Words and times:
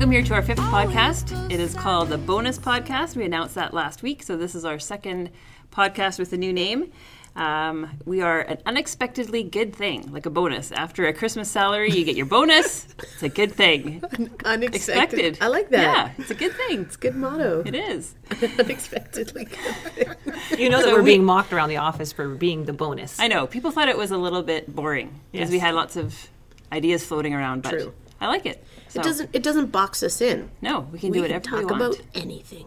watching 0.00 0.12
it 0.12 0.12
snow. 0.12 0.12
Welcome 0.12 0.12
here 0.12 0.22
to 0.22 0.34
our 0.34 0.42
fifth 0.42 0.58
podcast. 0.58 1.50
It 1.52 1.60
is 1.60 1.74
called 1.74 2.08
the 2.08 2.18
Bonus 2.18 2.58
Podcast. 2.58 3.16
We 3.16 3.24
announced 3.24 3.54
that 3.56 3.74
last 3.74 4.02
week, 4.02 4.22
so 4.22 4.36
this 4.36 4.54
is 4.54 4.64
our 4.64 4.78
second 4.78 5.30
podcast 5.70 6.18
with 6.18 6.32
a 6.32 6.36
new 6.38 6.52
name. 6.52 6.90
Um, 7.36 7.88
we 8.06 8.22
are 8.22 8.40
an 8.40 8.58
unexpectedly 8.66 9.44
good 9.44 9.74
thing, 9.76 10.10
like 10.12 10.26
a 10.26 10.30
bonus. 10.30 10.72
After 10.72 11.06
a 11.06 11.12
Christmas 11.12 11.48
salary, 11.50 11.90
you 11.90 12.04
get 12.04 12.16
your 12.16 12.26
bonus. 12.26 12.88
It's 12.98 13.22
a 13.22 13.28
good 13.28 13.52
thing. 13.52 14.02
Unexpected. 14.44 15.38
I 15.40 15.46
like 15.46 15.68
that. 15.70 15.82
Yeah, 15.82 16.12
it's 16.18 16.30
a 16.30 16.34
good 16.34 16.54
thing. 16.54 16.80
It's 16.80 16.96
a 16.96 16.98
good 16.98 17.14
motto. 17.14 17.62
It 17.64 17.74
is. 17.76 18.14
Unexpectedly 18.58 19.44
good. 19.44 20.16
You 20.58 20.70
know 20.70 20.78
that 20.78 20.86
So 20.86 20.92
we're 20.94 21.02
we- 21.02 21.10
being 21.12 21.24
mocked 21.24 21.52
around 21.52 21.68
the 21.68 21.76
office 21.76 22.10
for 22.12 22.26
being 22.34 22.64
the 22.64 22.72
bonus. 22.72 23.20
I 23.20 23.28
know. 23.28 23.46
People 23.46 23.70
thought 23.70 23.88
it 23.88 23.96
was 23.98 24.10
a 24.10 24.18
little 24.18 24.42
bit 24.42 24.74
boring 24.74 25.20
because 25.30 25.50
Yes. 25.50 25.52
we 25.52 25.58
had 25.60 25.74
lots 25.74 25.94
of 25.96 26.28
ideas 26.72 27.04
floating 27.06 27.32
around, 27.34 27.62
but 27.62 27.70
True. 27.70 27.92
I 28.20 28.26
like 28.28 28.44
it. 28.46 28.62
So, 28.88 29.00
It 29.00 29.04
doesn't. 29.04 29.30
It 29.32 29.42
doesn't 29.42 29.72
box 29.72 30.02
us 30.02 30.20
in. 30.20 30.50
No, 30.60 30.80
we 30.92 30.98
can 30.98 31.10
we 31.10 31.18
do 31.18 31.22
can 31.22 31.22
whatever 31.22 31.44
talk 31.44 31.58
we 31.60 31.64
want. 31.64 31.76
about 31.94 32.00
anything. 32.14 32.66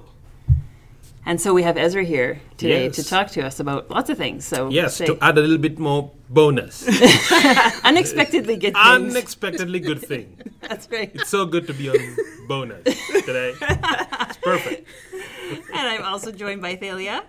And 1.25 1.39
so 1.39 1.53
we 1.53 1.63
have 1.63 1.77
Ezra 1.77 2.03
here 2.03 2.41
today 2.57 2.85
Yes. 2.85 2.95
to 2.98 3.03
talk 3.05 3.30
to 3.31 3.41
us 3.45 3.59
about 3.61 3.89
lots 3.89 4.09
of 4.09 4.17
things. 4.17 4.44
So 4.45 4.70
Yes, 4.70 4.95
say 4.97 5.05
to 5.05 5.17
add 5.21 5.38
a 5.38 5.41
little 5.41 5.58
bit 5.58 5.80
more 5.80 6.11
bonus. 6.30 6.84
unexpectedly 7.85 8.58
good 8.58 8.73
things. 8.73 9.16
Unexpectedly 9.16 9.80
good 9.80 10.02
thing. 10.11 10.38
That's 10.61 10.89
right. 10.91 11.11
It's 11.13 11.30
so 11.30 11.45
good 11.45 11.66
to 11.67 11.73
be 11.73 11.89
on 11.89 11.97
bonus 12.49 12.83
today. 13.25 13.53
It's 13.61 14.38
perfect. 14.38 14.88
And 15.73 15.88
I'm 15.88 16.03
also 16.03 16.31
joined 16.31 16.61
by 16.61 16.75
Thalia 16.75 17.23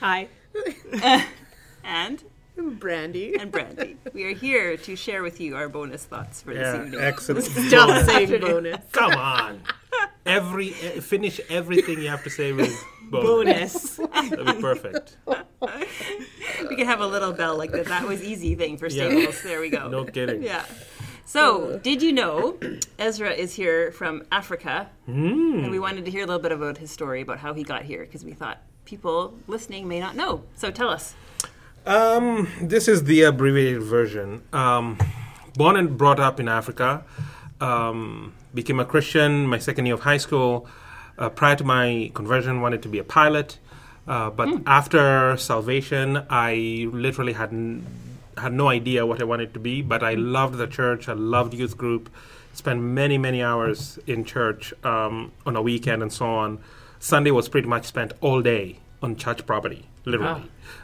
Hi. 0.00 0.28
and 1.84 2.24
Brandy. 2.68 3.34
and 3.38 3.50
Brandy. 3.50 3.96
We 4.12 4.24
are 4.24 4.34
here 4.34 4.76
to 4.76 4.96
share 4.96 5.22
with 5.22 5.40
you 5.40 5.56
our 5.56 5.68
bonus 5.68 6.04
thoughts 6.04 6.42
for 6.42 6.52
this 6.54 6.62
Yeah, 6.74 6.84
evening. 6.84 7.00
excellent. 7.00 7.44
Stop 7.68 7.88
bonus. 7.88 8.06
saying 8.06 8.40
bonus. 8.40 8.76
Come 8.92 9.12
on. 9.14 9.62
Every 10.26 10.70
eh, 10.82 11.00
finish 11.00 11.40
everything 11.48 12.00
you 12.00 12.08
have 12.08 12.22
to 12.24 12.30
say 12.30 12.52
with 12.52 12.72
bonus. 13.10 13.96
Bonus. 13.96 14.30
That'd 14.30 14.46
be 14.46 14.60
perfect. 14.60 15.16
We 16.68 16.76
can 16.76 16.86
have 16.86 17.00
a 17.00 17.06
little 17.06 17.32
bell 17.32 17.56
like 17.56 17.72
that. 17.72 17.86
That 17.86 18.06
was 18.06 18.22
easy 18.22 18.54
thing 18.54 18.76
for 18.76 18.86
Yeah. 18.88 19.08
Staples. 19.08 19.42
There 19.42 19.60
we 19.60 19.70
go. 19.70 19.88
No 19.88 20.04
kidding. 20.04 20.42
Yeah. 20.42 20.64
So, 21.24 21.78
did 21.82 22.02
you 22.02 22.12
know 22.12 22.58
Ezra 22.98 23.30
is 23.30 23.54
here 23.54 23.92
from 23.92 24.24
Africa? 24.32 24.88
Hmm. 25.06 25.60
And 25.62 25.70
we 25.70 25.78
wanted 25.78 26.04
to 26.06 26.10
hear 26.10 26.24
a 26.24 26.26
little 26.26 26.42
bit 26.42 26.50
about 26.52 26.78
his 26.78 26.90
story, 26.90 27.20
about 27.22 27.38
how 27.38 27.54
he 27.54 27.62
got 27.62 27.82
here, 27.82 28.00
because 28.04 28.24
we 28.24 28.32
thought 28.32 28.58
people 28.84 29.34
listening 29.46 29.86
may 29.86 30.00
not 30.00 30.16
know. 30.16 30.42
So, 30.56 30.70
tell 30.72 30.88
us. 30.90 31.14
Um, 31.86 32.48
this 32.60 32.88
is 32.88 33.04
the 33.04 33.22
abbreviated 33.22 33.82
version. 33.82 34.42
Um, 34.52 34.98
born 35.56 35.76
and 35.76 35.96
brought 35.96 36.20
up 36.20 36.38
in 36.38 36.48
Africa. 36.48 37.04
Um, 37.60 38.34
became 38.54 38.80
a 38.80 38.84
Christian 38.84 39.46
my 39.46 39.58
second 39.58 39.86
year 39.86 39.94
of 39.94 40.00
high 40.00 40.18
school. 40.18 40.66
Uh, 41.18 41.28
prior 41.28 41.56
to 41.56 41.64
my 41.64 42.10
conversion, 42.14 42.60
wanted 42.60 42.82
to 42.82 42.88
be 42.88 42.98
a 42.98 43.04
pilot. 43.04 43.58
Uh, 44.06 44.30
but 44.30 44.48
after 44.66 45.36
salvation, 45.36 46.24
I 46.28 46.88
literally 46.92 47.34
had 47.34 47.50
n- 47.50 47.86
had 48.36 48.52
no 48.52 48.68
idea 48.68 49.04
what 49.06 49.20
I 49.20 49.24
wanted 49.24 49.52
to 49.54 49.60
be. 49.60 49.82
But 49.82 50.02
I 50.02 50.14
loved 50.14 50.56
the 50.58 50.66
church. 50.66 51.08
I 51.08 51.12
loved 51.14 51.54
youth 51.54 51.76
group. 51.76 52.10
Spent 52.52 52.80
many 52.80 53.16
many 53.16 53.42
hours 53.42 53.98
in 54.06 54.24
church 54.24 54.74
um, 54.84 55.32
on 55.46 55.56
a 55.56 55.62
weekend 55.62 56.02
and 56.02 56.12
so 56.12 56.26
on. 56.26 56.58
Sunday 56.98 57.30
was 57.30 57.48
pretty 57.48 57.68
much 57.68 57.86
spent 57.86 58.12
all 58.20 58.42
day 58.42 58.80
on 59.02 59.16
church 59.16 59.46
property, 59.46 59.86
literally. 60.04 60.42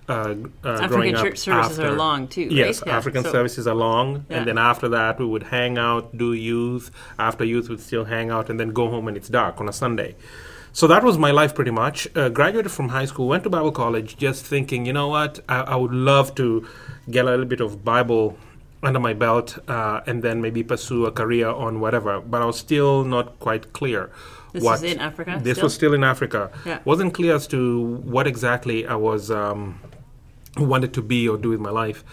Uh, 0.08 0.34
g- 0.34 0.44
uh, 0.64 0.86
growing 0.88 1.14
African 1.14 1.16
up 1.16 1.24
church 1.24 1.38
services 1.38 1.78
are 1.78 1.82
after- 1.86 1.96
long, 1.96 2.28
too, 2.28 2.42
right? 2.42 2.50
Yes, 2.52 2.82
Yeah, 2.86 2.96
African 2.96 3.24
so- 3.24 3.32
services 3.32 3.66
are 3.66 3.74
long, 3.74 4.24
Yeah. 4.30 4.38
and 4.38 4.46
then 4.48 4.58
after 4.58 4.88
that 4.88 5.18
we 5.18 5.26
would 5.26 5.44
hang 5.44 5.76
out, 5.78 6.16
do 6.16 6.32
youth. 6.32 6.90
After 7.18 7.44
youth, 7.44 7.68
we'd 7.68 7.80
still 7.80 8.04
hang 8.04 8.30
out, 8.30 8.48
and 8.50 8.58
then 8.58 8.70
go 8.70 8.88
home 8.88 9.08
and 9.08 9.16
it's 9.16 9.28
dark 9.28 9.60
on 9.60 9.68
a 9.68 9.72
Sunday. 9.72 10.14
So 10.72 10.86
that 10.86 11.02
was 11.02 11.16
my 11.18 11.30
life 11.30 11.54
pretty 11.54 11.70
much. 11.70 12.06
Uh, 12.14 12.28
graduated 12.28 12.70
from 12.70 12.90
high 12.90 13.06
school, 13.06 13.28
went 13.28 13.44
to 13.44 13.50
Bible 13.50 13.72
college, 13.72 14.16
just 14.16 14.44
thinking, 14.44 14.84
you 14.86 14.92
know 14.92 15.08
what, 15.08 15.40
I, 15.48 15.60
I 15.60 15.76
would 15.76 15.92
love 15.92 16.34
to 16.36 16.66
get 17.10 17.24
a 17.24 17.30
little 17.30 17.46
bit 17.46 17.60
of 17.60 17.82
Bible 17.84 18.36
under 18.82 19.00
my 19.00 19.14
belt, 19.14 19.58
uh, 19.68 20.00
and 20.06 20.22
then 20.22 20.40
maybe 20.40 20.62
pursue 20.62 21.06
a 21.06 21.12
career 21.12 21.48
on 21.48 21.80
whatever. 21.80 22.20
But 22.20 22.42
I 22.42 22.44
was 22.44 22.58
still 22.58 23.04
not 23.04 23.38
quite 23.40 23.72
clear. 23.72 24.10
This 24.52 24.62
what 24.62 24.80
was 24.80 24.82
in 24.84 25.00
Africa 25.00 25.38
This 25.42 25.56
still? 25.56 25.66
was 25.66 25.74
still 25.74 25.94
in 25.94 26.04
Africa. 26.04 26.50
Yeah. 26.64 26.78
Wasn't 26.84 27.12
clear 27.14 27.34
as 27.34 27.46
to 27.48 27.82
what 28.04 28.26
exactly 28.26 28.86
I 28.86 28.94
was 28.94 29.30
um, 29.30 29.80
wanted 30.56 30.94
to 30.94 31.02
be 31.02 31.28
or 31.28 31.36
do 31.36 31.50
with 31.50 31.60
my 31.60 31.70
life. 31.70 32.04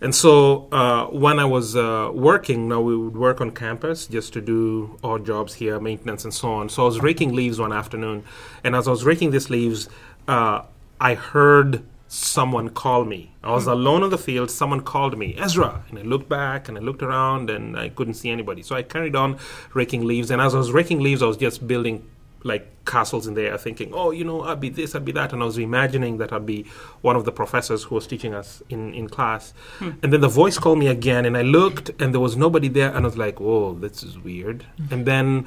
And 0.00 0.14
so 0.14 0.68
uh, 0.70 1.06
when 1.06 1.40
I 1.40 1.44
was 1.44 1.74
uh, 1.74 2.10
working, 2.14 2.68
now 2.68 2.80
we 2.80 2.96
would 2.96 3.16
work 3.16 3.40
on 3.40 3.50
campus 3.50 4.06
just 4.06 4.32
to 4.34 4.40
do 4.40 4.96
odd 5.02 5.26
jobs 5.26 5.54
here, 5.54 5.80
maintenance 5.80 6.24
and 6.24 6.32
so 6.32 6.52
on. 6.52 6.68
So 6.68 6.82
I 6.82 6.86
was 6.86 7.00
raking 7.00 7.34
leaves 7.34 7.58
one 7.58 7.72
afternoon, 7.72 8.22
and 8.62 8.76
as 8.76 8.86
I 8.86 8.92
was 8.92 9.04
raking 9.04 9.32
these 9.32 9.50
leaves, 9.50 9.88
uh, 10.28 10.62
I 11.00 11.14
heard 11.14 11.84
someone 12.08 12.70
call 12.70 13.04
me. 13.04 13.34
I 13.44 13.52
was 13.52 13.64
hmm. 13.64 13.70
alone 13.70 14.02
on 14.02 14.10
the 14.10 14.18
field. 14.18 14.50
Someone 14.50 14.80
called 14.80 15.16
me, 15.16 15.36
Ezra, 15.38 15.82
and 15.90 15.98
I 15.98 16.02
looked 16.02 16.28
back 16.28 16.68
and 16.68 16.76
I 16.76 16.80
looked 16.80 17.02
around 17.02 17.50
and 17.50 17.78
I 17.78 17.90
couldn't 17.90 18.14
see 18.14 18.30
anybody. 18.30 18.62
So 18.62 18.74
I 18.74 18.82
carried 18.82 19.14
on 19.14 19.38
raking 19.74 20.04
leaves, 20.04 20.30
and 20.30 20.40
as 20.40 20.54
I 20.54 20.58
was 20.58 20.72
raking 20.72 21.00
leaves, 21.00 21.22
I 21.22 21.26
was 21.26 21.36
just 21.36 21.66
building 21.66 22.08
like 22.44 22.84
castles 22.84 23.26
in 23.26 23.34
the 23.34 23.42
air, 23.42 23.58
thinking, 23.58 23.92
"Oh, 23.92 24.10
you 24.10 24.24
know, 24.24 24.42
I'd 24.42 24.60
be 24.60 24.70
this, 24.70 24.94
I'd 24.94 25.04
be 25.04 25.12
that," 25.12 25.32
and 25.32 25.42
I 25.42 25.46
was 25.46 25.58
imagining 25.58 26.18
that 26.18 26.32
I'd 26.32 26.46
be 26.46 26.64
one 27.02 27.16
of 27.16 27.24
the 27.24 27.32
professors 27.32 27.84
who 27.84 27.96
was 27.96 28.06
teaching 28.06 28.32
us 28.32 28.62
in 28.68 28.94
in 28.94 29.08
class. 29.08 29.52
Hmm. 29.78 29.90
And 30.02 30.12
then 30.12 30.20
the 30.20 30.28
voice 30.28 30.58
called 30.58 30.78
me 30.78 30.86
again, 30.86 31.26
and 31.26 31.36
I 31.36 31.42
looked, 31.42 31.90
and 32.00 32.14
there 32.14 32.20
was 32.20 32.36
nobody 32.36 32.68
there, 32.68 32.88
and 32.94 33.04
I 33.04 33.08
was 33.08 33.18
like, 33.18 33.40
"Whoa, 33.40 33.74
this 33.74 34.02
is 34.02 34.18
weird." 34.18 34.64
Hmm. 34.78 34.94
And 34.94 35.06
then 35.06 35.46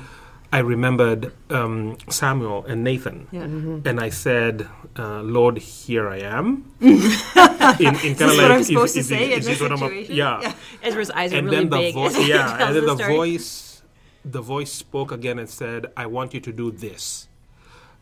I 0.54 0.60
remembered 0.60 1.32
um, 1.50 1.98
Samuel 2.10 2.66
and 2.66 2.84
Nathan, 2.84 3.28
Yeah. 3.32 3.44
and 3.90 4.00
I 4.00 4.10
said, 4.10 4.68
uh, 5.00 5.22
"Lord, 5.24 5.58
here 5.60 6.10
I 6.10 6.20
am." 6.20 6.66
in 6.82 6.92
in 6.92 8.16
kind 8.16 8.18
this 8.20 8.22
of 8.22 8.28
what 8.28 8.38
like, 8.38 8.52
I'm 8.52 8.64
supposed 8.64 8.94
to 8.96 9.00
is, 9.00 9.08
say 9.08 9.32
is, 9.32 9.32
in 9.32 9.40
is 9.40 9.46
this 9.46 9.60
this 9.60 9.62
what 9.62 9.72
I'm 9.72 9.84
up- 9.84 9.90
situation? 9.90 10.16
yeah 10.16 10.42
Yeah. 10.42 10.54
Ezra's 10.84 11.12
eyes 11.12 11.32
are 11.34 11.42
really 11.42 11.56
then 11.56 11.70
the 11.70 11.78
big. 11.78 11.94
voice, 11.94 12.16
as 12.16 12.24
he 12.26 12.30
yeah, 12.30 12.68
and 12.68 12.76
then 12.76 12.86
the 12.86 12.96
the 12.96 13.08
voice, 13.08 13.82
the 14.26 14.42
voice 14.42 14.72
spoke 14.72 15.12
again 15.12 15.40
and 15.40 15.50
said, 15.50 15.88
"I 15.96 16.06
want 16.06 16.34
you 16.36 16.42
to 16.42 16.52
do 16.52 16.68
this," 16.72 17.28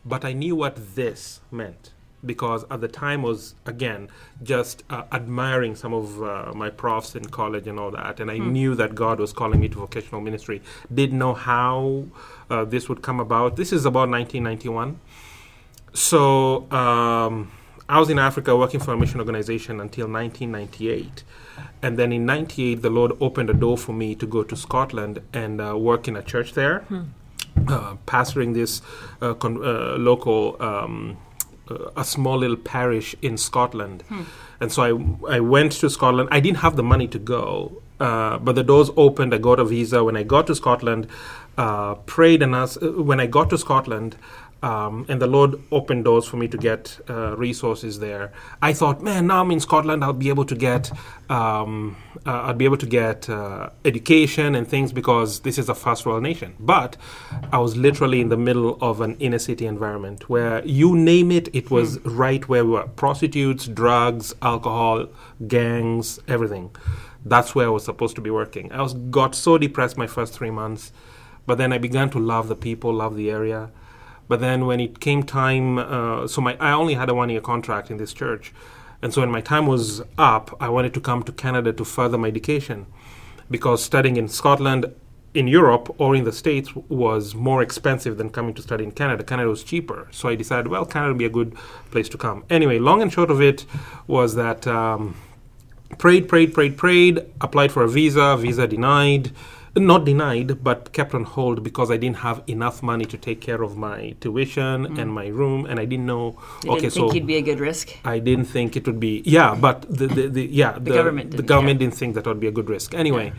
but 0.04 0.24
I 0.24 0.32
knew 0.32 0.56
what 0.56 0.74
this 0.96 1.40
meant 1.52 1.92
because 2.24 2.64
at 2.70 2.80
the 2.80 2.88
time 2.88 3.22
was 3.22 3.54
again 3.66 4.08
just 4.42 4.82
uh, 4.90 5.04
admiring 5.12 5.74
some 5.74 5.94
of 5.94 6.22
uh, 6.22 6.52
my 6.54 6.70
profs 6.70 7.14
in 7.14 7.24
college 7.24 7.66
and 7.66 7.78
all 7.78 7.90
that, 7.90 8.20
and 8.20 8.30
I 8.30 8.38
knew 8.38 8.74
that 8.74 8.94
God 8.94 9.18
was 9.18 9.32
calling 9.32 9.60
me 9.60 9.68
to 9.68 9.78
vocational 9.78 10.20
ministry. 10.20 10.62
Didn't 10.92 11.18
know 11.18 11.34
how 11.34 12.04
uh, 12.50 12.64
this 12.64 12.88
would 12.88 13.02
come 13.02 13.20
about. 13.20 13.56
This 13.56 13.72
is 13.72 13.84
about 13.84 14.08
1991. 14.08 15.00
So 15.92 16.70
um, 16.70 17.50
I 17.88 17.98
was 17.98 18.08
in 18.08 18.18
Africa 18.20 18.56
working 18.56 18.78
for 18.78 18.92
a 18.92 18.96
mission 18.96 19.18
organization 19.18 19.80
until 19.80 20.06
1998. 20.06 21.24
And 21.82 21.98
then 21.98 22.12
in 22.12 22.24
98, 22.24 22.82
the 22.82 22.90
Lord 22.90 23.12
opened 23.20 23.50
a 23.50 23.54
door 23.54 23.76
for 23.76 23.92
me 23.92 24.14
to 24.14 24.26
go 24.26 24.44
to 24.44 24.54
Scotland 24.56 25.20
and 25.32 25.60
uh, 25.60 25.76
work 25.76 26.06
in 26.06 26.14
a 26.14 26.22
church 26.22 26.52
there, 26.52 26.84
uh, 27.66 27.96
pastoring 28.06 28.54
this 28.54 28.80
uh, 29.20 29.34
con- 29.34 29.64
uh, 29.64 29.96
local, 29.98 30.56
um, 30.62 31.16
a 31.96 32.04
small 32.04 32.38
little 32.38 32.56
parish 32.56 33.14
in 33.22 33.36
Scotland. 33.36 34.04
And 34.60 34.70
so 34.70 34.82
I, 34.82 35.36
I 35.36 35.40
went 35.40 35.72
to 35.72 35.88
Scotland. 35.88 36.28
I 36.30 36.40
didn't 36.40 36.58
have 36.58 36.76
the 36.76 36.82
money 36.82 37.08
to 37.08 37.18
go, 37.18 37.80
uh, 37.98 38.38
but 38.38 38.54
the 38.54 38.62
doors 38.62 38.90
opened. 38.96 39.34
I 39.34 39.38
got 39.38 39.58
a 39.58 39.64
visa. 39.64 40.04
When 40.04 40.16
I 40.16 40.22
got 40.22 40.46
to 40.48 40.54
Scotland, 40.54 41.06
uh, 41.56 41.94
prayed 41.94 42.42
and 42.42 42.54
asked. 42.54 42.82
Uh, 42.82 42.92
when 42.92 43.20
I 43.20 43.26
got 43.26 43.50
to 43.50 43.58
Scotland, 43.58 44.16
um, 44.62 45.06
and 45.08 45.20
the 45.20 45.26
Lord 45.26 45.54
opened 45.72 46.04
doors 46.04 46.26
for 46.26 46.36
me 46.36 46.46
to 46.48 46.58
get 46.58 46.98
uh, 47.08 47.36
resources 47.36 47.98
there. 47.98 48.32
I 48.60 48.72
thought, 48.72 49.02
man, 49.02 49.26
now 49.28 49.40
I'm 49.40 49.50
in 49.50 49.60
Scotland, 49.60 50.04
I'll 50.04 50.12
be 50.12 50.28
able 50.28 50.44
to 50.44 50.54
get, 50.54 50.90
um, 51.30 51.96
uh, 52.26 52.42
I'll 52.42 52.54
be 52.54 52.66
able 52.66 52.76
to 52.76 52.86
get 52.86 53.28
uh, 53.30 53.70
education 53.84 54.54
and 54.54 54.68
things 54.68 54.92
because 54.92 55.40
this 55.40 55.56
is 55.58 55.68
a 55.68 55.74
first 55.74 56.04
world 56.04 56.22
nation. 56.22 56.54
But 56.60 56.96
I 57.52 57.58
was 57.58 57.76
literally 57.76 58.20
in 58.20 58.28
the 58.28 58.36
middle 58.36 58.76
of 58.82 59.00
an 59.00 59.16
inner 59.18 59.38
city 59.38 59.66
environment 59.66 60.28
where 60.28 60.64
you 60.66 60.94
name 60.94 61.32
it, 61.32 61.48
it 61.54 61.70
was 61.70 61.98
right 62.00 62.46
where 62.48 62.64
we 62.64 62.72
were: 62.72 62.86
prostitutes, 62.86 63.66
drugs, 63.66 64.34
alcohol, 64.42 65.06
gangs, 65.48 66.20
everything. 66.28 66.70
That's 67.24 67.54
where 67.54 67.66
I 67.66 67.70
was 67.70 67.84
supposed 67.84 68.14
to 68.16 68.22
be 68.22 68.30
working. 68.30 68.72
I 68.72 68.82
was 68.82 68.94
got 68.94 69.34
so 69.34 69.58
depressed 69.58 69.96
my 69.96 70.06
first 70.06 70.34
three 70.34 70.50
months, 70.50 70.92
but 71.46 71.58
then 71.58 71.72
I 71.72 71.78
began 71.78 72.10
to 72.10 72.18
love 72.18 72.48
the 72.48 72.56
people, 72.56 72.92
love 72.92 73.16
the 73.16 73.30
area. 73.30 73.70
But 74.30 74.38
then 74.46 74.58
when 74.68 74.78
it 74.86 74.92
came 75.00 75.22
time, 75.24 75.66
uh, 75.78 76.28
so 76.32 76.40
my 76.46 76.52
I 76.68 76.70
only 76.82 76.94
had 77.00 77.08
a 77.10 77.14
one 77.22 77.30
year 77.34 77.44
contract 77.52 77.90
in 77.92 77.96
this 78.02 78.12
church, 78.22 78.44
and 79.02 79.08
so 79.12 79.18
when 79.22 79.32
my 79.38 79.42
time 79.52 79.66
was 79.74 80.02
up, 80.32 80.46
I 80.66 80.68
wanted 80.76 80.92
to 80.94 81.00
come 81.08 81.20
to 81.28 81.32
Canada 81.44 81.70
to 81.72 81.84
further 81.84 82.18
my 82.24 82.28
education, 82.28 82.78
because 83.50 83.78
studying 83.82 84.16
in 84.22 84.28
Scotland, 84.28 84.82
in 85.40 85.46
Europe, 85.48 85.86
or 86.02 86.10
in 86.18 86.24
the 86.30 86.36
States 86.42 86.68
was 87.04 87.34
more 87.48 87.60
expensive 87.60 88.14
than 88.18 88.28
coming 88.30 88.54
to 88.54 88.62
study 88.62 88.84
in 88.88 88.92
Canada. 88.92 89.24
Canada 89.24 89.48
was 89.56 89.62
cheaper, 89.64 90.00
so 90.12 90.28
I 90.32 90.36
decided, 90.36 90.68
well, 90.68 90.86
Canada 90.94 91.10
would 91.12 91.22
be 91.26 91.30
a 91.32 91.36
good 91.40 91.50
place 91.90 92.08
to 92.14 92.18
come. 92.26 92.38
Anyway, 92.48 92.78
long 92.78 93.02
and 93.02 93.12
short 93.12 93.30
of 93.34 93.40
it 93.50 93.66
was 94.06 94.30
that. 94.36 94.60
Um, 94.66 95.02
prayed, 95.98 96.24
prayed, 96.28 96.50
prayed, 96.54 96.74
prayed. 96.84 97.16
Applied 97.46 97.72
for 97.72 97.82
a 97.82 97.88
visa. 97.88 98.36
Visa 98.36 98.66
denied. 98.76 99.24
Not 99.76 100.04
denied, 100.04 100.64
but 100.64 100.92
kept 100.92 101.14
on 101.14 101.22
hold 101.22 101.62
because 101.62 101.92
I 101.92 101.96
didn't 101.96 102.18
have 102.18 102.42
enough 102.48 102.82
money 102.82 103.04
to 103.04 103.16
take 103.16 103.40
care 103.40 103.62
of 103.62 103.76
my 103.76 104.16
tuition 104.20 104.98
and 104.98 105.12
my 105.12 105.28
room, 105.28 105.64
and 105.64 105.78
I 105.78 105.84
didn't 105.84 106.06
know. 106.06 106.36
You 106.64 106.72
okay, 106.72 106.80
didn't 106.80 106.92
so 106.94 107.00
think 107.02 107.14
you'd 107.14 107.26
be 107.26 107.36
a 107.36 107.42
good 107.42 107.60
risk. 107.60 107.96
I 108.04 108.18
didn't 108.18 108.46
think 108.46 108.76
it 108.76 108.84
would 108.86 108.98
be. 108.98 109.22
Yeah, 109.24 109.54
but 109.54 109.82
the, 109.82 110.08
the, 110.08 110.26
the 110.26 110.44
yeah 110.46 110.72
the, 110.72 110.90
government 110.90 111.30
the 111.30 111.36
didn't, 111.36 111.48
government 111.48 111.80
yeah. 111.80 111.86
didn't 111.86 111.98
think 111.98 112.14
that 112.16 112.26
would 112.26 112.40
be 112.40 112.48
a 112.48 112.50
good 112.50 112.68
risk. 112.68 112.94
Anyway, 112.94 113.32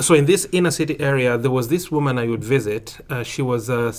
so 0.00 0.14
in 0.14 0.26
this 0.26 0.48
inner 0.50 0.72
city 0.72 0.98
area, 0.98 1.38
there 1.38 1.52
was 1.52 1.68
this 1.68 1.88
woman 1.88 2.18
I 2.18 2.26
would 2.26 2.42
visit. 2.42 2.98
Uh, 3.08 3.22
she 3.22 3.42
was 3.42 3.70
uh, 3.70 3.92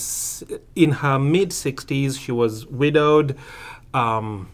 in 0.75 0.91
her 0.91 1.17
mid 1.17 1.53
sixties. 1.53 2.17
She 2.17 2.33
was 2.33 2.65
widowed. 2.65 3.37
Um, 3.93 4.49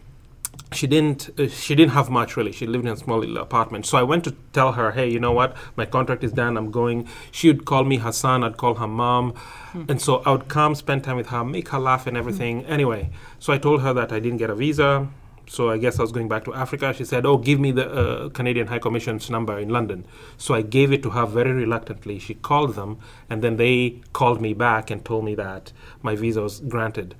she 0.76 0.86
didn't 0.86 1.30
uh, 1.38 1.48
she 1.48 1.74
didn't 1.74 1.92
have 1.92 2.10
much 2.10 2.36
really. 2.36 2.52
She 2.52 2.66
lived 2.66 2.86
in 2.86 2.92
a 2.92 2.96
small 2.96 3.18
little 3.18 3.38
apartment. 3.38 3.86
So 3.86 3.98
i 3.98 4.02
went 4.02 4.24
to 4.24 4.32
tell 4.52 4.72
her 4.72 4.92
hey 4.92 5.08
you 5.10 5.20
know 5.20 5.32
what? 5.32 5.56
My 5.76 5.86
contract 5.86 6.22
is 6.24 6.32
done. 6.32 6.56
I'm 6.56 6.70
going. 6.70 7.08
She 7.30 7.48
would 7.48 7.64
call 7.64 7.84
me 7.84 7.96
her 7.98 8.12
son. 8.12 8.44
I'd 8.44 8.56
call 8.56 8.74
her 8.74 8.88
mom. 8.88 9.34
And 9.88 10.00
so 10.00 10.22
i 10.26 10.30
would 10.30 10.48
come 10.48 10.74
spend 10.74 11.04
time 11.04 11.16
with 11.16 11.28
her 11.28 11.44
make 11.44 11.68
her 11.68 11.78
laugh 11.78 12.06
and 12.06 12.16
everything. 12.16 12.64
Anyway 12.66 13.10
so 13.38 13.52
i 13.52 13.58
told 13.58 13.82
her 13.82 13.92
that 13.92 14.12
i 14.12 14.18
didn't 14.18 14.38
get 14.38 14.50
a 14.50 14.54
visa 14.54 15.08
so 15.46 15.70
i 15.70 15.78
guess 15.78 15.98
i 15.98 16.02
was 16.02 16.12
going 16.12 16.28
back 16.28 16.44
to 16.44 16.54
africa. 16.54 16.92
She 16.92 17.04
said 17.04 17.24
oh 17.26 17.38
give 17.38 17.60
me 17.60 17.70
the 17.72 17.88
uh, 17.90 18.28
canadian 18.30 18.66
high 18.66 18.78
commission's 18.78 19.30
number 19.30 19.58
in 19.58 19.68
london. 19.68 20.06
So 20.36 20.54
i 20.54 20.62
gave 20.62 20.92
it 20.92 21.02
to 21.04 21.10
her 21.10 21.26
very 21.26 21.52
reluctantly. 21.52 22.18
She 22.18 22.34
called 22.34 22.74
them 22.74 22.98
and 23.30 23.42
then 23.42 23.56
they 23.56 24.00
called 24.12 24.40
me 24.40 24.54
back 24.54 24.90
and 24.90 25.04
told 25.04 25.24
me 25.24 25.34
that 25.36 25.72
my 26.02 26.16
visa 26.16 26.42
was 26.42 26.60
granted. 26.60 27.14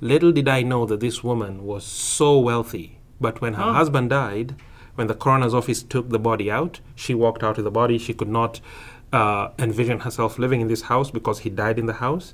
Little 0.00 0.32
did 0.32 0.48
i 0.48 0.62
know 0.62 0.86
that 0.86 1.00
this 1.00 1.22
woman 1.24 1.64
was 1.64 1.84
so 1.84 2.38
wealthy 2.38 2.98
but 3.20 3.40
when 3.40 3.54
her 3.54 3.72
husband 3.72 4.10
died 4.10 4.54
when 4.94 5.06
the 5.06 5.14
coroner's 5.14 5.54
office 5.54 5.82
took 5.82 6.10
the 6.10 6.18
body 6.18 6.50
out 6.50 6.80
she 6.94 7.14
walked 7.14 7.42
out 7.42 7.58
of 7.58 7.64
the 7.64 7.70
body. 7.70 7.98
She 7.98 8.14
could 8.14 8.28
not 8.28 8.60
uh, 9.12 9.50
envision 9.58 10.00
herself 10.00 10.38
living 10.38 10.60
in 10.62 10.68
this 10.68 10.82
house 10.82 11.10
because 11.10 11.40
he 11.40 11.50
died 11.50 11.78
in 11.78 11.86
the 11.86 11.92
house 11.92 12.32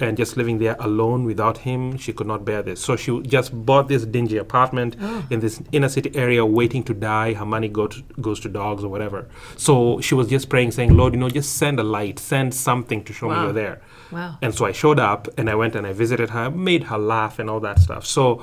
and 0.00 0.16
just 0.16 0.36
living 0.36 0.58
there 0.58 0.76
alone 0.80 1.24
without 1.24 1.58
him 1.58 1.96
she 1.96 2.12
could 2.12 2.26
not 2.26 2.44
bear 2.44 2.62
this. 2.62 2.80
So 2.80 2.96
she 2.96 3.20
just 3.22 3.50
bought 3.64 3.88
this 3.88 4.04
dingy 4.04 4.36
apartment 4.36 4.96
in 5.30 5.40
this 5.40 5.62
inner 5.72 5.88
city 5.88 6.14
area 6.14 6.44
waiting 6.44 6.82
to 6.84 6.94
die. 6.94 7.32
Her 7.32 7.46
money 7.46 7.68
go 7.68 7.86
to, 7.86 8.02
goes 8.20 8.40
to 8.40 8.48
dogs 8.48 8.84
or 8.84 8.88
whatever. 8.88 9.28
So 9.56 10.00
she 10.00 10.14
was 10.14 10.28
just 10.28 10.48
praying 10.48 10.72
saying 10.72 10.94
lord 10.96 11.14
you 11.14 11.20
know 11.20 11.30
just 11.30 11.56
send 11.56 11.80
a 11.80 11.82
light 11.82 12.18
send 12.18 12.52
something 12.54 13.02
to 13.04 13.12
show 13.12 13.28
me 13.28 13.36
you're 13.44 13.52
there. 13.52 13.80
Wow. 14.10 14.38
and 14.40 14.54
so 14.54 14.64
I 14.64 14.72
showed 14.72 14.98
up 14.98 15.28
and 15.38 15.50
I 15.50 15.54
went 15.54 15.74
and 15.74 15.86
I 15.86 15.92
visited 15.92 16.30
her, 16.30 16.50
made 16.50 16.84
her 16.84 16.98
laugh 16.98 17.38
and 17.38 17.48
all 17.50 17.60
that 17.60 17.78
stuff. 17.78 18.06
So 18.06 18.42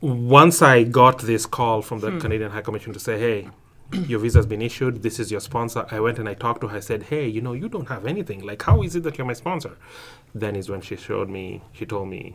once 0.00 0.62
I 0.62 0.82
got 0.82 1.20
this 1.20 1.46
call 1.46 1.80
from 1.82 2.00
the 2.00 2.18
Canadian 2.18 2.50
High 2.50 2.62
Commission 2.62 2.92
to 2.92 2.98
say, 2.98 3.18
hey, 3.18 3.50
your 4.08 4.18
visa's 4.20 4.46
been 4.46 4.62
issued, 4.62 5.02
this 5.02 5.18
is 5.18 5.30
your 5.30 5.40
sponsor, 5.40 5.86
I 5.90 6.00
went 6.00 6.18
and 6.18 6.28
I 6.28 6.34
talked 6.34 6.60
to 6.62 6.68
her. 6.68 6.76
I 6.78 6.80
said, 6.80 7.04
hey, 7.04 7.26
you 7.28 7.40
know, 7.40 7.52
you 7.52 7.68
don't 7.68 7.88
have 7.88 8.06
anything. 8.06 8.44
Like, 8.44 8.62
how 8.62 8.82
is 8.82 8.96
it 8.96 9.02
that 9.04 9.18
you're 9.18 9.26
my 9.26 9.32
sponsor? 9.34 9.76
Then 10.34 10.56
is 10.56 10.68
when 10.68 10.80
she 10.80 10.96
showed 10.96 11.28
me, 11.28 11.62
she 11.72 11.86
told 11.86 12.08
me 12.08 12.34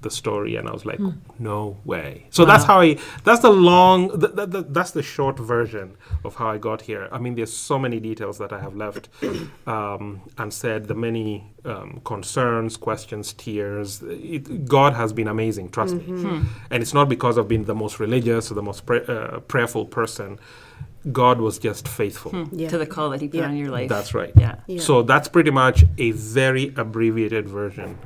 the 0.00 0.10
story 0.10 0.54
and 0.54 0.68
I 0.68 0.72
was 0.72 0.84
like, 0.86 1.00
no 1.40 1.76
way. 1.84 2.26
So 2.30 2.44
that's 2.44 2.64
how 2.64 2.80
I, 2.80 2.98
that's 3.24 3.40
the 3.40 3.50
long, 3.50 4.20
th- 4.20 4.34
th- 4.36 4.50
th- 4.50 4.66
that's 4.68 4.92
the 4.92 5.02
short 5.02 5.38
version 5.40 5.96
of 6.24 6.36
how 6.36 6.50
I 6.50 6.58
got 6.58 6.82
here. 6.82 7.08
I 7.10 7.18
mean, 7.18 7.34
there's 7.34 7.52
so 7.52 7.78
many 7.80 7.98
details 7.98 8.38
that 8.38 8.52
I 8.52 8.60
have 8.60 8.76
left 8.76 9.08
um, 9.66 10.20
unsaid, 10.38 10.86
the 10.86 10.94
many 10.94 11.52
um, 11.64 12.00
concerns, 12.04 12.76
questions, 12.76 13.32
tears. 13.32 14.02
It, 14.02 14.66
God 14.68 14.92
has 14.94 15.12
been 15.12 15.26
amazing, 15.28 15.70
trust 15.70 15.96
me. 15.96 16.04
And 16.70 16.80
it's 16.82 16.94
not 16.94 17.08
because 17.08 17.36
I've 17.36 17.48
been 17.48 17.64
the 17.64 17.74
most 17.74 17.98
religious 17.98 18.52
or 18.52 18.54
the 18.54 18.62
most 18.62 18.88
uh, 18.88 19.40
prayerful 19.48 19.86
person. 19.86 20.38
God 21.12 21.40
was 21.40 21.58
just 21.58 21.86
faithful. 21.88 22.48
Yeah. 22.52 22.68
To 22.68 22.78
the 22.78 22.86
call 22.86 23.10
that 23.10 23.20
he 23.20 23.28
put 23.28 23.38
Yeah. 23.38 23.46
on 23.48 23.56
your 23.56 23.70
life. 23.70 23.88
That's 23.88 24.14
right. 24.14 24.32
Yeah. 24.36 24.56
Yeah. 24.66 24.80
So 24.80 25.02
that's 25.02 25.28
pretty 25.28 25.50
much 25.50 25.84
a 25.96 26.10
very 26.10 26.72
abbreviated 26.76 27.48
version 27.48 27.98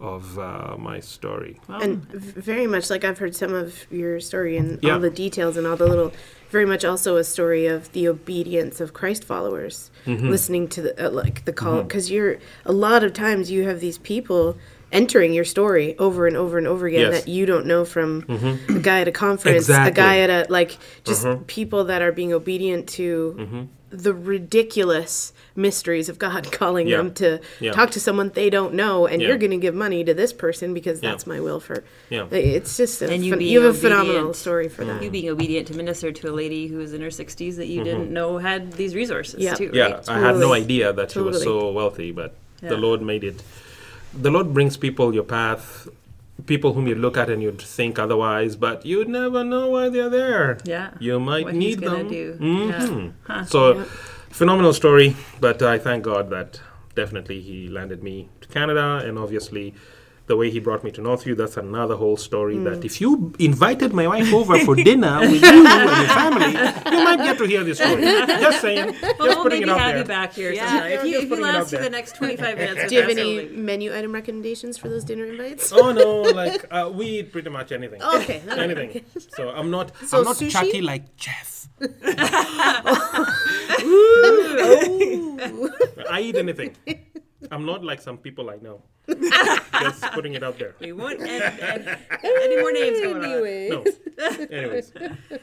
of 0.00 0.36
uh, 0.38 0.74
my 0.78 0.98
story. 0.98 1.60
and 1.68 2.04
very 2.10 2.66
much 2.66 2.90
like 2.90 3.04
I've 3.04 3.18
heard 3.18 3.36
some 3.36 3.54
of 3.54 3.86
your 3.90 4.18
story 4.20 4.56
and 4.56 4.78
Yeah. 4.82 4.94
all 4.94 4.98
the 5.00 5.10
details 5.10 5.56
and 5.56 5.64
all 5.66 5.76
the 5.76 5.86
little, 5.86 6.12
very 6.50 6.66
much 6.66 6.84
also 6.84 7.16
a 7.16 7.22
story 7.24 7.66
of 7.66 7.92
the 7.92 8.08
obedience 8.08 8.80
of 8.80 8.92
Christ 8.92 9.22
followers, 9.22 9.90
Mm-hmm. 10.06 10.28
listening 10.28 10.66
to 10.68 10.82
the 10.82 11.06
uh, 11.06 11.10
like 11.10 11.44
the 11.44 11.52
call 11.52 11.84
because 11.84 12.10
you're 12.10 12.38
a 12.66 12.72
lot 12.72 13.04
of 13.04 13.12
times 13.12 13.52
you 13.52 13.62
have 13.68 13.78
these 13.78 13.98
people 13.98 14.56
entering 14.92 15.32
your 15.32 15.44
story 15.44 15.96
over 15.98 16.26
and 16.26 16.36
over 16.36 16.58
and 16.58 16.66
over 16.66 16.86
again 16.86 17.00
Yes. 17.00 17.08
Mm-hmm. 17.20 17.24
that 17.26 17.28
you 17.28 17.46
don't 17.46 17.66
know 17.66 17.84
from 17.84 18.24
a 18.68 18.78
guy 18.80 19.00
at 19.00 19.08
a 19.08 19.12
conference, 19.12 19.68
a 19.68 19.90
guy 19.90 20.18
at 20.20 20.30
a 20.30 20.46
like 20.52 20.76
just 21.04 21.24
Mhm. 21.24 21.46
people 21.46 21.84
that 21.84 22.02
are 22.02 22.12
being 22.12 22.32
obedient 22.32 22.88
to. 22.90 23.36
Mm-hmm. 23.38 23.62
The 23.94 24.14
ridiculous 24.14 25.34
mysteries 25.54 26.08
of 26.08 26.18
God 26.18 26.50
calling 26.60 26.86
Yeah. 26.88 26.96
them 26.98 27.12
to 27.14 27.40
Yeah. 27.60 27.72
talk 27.72 27.90
to 27.90 28.00
someone 28.00 28.30
they 28.34 28.48
don't 28.48 28.72
know, 28.74 29.06
and 29.06 29.20
Yeah. 29.20 29.28
you're 29.28 29.36
going 29.38 29.50
to 29.50 29.58
give 29.58 29.74
money 29.74 30.02
to 30.04 30.14
this 30.14 30.32
person 30.32 30.72
because 30.72 31.02
Yeah. 31.02 31.10
that's 31.10 31.26
my 31.26 31.40
will 31.40 31.60
for. 31.60 31.84
Yeah. 32.08 32.24
It's 32.30 32.76
just 32.78 33.02
a 33.02 33.10
And 33.10 33.22
you 33.24 33.34
phen- 33.34 33.46
you 33.46 33.60
have 33.62 33.74
a 33.74 33.78
phenomenal 33.78 34.32
story 34.32 34.68
for 34.70 34.84
that. 34.86 35.02
You 35.02 35.10
being 35.10 35.28
obedient 35.28 35.66
to 35.68 35.74
minister 35.74 36.10
to 36.10 36.30
a 36.30 36.34
lady 36.42 36.68
who 36.68 36.78
was 36.78 36.94
in 36.94 37.00
her 37.02 37.10
60s 37.10 37.56
that 37.56 37.66
you 37.66 37.84
didn't 37.84 38.10
know 38.10 38.38
had 38.38 38.72
these 38.72 38.94
resources 38.94 39.40
Yeah. 39.40 39.54
too, 39.54 39.66
Mm-hmm. 39.66 39.76
Yeah, 39.76 39.84
right? 39.96 40.08
I 40.08 40.18
had 40.20 40.36
no 40.36 40.52
idea 40.54 40.92
that 40.94 41.10
she 41.10 41.18
was 41.18 41.42
so 41.42 41.70
wealthy, 41.70 42.12
but 42.12 42.34
Yeah. 42.62 42.70
the 42.70 42.76
Lord 42.78 43.02
made 43.02 43.24
it. 43.24 43.42
The 44.14 44.30
Lord 44.30 44.52
brings 44.52 44.76
people 44.76 45.14
your 45.14 45.24
path, 45.24 45.88
people 46.46 46.72
whom 46.74 46.86
you 46.86 46.94
look 46.94 47.16
at 47.16 47.30
and 47.30 47.42
you'd 47.42 47.60
think 47.60 47.98
otherwise, 47.98 48.56
but 48.56 48.84
you'd 48.84 49.08
never 49.08 49.42
know 49.44 49.68
why 49.68 49.88
they're 49.88 50.10
there. 50.10 50.58
Yeah. 50.64 50.90
You 50.98 51.18
might 51.20 51.44
What 51.46 51.54
need 51.54 51.80
them. 51.80 52.08
do. 52.08 52.36
Mhm. 52.40 53.12
Yeah. 53.28 53.44
So, 53.44 53.74
Yeah. 53.76 53.84
phenomenal 54.30 54.72
story, 54.72 55.16
but 55.40 55.62
I 55.62 55.78
thank 55.78 56.04
God 56.04 56.30
that 56.30 56.60
definitely 56.94 57.40
He 57.40 57.68
landed 57.68 58.02
me 58.02 58.28
to 58.40 58.48
Canada, 58.48 59.02
and 59.04 59.18
obviously. 59.18 59.74
The 60.26 60.36
way 60.36 60.50
he 60.50 60.60
brought 60.60 60.84
me 60.84 60.90
to 60.92 61.00
Northview, 61.00 61.36
that's 61.36 61.56
another 61.56 61.96
whole 61.96 62.16
story. 62.16 62.54
Mm. 62.54 62.64
That 62.64 62.84
if 62.84 63.00
you 63.00 63.32
invited 63.40 63.92
my 63.92 64.06
wife 64.06 64.32
over 64.32 64.56
for 64.60 64.74
dinner 64.90 65.20
with 65.20 65.42
you 65.42 65.66
and 65.66 65.90
your 65.98 66.08
family, 66.20 66.52
you 66.96 67.04
might 67.04 67.16
get 67.18 67.38
to 67.38 67.44
hear 67.44 67.64
this 67.64 67.78
story. 67.78 68.02
Just 68.02 68.60
saying. 68.60 68.86
Well, 68.86 68.92
just 68.92 69.18
we'll 69.18 69.42
putting 69.42 69.60
maybe 69.60 69.70
it 69.70 69.74
out 69.74 69.80
have 69.80 69.88
there. 69.94 69.98
you 69.98 70.04
back 70.04 70.32
here 70.32 70.52
Yeah. 70.52 70.68
sometime. 70.68 70.92
If 70.92 71.04
you, 71.04 71.16
if 71.16 71.22
you 71.24 71.28
putting 71.28 71.44
it 71.44 71.48
out 71.48 71.54
last 71.54 71.70
for 71.74 71.78
the 71.82 71.90
next 71.90 72.14
25 72.16 72.56
minutes. 72.62 72.88
Do 72.88 72.94
you 72.94 73.00
have 73.00 73.10
any 73.10 73.38
absolutely- 73.38 73.56
menu 73.56 73.96
item 73.96 74.12
recommendations 74.12 74.78
for 74.78 74.88
those 74.88 75.02
dinner 75.04 75.24
invites? 75.26 75.72
Oh 75.72 75.92
no, 75.92 76.22
like 76.22 76.64
uh, 76.70 76.88
we 76.94 77.06
eat 77.18 77.32
pretty 77.32 77.50
much 77.50 77.72
anything. 77.72 78.00
Okay, 78.22 78.40
all 78.48 78.56
right. 78.56 78.70
anything. 78.70 79.04
So 79.36 79.50
I'm 79.50 79.70
not. 79.70 79.90
So 80.06 80.18
I'm 80.18 80.24
not 80.24 80.36
sushi? 80.36 80.50
chatty 80.50 80.80
like 80.82 81.16
Jeff. 81.16 81.66
I 86.10 86.20
eat 86.22 86.36
anything. 86.36 86.76
I'm 87.50 87.66
not 87.66 87.84
like 87.84 88.00
some 88.00 88.18
people 88.18 88.50
I 88.50 88.56
know. 88.56 88.82
Just 89.08 90.02
putting 90.12 90.34
it 90.34 90.44
out 90.44 90.58
there. 90.58 90.76
We 90.80 90.92
won't 90.92 91.20
add, 91.22 91.58
add 91.60 91.98
any 92.22 92.56
more 92.60 92.72
names 92.72 93.00
going 93.00 93.16
on. 93.16 93.24
Anyway. 93.24 93.68
No. 93.68 93.84
Anyways, 94.56 94.92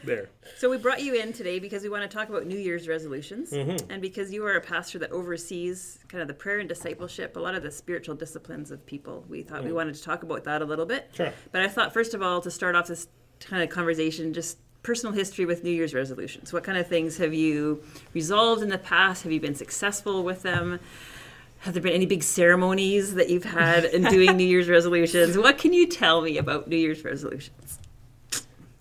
there. 0.04 0.30
So 0.56 0.70
we 0.70 0.78
brought 0.78 1.02
you 1.02 1.14
in 1.14 1.32
today 1.34 1.58
because 1.58 1.82
we 1.82 1.90
want 1.90 2.08
to 2.10 2.16
talk 2.16 2.30
about 2.30 2.46
New 2.46 2.58
Year's 2.58 2.88
resolutions, 2.88 3.50
Mm-hmm. 3.52 3.90
and 3.90 4.00
because 4.00 4.32
you 4.32 4.46
are 4.46 4.54
a 4.54 4.60
pastor 4.62 4.98
that 5.00 5.10
oversees 5.12 5.98
kind 6.08 6.22
of 6.22 6.28
the 6.28 6.34
prayer 6.34 6.58
and 6.60 6.68
discipleship, 6.68 7.36
a 7.36 7.40
lot 7.40 7.54
of 7.54 7.62
the 7.62 7.70
spiritual 7.70 8.14
disciplines 8.14 8.70
of 8.70 8.84
people. 8.86 9.24
We 9.28 9.42
thought 9.42 9.62
we 9.64 9.72
wanted 9.72 9.94
to 9.96 10.02
talk 10.02 10.22
about 10.22 10.44
that 10.44 10.62
a 10.62 10.64
little 10.64 10.86
bit. 10.86 11.12
Mm. 11.12 11.16
Sure. 11.16 11.32
But 11.52 11.60
I 11.62 11.68
thought 11.68 11.92
first 11.92 12.14
of 12.14 12.22
all 12.22 12.40
to 12.40 12.50
start 12.50 12.74
off 12.76 12.86
this 12.86 13.08
kind 13.40 13.62
of 13.62 13.68
conversation, 13.68 14.32
just 14.32 14.56
personal 14.82 15.12
history 15.14 15.44
with 15.44 15.62
New 15.64 15.70
Year's 15.70 15.92
resolutions. 15.92 16.50
What 16.52 16.64
kind 16.64 16.78
of 16.78 16.86
things 16.86 17.18
have 17.18 17.34
you 17.34 17.82
resolved 18.14 18.62
in 18.62 18.70
the 18.70 18.78
past? 18.78 19.24
Have 19.24 19.32
you 19.32 19.40
been 19.40 19.54
successful 19.54 20.22
with 20.24 20.40
them? 20.42 20.80
Have 21.60 21.74
there 21.74 21.82
been 21.82 21.92
any 21.92 22.06
big 22.06 22.22
ceremonies 22.22 23.14
that 23.14 23.28
you've 23.28 23.44
had 23.44 23.84
in 23.84 24.04
doing 24.04 24.36
New 24.36 24.46
Year's 24.46 24.68
resolutions? 24.68 25.36
What 25.36 25.58
can 25.58 25.72
you 25.74 25.86
tell 25.86 26.22
me 26.22 26.38
about 26.38 26.68
New 26.68 26.76
Year's 26.76 27.04
resolutions? 27.04 27.78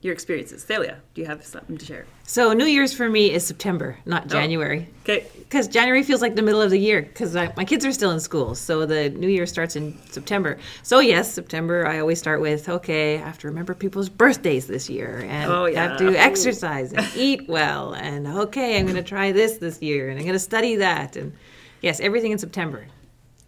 Your 0.01 0.13
experiences. 0.13 0.63
Thalia, 0.63 1.01
do 1.13 1.19
you 1.19 1.27
have 1.27 1.45
something 1.45 1.77
to 1.77 1.85
share? 1.85 2.05
So 2.23 2.53
New 2.53 2.63
Year's 2.63 2.93
for 2.93 3.09
me 3.09 3.33
is 3.33 3.45
September, 3.45 3.97
not 4.05 4.23
oh, 4.23 4.29
January. 4.29 4.87
Okay. 5.03 5.25
Because 5.37 5.67
January 5.67 6.03
feels 6.03 6.21
like 6.21 6.37
the 6.37 6.41
middle 6.41 6.61
of 6.61 6.69
the 6.69 6.79
year 6.79 7.01
because 7.01 7.33
my 7.33 7.65
kids 7.65 7.85
are 7.85 7.91
still 7.91 8.11
in 8.11 8.21
school. 8.21 8.55
So 8.55 8.85
the 8.85 9.09
new 9.09 9.27
year 9.27 9.45
starts 9.45 9.75
in 9.75 9.97
September. 10.05 10.57
So, 10.83 10.99
yes, 10.99 11.33
September, 11.33 11.85
I 11.85 11.99
always 11.99 12.17
start 12.17 12.39
with 12.39 12.69
okay, 12.69 13.15
I 13.15 13.25
have 13.25 13.39
to 13.39 13.47
remember 13.47 13.73
people's 13.73 14.07
birthdays 14.07 14.67
this 14.67 14.89
year. 14.89 15.25
And 15.27 15.51
Oh, 15.51 15.65
I 15.65 15.73
have 15.73 15.99
yeah. 15.99 16.11
to 16.11 16.15
exercise 16.15 16.93
and 16.93 17.05
eat 17.17 17.49
well. 17.49 17.93
And 17.93 18.25
okay, 18.25 18.79
I'm 18.79 18.85
going 18.85 18.95
to 18.95 19.03
try 19.03 19.33
this 19.33 19.57
this 19.57 19.81
year 19.81 20.07
and 20.07 20.17
I'm 20.17 20.23
going 20.23 20.31
to 20.31 20.39
study 20.39 20.77
that. 20.77 21.17
And 21.17 21.33
yes, 21.81 21.99
everything 21.99 22.31
in 22.31 22.37
September. 22.37 22.85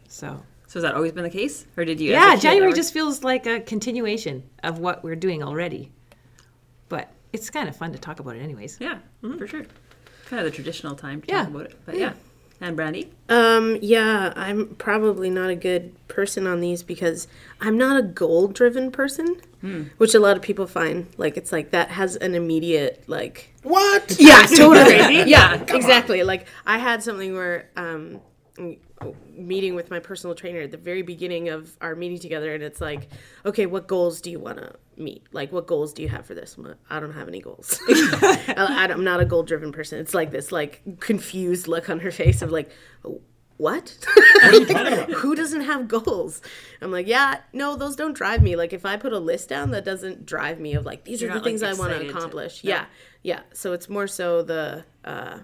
So, 0.07 0.41
So 0.67 0.79
has 0.79 0.83
that 0.83 0.95
always 0.95 1.11
been 1.11 1.23
the 1.23 1.29
case, 1.29 1.65
or 1.77 1.85
did 1.85 1.99
you? 1.99 2.11
yeah, 2.11 2.35
January 2.35 2.73
just 2.73 2.93
feels 2.93 3.23
like 3.23 3.45
a 3.45 3.59
continuation 3.61 4.43
of 4.63 4.79
what 4.79 5.03
we're 5.03 5.15
doing 5.15 5.43
already. 5.43 5.91
But 6.89 7.09
it's 7.33 7.49
kind 7.49 7.69
of 7.69 7.75
fun 7.75 7.91
to 7.93 7.99
talk 7.99 8.19
about 8.19 8.35
it, 8.35 8.39
anyways. 8.41 8.77
yeah, 8.79 8.99
mm-hmm. 9.23 9.37
for 9.37 9.47
sure. 9.47 9.63
Kind 10.27 10.39
of 10.39 10.45
the 10.45 10.55
traditional 10.55 10.95
time 10.95 11.21
to 11.21 11.27
Yeah. 11.27 11.39
talk 11.43 11.47
about 11.49 11.65
it, 11.67 11.79
but 11.85 11.97
yeah. 11.97 12.13
And 12.61 12.75
Brandy? 12.75 13.11
Um, 13.27 13.77
yeah, 13.81 14.31
I'm 14.35 14.75
probably 14.75 15.29
not 15.31 15.49
a 15.49 15.55
good 15.55 15.95
person 16.07 16.45
on 16.45 16.59
these 16.59 16.83
because 16.83 17.27
I'm 17.59 17.75
not 17.77 17.97
a 17.97 18.03
goal 18.03 18.47
driven 18.47 18.91
person, 18.91 19.41
which 19.97 20.13
a 20.13 20.19
lot 20.19 20.37
of 20.37 20.43
people 20.43 20.67
find 20.67 21.07
like 21.17 21.37
it's 21.37 21.51
like 21.51 21.71
that 21.71 21.89
has 21.89 22.15
an 22.17 22.35
immediate 22.35 23.03
like 23.07 23.51
What? 23.63 24.15
yeah, 24.19 24.43
totally. 24.43 25.23
yeah, 25.29 25.55
exactly. 25.69 26.23
Like 26.23 26.47
I 26.65 26.77
had 26.77 27.01
something 27.03 27.33
where 27.33 27.67
um 27.75 28.21
meeting 29.33 29.75
with 29.75 29.89
my 29.89 29.99
personal 29.99 30.35
trainer 30.35 30.61
at 30.61 30.71
the 30.71 30.77
very 30.77 31.01
beginning 31.01 31.49
of 31.49 31.75
our 31.81 31.95
meeting 31.95 32.19
together 32.19 32.53
and 32.53 32.63
it's 32.63 32.81
like, 32.81 33.09
okay, 33.45 33.65
what 33.65 33.87
goals 33.87 34.21
do 34.21 34.29
you 34.31 34.39
want 34.39 34.57
to 34.57 34.73
meet? 34.97 35.23
Like 35.31 35.51
what 35.51 35.67
goals 35.67 35.93
do 35.93 36.01
you 36.01 36.09
have 36.09 36.25
for 36.25 36.33
this? 36.33 36.55
I'm 36.57 36.63
like, 36.63 36.77
I 36.89 36.99
don't 36.99 37.13
have 37.13 37.27
any 37.27 37.39
goals. 37.41 37.79
I, 37.87 38.87
I'm 38.91 39.03
not 39.03 39.19
a 39.19 39.25
goal 39.25 39.43
driven 39.43 39.71
person. 39.71 39.99
It's 39.99 40.13
like 40.13 40.31
this 40.31 40.51
like 40.51 40.81
confused 40.99 41.67
look 41.67 41.89
on 41.89 41.99
her 41.99 42.11
face 42.11 42.41
of 42.41 42.51
like 42.51 42.69
what? 43.57 43.95
Who 45.17 45.35
doesn't 45.35 45.61
have 45.61 45.87
goals? 45.87 46.41
I'm 46.81 46.91
like, 46.91 47.05
yeah, 47.07 47.41
no, 47.53 47.75
those 47.75 47.95
don't 47.95 48.13
drive 48.13 48.41
me. 48.41 48.55
Like 48.55 48.73
if 48.73 48.85
I 48.87 48.97
put 48.97 49.13
a 49.13 49.19
list 49.19 49.49
down 49.49 49.69
that 49.71 49.85
doesn't 49.85 50.25
drive 50.25 50.59
me 50.59 50.73
of 50.73 50.83
like 50.85 51.03
these 51.03 51.21
You're 51.21 51.29
are 51.29 51.33
the 51.33 51.39
not, 51.39 51.45
like, 51.45 51.49
things 51.59 51.63
I 51.63 51.73
want 51.73 51.91
to 51.91 51.95
excited 51.97 52.11
to- 52.11 52.17
accomplish. 52.17 52.63
no. 52.63 52.69
yeah. 52.69 52.85
Yeah. 53.23 53.41
So 53.53 53.73
it's 53.73 53.87
more 53.87 54.07
so 54.07 54.41
the 54.41 54.83
uh 55.05 55.39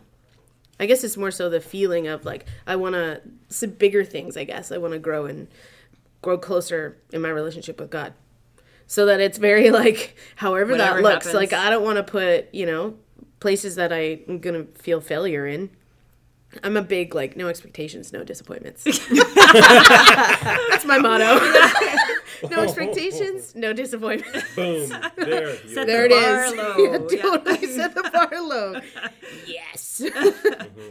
I 0.80 0.86
guess 0.86 1.04
it's 1.04 1.18
more 1.18 1.32
so 1.32 1.50
the 1.50 1.60
feeling 1.60 2.08
of 2.08 2.26
like 2.26 2.46
I 2.66 2.76
want 2.76 2.96
to 2.96 3.22
some 3.50 3.72
bigger 3.72 4.04
things. 4.04 4.38
I 4.38 4.44
guess 4.44 4.72
I 4.72 4.78
want 4.78 4.94
to 4.94 5.00
grow 5.00 5.26
and 5.26 5.48
grow 6.22 6.38
closer 6.38 6.98
in 7.12 7.22
my 7.22 7.30
relationship 7.30 7.80
with 7.80 7.90
God, 7.90 8.14
so 8.86 9.06
that 9.08 9.20
it's 9.20 9.38
very 9.38 9.70
like 9.82 10.16
however 10.36 10.72
Whatever 10.74 11.02
that 11.02 11.04
looks. 11.04 11.26
happens. 11.26 11.34
Like 11.34 11.54
I 11.54 11.70
don't 11.70 11.84
want 11.84 11.98
to 11.98 12.04
put 12.04 12.54
you 12.54 12.66
know 12.66 12.96
places 13.40 13.76
that 13.76 13.92
I'm 13.92 14.40
gonna 14.40 14.66
feel 14.76 15.02
failure 15.02 15.48
in. 15.48 15.70
I'm 16.64 16.78
a 16.78 16.82
big 16.82 17.14
like 17.14 17.36
no 17.36 17.48
expectations, 17.50 18.12
no 18.14 18.24
disappointments. 18.24 18.84
That's 19.12 20.86
my 20.86 20.98
motto. 20.98 21.40
no 22.50 22.62
expectations, 22.64 23.54
no 23.56 23.74
disappointments. 23.74 24.56
Boom. 24.56 24.90
There. 25.18 25.56
You 25.66 25.74
Set 25.74 25.88
There 25.88 26.08
the 26.08 26.16
it 26.16 26.22
bar 26.22 26.46
is. 26.46 26.54
low. 26.56 26.78
Yeah, 26.78 27.22
totally 27.22 27.68
set 27.68 27.94
the 27.96 28.10
bar 28.12 28.42
low. 28.42 28.80
Yes. 29.46 30.00
no 30.02 30.10
You 30.16 30.22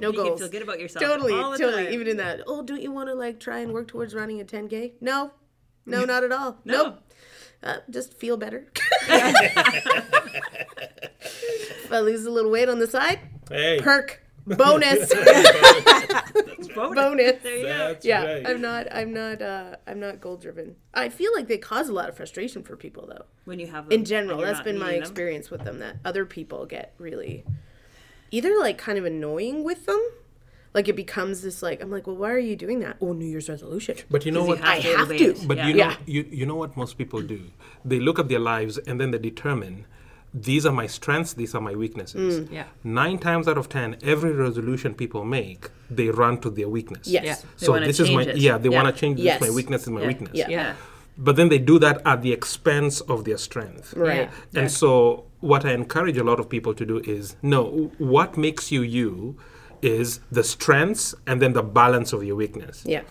can 0.01 0.13
goals. 0.13 0.41
feel 0.41 0.49
good 0.51 0.63
about 0.63 0.79
yourself. 0.79 1.05
Totally, 1.05 1.33
all 1.33 1.51
the 1.53 1.59
totally. 1.59 1.85
time. 1.87 1.93
Even 1.95 2.07
in 2.09 2.17
that. 2.19 2.43
Oh, 2.47 2.63
don't 2.63 2.83
you 2.83 2.93
want 2.93 3.09
to 3.09 3.15
like 3.15 3.41
try 3.41 3.59
and 3.61 3.73
work 3.73 3.89
towards 3.89 4.15
running 4.15 4.41
a 4.41 4.45
10k? 4.45 4.93
No, 5.01 5.33
no, 5.87 6.05
not 6.05 6.23
at 6.23 6.33
all. 6.33 6.59
No. 6.65 6.83
Nope. 6.85 7.03
Uh, 7.63 7.77
just 7.91 8.13
feel 8.15 8.37
better. 8.37 8.67
if 11.23 11.91
I 11.93 12.01
lose 12.01 12.25
a 12.27 12.31
little 12.31 12.51
weight 12.51 12.69
on 12.69 12.79
the 12.79 12.87
side, 12.87 13.21
Hey. 13.49 13.81
perk, 13.81 14.23
bonus, 14.47 15.13
Bonus. 15.15 16.69
bonus. 16.75 17.43
There 17.43 17.57
you 17.57 17.63
go. 17.65 17.97
Yeah, 18.03 18.25
right. 18.25 18.47
I'm 18.49 18.61
not. 18.61 18.87
I'm 18.93 19.13
not. 19.13 19.43
Uh, 19.43 19.77
I'm 19.87 20.01
not 20.01 20.21
goal 20.21 20.37
driven. 20.37 20.77
I 20.95 21.09
feel 21.09 21.33
like 21.35 21.49
they 21.49 21.59
cause 21.59 21.89
a 21.89 21.93
lot 21.93 22.09
of 22.09 22.17
frustration 22.17 22.63
for 22.63 22.77
people, 22.77 23.07
though. 23.07 23.25
When 23.45 23.59
you 23.59 23.67
have 23.69 23.89
them 23.89 23.99
In 23.99 24.05
general, 24.05 24.33
and 24.33 24.41
you're 24.41 24.47
that's 24.47 24.59
not 24.59 24.65
been 24.65 24.79
my 24.79 24.87
meeting 24.87 25.01
them. 25.01 25.11
experience 25.11 25.51
with 25.51 25.65
them. 25.65 25.79
That 25.81 25.97
other 26.05 26.25
people 26.27 26.67
get 26.67 26.95
really 26.99 27.45
either 28.31 28.57
like 28.59 28.79
kind 28.79 28.99
of 28.99 29.05
annoying 29.05 29.65
with 29.65 29.87
them. 29.87 30.01
Like 30.75 30.89
it 30.89 30.97
becomes 30.97 31.41
this 31.43 31.63
like 31.63 31.81
I'm 31.83 31.91
like, 31.91 32.07
well, 32.07 32.17
why 32.17 32.31
are 32.31 32.39
you 32.39 32.55
doing 32.55 32.81
that? 32.81 32.97
Oh, 33.01 33.13
New 33.15 33.25
Year's 33.25 33.49
resolution. 33.49 33.97
But 34.11 34.27
you 34.27 34.33
know 34.33 34.43
You 34.43 34.49
what? 34.49 34.59
have 34.59 34.69
I 34.69 34.81
to 34.81 34.97
have 34.99 35.07
obey 35.11 35.19
to. 35.19 35.47
But 35.47 35.57
Yeah. 35.57 35.67
you 35.69 35.73
know, 35.75 35.79
Yeah. 35.79 35.97
you, 36.07 36.27
you 36.31 36.45
know 36.47 36.57
what 36.57 36.77
most 36.77 36.99
people 36.99 37.23
do? 37.23 37.41
They 37.85 37.99
look 37.99 38.19
at 38.19 38.29
their 38.29 38.41
lives 38.41 38.77
and 38.79 39.01
then 39.01 39.11
they 39.11 39.19
determine 39.19 39.87
these 40.37 40.67
are 40.67 40.73
my 40.73 40.87
strengths, 40.87 41.33
these 41.33 41.55
are 41.55 41.61
my 41.63 41.75
weaknesses. 41.75 42.41
Mm. 42.41 42.53
Yeah. 42.53 42.65
Nine 42.85 43.19
times 43.19 43.49
out 43.49 43.57
of 43.57 43.69
ten, 43.69 43.97
every 44.03 44.33
resolution 44.33 44.95
people 44.95 45.25
make, 45.25 45.71
they 45.91 46.11
run 46.11 46.39
to 46.43 46.51
their 46.51 46.69
weakness. 46.69 47.09
Yes. 47.09 47.25
Yeah. 47.25 47.37
So 47.57 47.79
this 47.81 47.99
is 48.01 48.11
my 48.11 48.23
it. 48.23 48.37
yeah. 48.37 48.59
They 48.59 48.69
Yeah. 48.69 48.83
want 48.83 48.95
to 48.95 49.01
change 49.01 49.19
Yes. 49.19 49.41
this. 49.41 49.49
My 49.49 49.55
weakness 49.55 49.83
is 49.83 49.89
my 49.91 50.03
Yeah. 50.03 50.07
weakness. 50.07 50.33
Yeah. 50.35 50.49
Yeah. 50.51 50.75
But 51.19 51.37
then 51.37 51.49
they 51.49 51.59
do 51.59 51.79
that 51.79 52.03
at 52.05 52.21
the 52.21 52.33
expense 52.33 53.01
of 53.01 53.25
their 53.25 53.39
strength. 53.39 53.95
Right. 53.97 54.29
Yeah. 54.53 54.61
And 54.61 54.71
so, 54.71 55.25
what 55.41 55.65
I 55.65 55.73
encourage 55.73 56.19
a 56.19 56.25
lot 56.25 56.39
of 56.39 56.49
people 56.51 56.75
to 56.75 56.85
do 56.85 56.99
is 56.99 57.37
no, 57.43 57.91
what 57.99 58.37
makes 58.37 58.71
you 58.71 58.83
you 58.83 59.37
is 59.81 60.21
the 60.31 60.45
strengths 60.45 61.15
and 61.27 61.41
then 61.41 61.53
the 61.55 61.63
balance 61.63 62.13
of 62.13 62.23
your 62.25 62.37
weakness. 62.37 62.83
Yeah. 62.85 63.03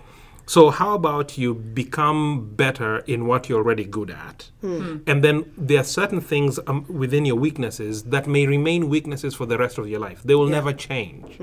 So, 0.47 0.69
how 0.69 0.93
about 0.93 1.37
you 1.37 1.55
become 1.55 2.51
better 2.55 2.99
in 2.99 3.25
what 3.25 3.49
you're 3.49 3.59
already 3.59 3.83
good 3.85 4.11
at? 4.11 4.49
And 4.61 5.23
then 5.23 5.51
there 5.57 5.79
are 5.79 5.83
certain 5.83 6.21
things 6.21 6.59
um, 6.67 6.85
within 6.87 7.25
your 7.25 7.35
weaknesses 7.35 8.03
that 8.03 8.27
may 8.27 8.45
remain 8.45 8.89
weaknesses 8.89 9.33
for 9.35 9.45
the 9.45 9.57
rest 9.57 9.77
of 9.77 9.87
your 9.87 9.99
life. 9.99 10.21
They 10.23 10.35
will 10.35 10.47
never 10.47 10.71
change. 10.73 11.39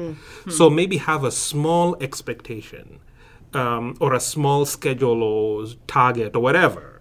So, 0.49 0.71
maybe 0.71 0.99
have 0.99 1.25
a 1.25 1.32
small 1.32 1.97
expectation 2.00 3.00
um, 3.54 3.97
or 4.00 4.14
a 4.14 4.21
small 4.21 4.64
schedule 4.64 5.23
or 5.23 5.66
target 5.87 6.37
or 6.37 6.40
whatever 6.40 7.00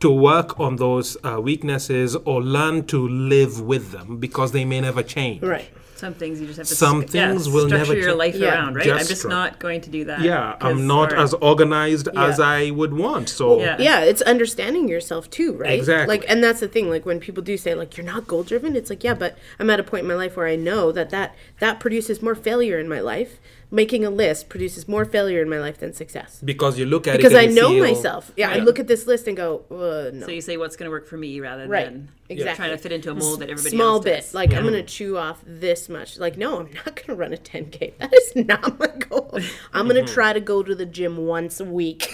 to 0.00 0.10
work 0.10 0.58
on 0.60 0.76
those 0.76 1.16
uh, 1.24 1.40
weaknesses 1.40 2.14
or 2.24 2.42
learn 2.42 2.86
to 2.86 3.08
live 3.08 3.60
with 3.60 3.90
them 3.90 4.18
because 4.18 4.52
they 4.52 4.64
may 4.64 4.80
never 4.80 5.02
change. 5.02 5.42
Right. 5.42 5.70
Some 5.98 6.14
things 6.14 6.40
you 6.40 6.46
just 6.46 6.58
have 6.58 6.66
to 6.68 6.74
Some 6.74 7.02
sc- 7.06 7.14
yeah, 7.14 7.28
things 7.30 7.48
will 7.48 7.66
structure 7.66 7.92
never 7.92 7.94
your 7.98 8.14
life 8.14 8.34
Yeah. 8.36 8.54
around, 8.54 8.76
right? 8.76 8.84
Just 8.84 9.00
I'm 9.00 9.06
just 9.08 9.24
stru- 9.24 9.30
not 9.30 9.58
going 9.58 9.80
to 9.82 9.90
do 9.90 10.04
that. 10.04 10.20
Yeah, 10.20 10.56
I'm 10.60 10.86
not 10.86 11.12
or- 11.12 11.16
as 11.18 11.34
organized 11.34 12.08
as 12.16 12.38
I 12.38 12.70
would 12.70 12.94
want. 12.94 13.28
So, 13.28 13.58
Yeah. 13.60 13.76
Yeah, 13.80 14.00
it's 14.00 14.22
understanding 14.22 14.88
yourself 14.88 15.28
too, 15.30 15.52
right? 15.54 15.78
Exactly. 15.78 16.16
Like, 16.16 16.24
and 16.30 16.42
that's 16.42 16.60
the 16.60 16.68
thing. 16.68 16.88
Like 16.88 17.04
when 17.04 17.18
people 17.20 17.42
do 17.42 17.56
say 17.56 17.74
like 17.74 17.96
you're 17.96 18.06
not 18.06 18.26
goal 18.26 18.42
driven, 18.44 18.76
it's 18.76 18.90
like 18.90 19.02
yeah, 19.02 19.14
but 19.14 19.36
I'm 19.58 19.68
at 19.70 19.80
a 19.80 19.82
point 19.82 20.02
in 20.02 20.08
my 20.08 20.14
life 20.14 20.36
where 20.36 20.46
I 20.46 20.56
know 20.56 20.92
that 20.92 21.10
that 21.10 21.34
that 21.60 21.80
produces 21.80 22.22
more 22.22 22.34
failure 22.34 22.78
in 22.78 22.88
my 22.88 23.00
life. 23.00 23.40
Making 23.70 24.02
a 24.06 24.08
list 24.10 24.48
produces 24.48 24.88
more 24.88 25.04
failure 25.04 25.42
in 25.42 25.48
my 25.50 25.58
life 25.60 25.76
than 25.78 25.92
success. 25.92 26.40
because 26.42 26.78
you 26.78 26.86
look 26.86 27.06
at 27.06 27.16
it. 27.16 27.18
Because 27.18 27.34
I 27.34 27.44
know 27.46 27.68
feel- 27.68 27.84
myself. 27.84 28.32
Yeah, 28.34 28.50
I 28.50 28.58
look 28.60 28.78
at 28.78 28.86
this 28.88 29.06
list 29.06 29.26
and 29.28 29.36
go, 29.36 29.64
uh, 29.70 30.10
no. 30.14 30.24
So 30.26 30.32
you 30.32 30.40
say 30.40 30.56
what's 30.56 30.74
going 30.76 30.86
to 30.86 30.90
work 30.90 31.06
for 31.06 31.18
me 31.18 31.38
rather 31.40 31.66
Right. 31.68 31.84
than 31.84 32.08
Exactly. 32.30 32.56
trying 32.56 32.76
to 32.76 32.82
fit 32.82 32.92
into 32.92 33.10
a 33.10 33.14
mold 33.14 33.40
that 33.40 33.48
everybody 33.48 33.74
small 33.76 33.94
else 33.96 34.04
bit. 34.04 34.16
does. 34.16 34.34
Like 34.34 34.52
I'm 34.52 34.64
gonna 34.64 34.82
chew 34.82 35.16
off 35.16 35.42
this 35.46 35.88
much. 35.88 36.18
Like 36.18 36.36
no, 36.36 36.60
I'm 36.60 36.70
not 36.74 36.94
gonna 37.06 37.18
run 37.18 37.32
a 37.32 37.36
10k. 37.38 37.96
That 37.98 38.12
is 38.12 38.36
not 38.46 38.78
my 38.78 38.86
goal. 38.88 39.38
I'm 39.72 39.88
gonna 39.88 40.00
mm-hmm. 40.00 40.12
try 40.12 40.32
to 40.34 40.40
go 40.40 40.62
to 40.62 40.74
the 40.74 40.84
gym 40.86 41.16
once 41.26 41.58
a 41.60 41.64
week. 41.64 42.08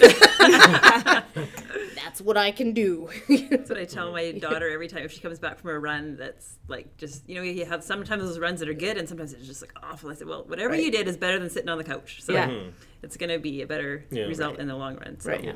That's 2.05 2.21
what 2.21 2.37
I 2.37 2.51
can 2.51 2.71
do. 2.71 3.09
That's 3.27 3.69
what 3.69 3.77
I 3.77 3.85
tell 3.85 4.11
my 4.13 4.31
daughter 4.39 4.69
every 4.69 4.87
time 4.87 5.03
if 5.03 5.11
she 5.11 5.19
comes 5.19 5.39
back 5.39 5.59
from 5.59 5.71
a 5.71 5.79
run 5.79 6.15
that's 6.15 6.57
like 6.67 6.95
just 6.97 7.27
you 7.27 7.35
know 7.35 7.41
you 7.41 7.65
have 7.65 7.83
sometimes 7.83 8.23
those 8.23 8.39
runs 8.39 8.61
that 8.61 8.69
are 8.69 8.73
good 8.73 8.97
and 8.97 9.09
sometimes 9.09 9.33
it's 9.33 9.45
just 9.45 9.61
like 9.61 9.73
awful. 9.83 10.09
I 10.09 10.13
said, 10.13 10.27
well, 10.27 10.43
whatever 10.45 10.71
Right. 10.73 10.83
you 10.83 10.91
did 10.91 11.07
is 11.07 11.17
better 11.17 11.39
than 11.39 11.49
sitting 11.49 11.67
on 11.67 11.77
the 11.77 11.83
couch. 11.83 12.21
So 12.23 12.31
Yeah. 12.33 12.47
Mm-hmm. 12.47 12.69
it's 13.03 13.17
going 13.17 13.31
to 13.31 13.39
be 13.39 13.61
a 13.63 13.67
better 13.67 14.05
Yeah. 14.11 14.23
result 14.25 14.59
in 14.59 14.67
the 14.67 14.75
long 14.75 14.95
run. 14.95 15.19
So. 15.19 15.31
Right. 15.31 15.55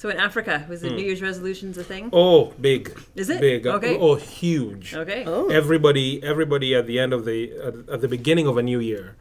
Yeah. 0.00 0.02
So 0.02 0.08
in 0.08 0.16
Africa, 0.16 0.64
was 0.68 0.80
the 0.80 0.90
New 0.90 1.04
Year's 1.04 1.20
resolutions 1.20 1.76
a 1.76 1.84
thing? 1.84 2.08
Oh, 2.12 2.54
big. 2.58 2.98
Is 3.14 3.28
it? 3.28 3.40
big? 3.40 3.66
uh, 3.66 3.74
Okay. 3.74 3.98
Oh, 3.98 4.14
huge. 4.14 4.94
Okay. 4.94 5.24
Oh. 5.26 5.48
Everybody, 5.48 6.22
everybody 6.22 6.74
at 6.74 6.86
the 6.86 6.98
end 6.98 7.12
of 7.12 7.24
the 7.24 7.52
uh, 7.52 7.94
at 7.94 8.00
the 8.00 8.08
beginning 8.08 8.46
of 8.46 8.56
a 8.56 8.62
new 8.62 8.80
year, 8.80 9.16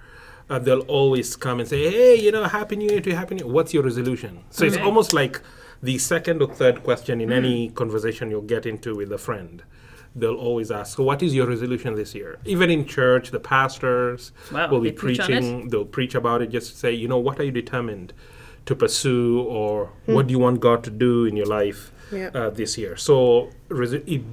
uh, 0.50 0.58
they'll 0.58 0.88
always 1.00 1.36
come 1.36 1.60
and 1.60 1.68
say, 1.68 1.92
"Hey, 1.92 2.16
you 2.16 2.32
know, 2.32 2.46
Happy 2.46 2.76
New 2.78 2.90
Year 2.90 3.02
to 3.02 3.10
you, 3.10 3.16
Happy 3.16 3.36
New 3.36 3.46
Year. 3.46 3.54
What's 3.54 3.74
your 3.74 3.84
resolution?" 3.84 4.44
So 4.52 4.66
it's 4.66 4.78
almost 4.78 5.12
like 5.14 5.42
the 5.84 5.98
second 5.98 6.42
or 6.42 6.54
third 6.54 6.84
question 6.84 7.20
in 7.22 7.32
any 7.32 7.70
conversation 7.70 8.32
you'll 8.32 8.42
get 8.56 8.66
into 8.66 8.96
with 8.96 9.12
a 9.12 9.18
friend. 9.18 9.64
They'll 10.16 10.36
always 10.36 10.72
ask, 10.72 10.96
"So, 10.96 11.04
what 11.04 11.22
is 11.22 11.36
your 11.36 11.48
resolution 11.48 11.96
this 11.96 12.16
year?" 12.16 12.40
Even 12.46 12.70
in 12.70 12.86
church, 12.86 13.32
the 13.32 13.40
pastors 13.40 14.32
Wow, 14.52 14.72
will 14.72 14.80
be 14.80 14.90
they 14.90 14.96
preach 14.96 15.20
preaching. 15.20 15.68
They'll 15.70 15.92
preach 15.98 16.16
about 16.16 16.42
it. 16.42 16.50
Just 16.50 16.78
say, 16.80 16.94
you 16.94 17.08
know, 17.08 17.20
what 17.20 17.40
are 17.40 17.44
you 17.44 17.52
determined 17.52 18.14
to 18.70 18.76
pursue, 18.76 19.42
or 19.42 19.90
what 20.06 20.28
do 20.28 20.32
you 20.36 20.40
want 20.40 20.60
God 20.60 20.84
to 20.88 20.92
do 21.08 21.26
in 21.30 21.36
your 21.36 21.48
life 21.60 21.92
Yeah. 22.12 22.30
uh, 22.40 22.50
this 22.60 22.78
year? 22.78 22.94
So, 23.08 23.50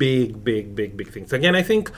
big, 0.05 0.45
big, 0.45 0.75
big, 0.75 0.91
big 0.97 1.09
things. 1.15 1.33
Again, 1.33 1.55
I 1.57 1.63
think 1.71 1.91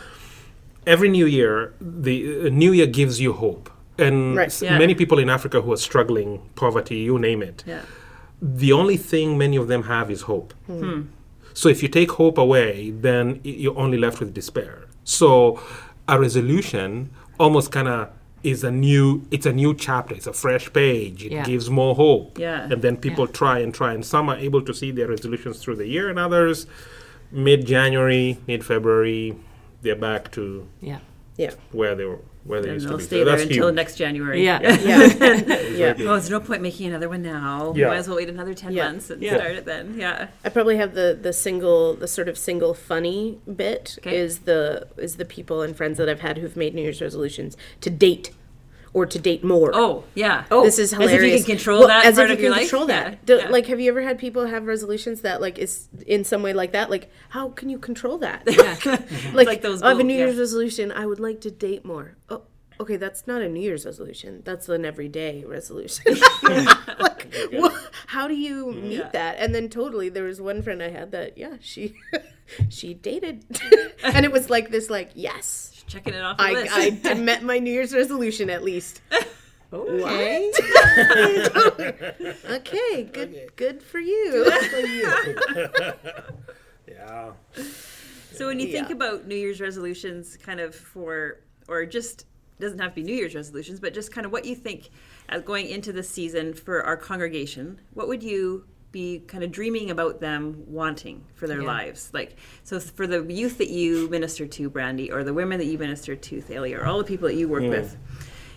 every 0.86 1.08
new 1.18 1.26
year, 1.26 1.72
the 1.80 2.16
uh, 2.46 2.48
new 2.64 2.72
year 2.78 2.86
gives 3.00 3.20
you 3.20 3.32
hope. 3.44 3.66
And 4.06 4.36
Right. 4.36 4.46
s- 4.54 4.62
Yeah. 4.62 4.78
many 4.78 4.94
people 4.94 5.18
in 5.24 5.28
Africa 5.28 5.60
who 5.64 5.72
are 5.72 5.82
struggling, 5.90 6.30
poverty, 6.54 6.98
you 7.08 7.18
name 7.18 7.42
it, 7.50 7.64
Yeah. 7.66 7.82
the 8.62 8.72
only 8.80 8.96
thing 9.10 9.36
many 9.36 9.56
of 9.62 9.66
them 9.72 9.82
have 9.94 10.08
is 10.16 10.22
hope. 10.32 10.50
So 11.60 11.68
if 11.68 11.82
you 11.82 11.88
take 12.00 12.10
hope 12.22 12.38
away, 12.46 12.92
then 13.06 13.40
you're 13.42 13.76
only 13.84 13.98
left 13.98 14.20
with 14.20 14.30
despair. 14.32 14.74
So 15.02 15.58
a 16.06 16.14
resolution 16.26 17.10
almost 17.44 17.72
kind 17.72 17.88
of 17.88 18.00
is 18.42 18.62
a 18.64 18.70
new 18.70 19.22
it's 19.30 19.46
a 19.46 19.52
new 19.52 19.74
chapter 19.74 20.14
it's 20.14 20.26
a 20.26 20.32
fresh 20.32 20.72
page 20.72 21.24
it 21.24 21.32
Yeah. 21.32 21.44
gives 21.44 21.68
more 21.68 21.94
hope 21.94 22.38
Yeah. 22.38 22.68
and 22.70 22.80
then 22.82 22.96
people 22.96 23.26
try 23.26 23.58
and 23.58 23.74
try 23.74 23.92
and 23.92 24.04
some 24.04 24.28
are 24.28 24.36
able 24.36 24.62
to 24.62 24.72
see 24.72 24.90
their 24.92 25.08
resolutions 25.08 25.58
through 25.58 25.76
the 25.76 25.86
year 25.88 26.08
and 26.08 26.18
others 26.18 26.66
mid 27.32 27.66
january 27.66 28.38
mid 28.46 28.64
february 28.64 29.34
they're 29.82 29.96
back 29.96 30.30
to 30.32 30.66
Yeah. 30.80 30.98
Yeah. 31.36 31.50
where 31.72 31.94
they 31.94 32.04
were 32.04 32.20
where 32.44 32.60
they 32.62 32.68
And 32.68 32.74
used 32.76 32.84
to 32.86 32.88
they'll 32.90 32.98
be 32.98 33.04
stay 33.04 33.18
so 33.20 33.24
there 33.24 33.36
that's 33.36 33.48
until 33.50 33.66
huge. 33.68 33.74
next 33.74 33.96
January. 33.96 34.44
Yeah. 34.44 34.60
Yeah. 34.62 35.36
yeah. 35.74 35.94
Oh, 36.00 36.12
there's 36.12 36.30
no 36.30 36.40
point 36.40 36.62
making 36.62 36.86
another 36.88 37.08
one 37.08 37.22
now. 37.22 37.72
Yeah. 37.76 37.88
Might 37.88 37.96
as 37.98 38.08
well 38.08 38.16
wait 38.16 38.28
another 38.28 38.54
10 38.54 38.72
Yeah. 38.72 38.84
months 38.84 39.10
and 39.10 39.22
Yeah. 39.22 39.36
start 39.36 39.52
it 39.52 39.64
then. 39.64 39.96
Yeah. 39.98 40.28
I 40.44 40.48
probably 40.48 40.76
have 40.76 40.94
the 40.94 41.18
the 41.20 41.32
single 41.32 41.94
the 41.94 42.08
sort 42.08 42.28
of 42.28 42.38
single 42.38 42.74
funny 42.74 43.38
bit 43.54 43.96
Okay. 44.00 44.16
is 44.16 44.40
the 44.40 44.86
is 44.96 45.16
the 45.16 45.24
people 45.24 45.62
and 45.62 45.76
friends 45.76 45.98
that 45.98 46.08
I've 46.08 46.20
had 46.20 46.38
who've 46.38 46.56
made 46.56 46.74
New 46.74 46.82
Year's 46.82 47.00
resolutions 47.02 47.56
to 47.82 47.90
date 47.90 48.30
or 48.98 49.06
to 49.06 49.18
date 49.18 49.42
more. 49.44 49.70
Oh, 49.74 50.04
yeah. 50.14 50.44
Oh, 50.50 50.64
this 50.64 50.78
is 50.78 50.90
hilarious. 50.92 51.12
As 51.12 51.22
if 51.22 51.30
you 51.32 51.44
can 51.44 51.56
control 51.56 51.78
Well, 51.80 51.88
that 51.88 52.04
As 52.06 52.16
part 52.16 52.30
if 52.30 52.34
of 52.34 52.40
you 52.40 52.44
your 52.46 52.52
can 52.54 52.60
life. 52.62 52.70
control 52.70 52.86
that. 52.86 53.12
Yeah, 53.12 53.18
Do- 53.24 53.36
yeah. 53.38 53.48
Like, 53.48 53.66
have 53.66 53.80
you 53.80 53.90
ever 53.90 54.02
had 54.02 54.18
people 54.18 54.46
have 54.46 54.66
resolutions 54.66 55.20
that 55.22 55.40
like 55.40 55.58
is 55.58 55.88
in 56.06 56.24
some 56.24 56.42
way 56.42 56.52
like 56.52 56.72
that? 56.72 56.90
Like, 56.90 57.10
how 57.30 57.48
can 57.50 57.68
you 57.70 57.78
control 57.78 58.18
that? 58.18 58.46
like, 59.34 59.46
like 59.46 59.62
those 59.62 59.82
I 59.82 59.88
have 59.90 60.00
a 60.00 60.04
New 60.04 60.14
Year's 60.14 60.36
resolution. 60.38 60.90
I 60.92 61.06
would 61.06 61.20
like 61.20 61.40
to 61.42 61.50
date 61.50 61.84
more. 61.84 62.16
Oh, 62.28 62.42
okay, 62.80 62.96
that's 62.96 63.26
not 63.26 63.40
a 63.42 63.48
New 63.48 63.60
Year's 63.60 63.84
resolution. 63.86 64.42
That's 64.44 64.68
an 64.68 64.84
everyday 64.84 65.44
resolution. 65.44 66.04
like, 66.98 67.32
how 68.06 68.26
do 68.28 68.34
you 68.34 68.72
meet 68.72 68.98
Yeah. 68.98 69.10
that? 69.12 69.36
And 69.38 69.54
then 69.54 69.68
totally, 69.68 70.08
there 70.08 70.24
was 70.24 70.40
one 70.40 70.62
friend 70.62 70.82
I 70.82 70.90
had 70.90 71.12
that 71.12 71.36
yeah 71.38 71.56
she 71.60 71.94
she 72.68 72.94
dated, 72.94 73.44
and 74.02 74.24
it 74.24 74.32
was 74.32 74.48
like 74.50 74.70
this 74.70 74.88
like 74.90 75.10
yes. 75.14 75.77
Checking 75.88 76.14
it 76.14 76.22
off 76.22 76.36
the 76.36 76.42
I, 76.44 76.52
list. 76.52 76.72
I 76.74 76.90
did- 76.90 77.18
met 77.18 77.42
my 77.42 77.58
New 77.58 77.72
Year's 77.72 77.94
resolution 77.94 78.50
at 78.50 78.62
least. 78.62 79.00
Okay. 79.70 80.50
Okay, 82.48 83.02
good 83.12 83.52
good 83.56 83.82
for 83.82 84.00
you. 84.00 84.50
Yeah. 86.88 87.32
So 88.32 88.46
when 88.46 88.58
you 88.60 88.72
think 88.72 88.88
about 88.88 89.26
New 89.26 89.34
Year's 89.36 89.60
resolutions, 89.60 90.38
kind 90.38 90.58
of 90.58 90.74
for, 90.74 91.40
or 91.68 91.84
just 91.84 92.24
doesn't 92.60 92.78
have 92.78 92.92
to 92.92 92.94
be 92.94 93.02
New 93.02 93.14
Year's 93.14 93.34
resolutions, 93.34 93.78
but 93.78 93.92
just 93.92 94.10
kind 94.10 94.24
of 94.24 94.32
what 94.32 94.46
you 94.46 94.54
think 94.56 94.88
as 95.28 95.42
going 95.42 95.66
into 95.68 95.92
the 95.92 96.02
season 96.02 96.54
for 96.54 96.82
our 96.82 96.96
congregation, 96.96 97.78
what 97.92 98.08
would 98.08 98.22
you 98.22 98.64
be 98.90 99.20
kind 99.26 99.44
of 99.44 99.52
dreaming 99.52 99.90
about 99.90 100.20
them 100.20 100.64
wanting 100.66 101.24
for 101.34 101.46
their 101.46 101.62
lives? 101.62 102.10
Like, 102.12 102.36
so 102.64 102.80
for 102.80 103.06
the 103.06 103.22
youth 103.22 103.58
that 103.58 103.68
you 103.68 104.08
minister 104.08 104.46
to, 104.46 104.70
Brandy, 104.70 105.12
or 105.12 105.24
the 105.24 105.34
women 105.34 105.58
that 105.58 105.66
you 105.66 105.78
minister 105.78 106.16
to, 106.16 106.40
Thalia, 106.40 106.80
or 106.80 106.86
all 106.86 106.98
the 106.98 107.04
people 107.04 107.28
that 107.28 107.34
you 107.34 107.48
work 107.48 107.64
hmm. 107.64 107.70
with, 107.70 107.96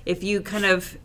if 0.05 0.23
you 0.23 0.41
kind 0.41 0.65
of 0.65 0.97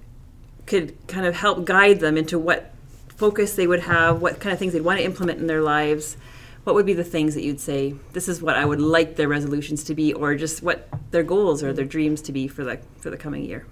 could 0.66 0.94
kind 1.06 1.26
of 1.26 1.34
help 1.34 1.64
guide 1.64 2.00
them 2.00 2.16
into 2.16 2.38
what 2.38 2.72
focus 3.08 3.54
they 3.54 3.66
would 3.66 3.80
have, 3.80 4.20
what 4.20 4.40
kind 4.40 4.52
of 4.52 4.58
things 4.58 4.72
they'd 4.72 4.82
want 4.82 4.98
to 4.98 5.04
implement 5.04 5.38
in 5.40 5.46
their 5.46 5.62
lives, 5.62 6.16
what 6.64 6.74
would 6.74 6.86
be 6.86 6.94
the 6.94 7.04
things 7.04 7.34
that 7.34 7.42
you'd 7.42 7.60
say 7.60 7.94
this 8.12 8.28
is 8.28 8.42
what 8.42 8.56
I 8.56 8.64
would 8.64 8.80
like 8.80 9.14
their 9.16 9.28
resolutions 9.28 9.84
to 9.84 9.94
be, 9.94 10.12
or 10.12 10.34
just 10.34 10.62
what 10.62 10.88
their 11.12 11.22
goals 11.22 11.62
or 11.62 11.72
their 11.72 11.84
dreams 11.84 12.20
to 12.22 12.32
be 12.32 12.48
for 12.48 12.64
the 12.64 12.80
for 12.98 13.08
the 13.08 13.16
coming 13.16 13.44
year? 13.44 13.66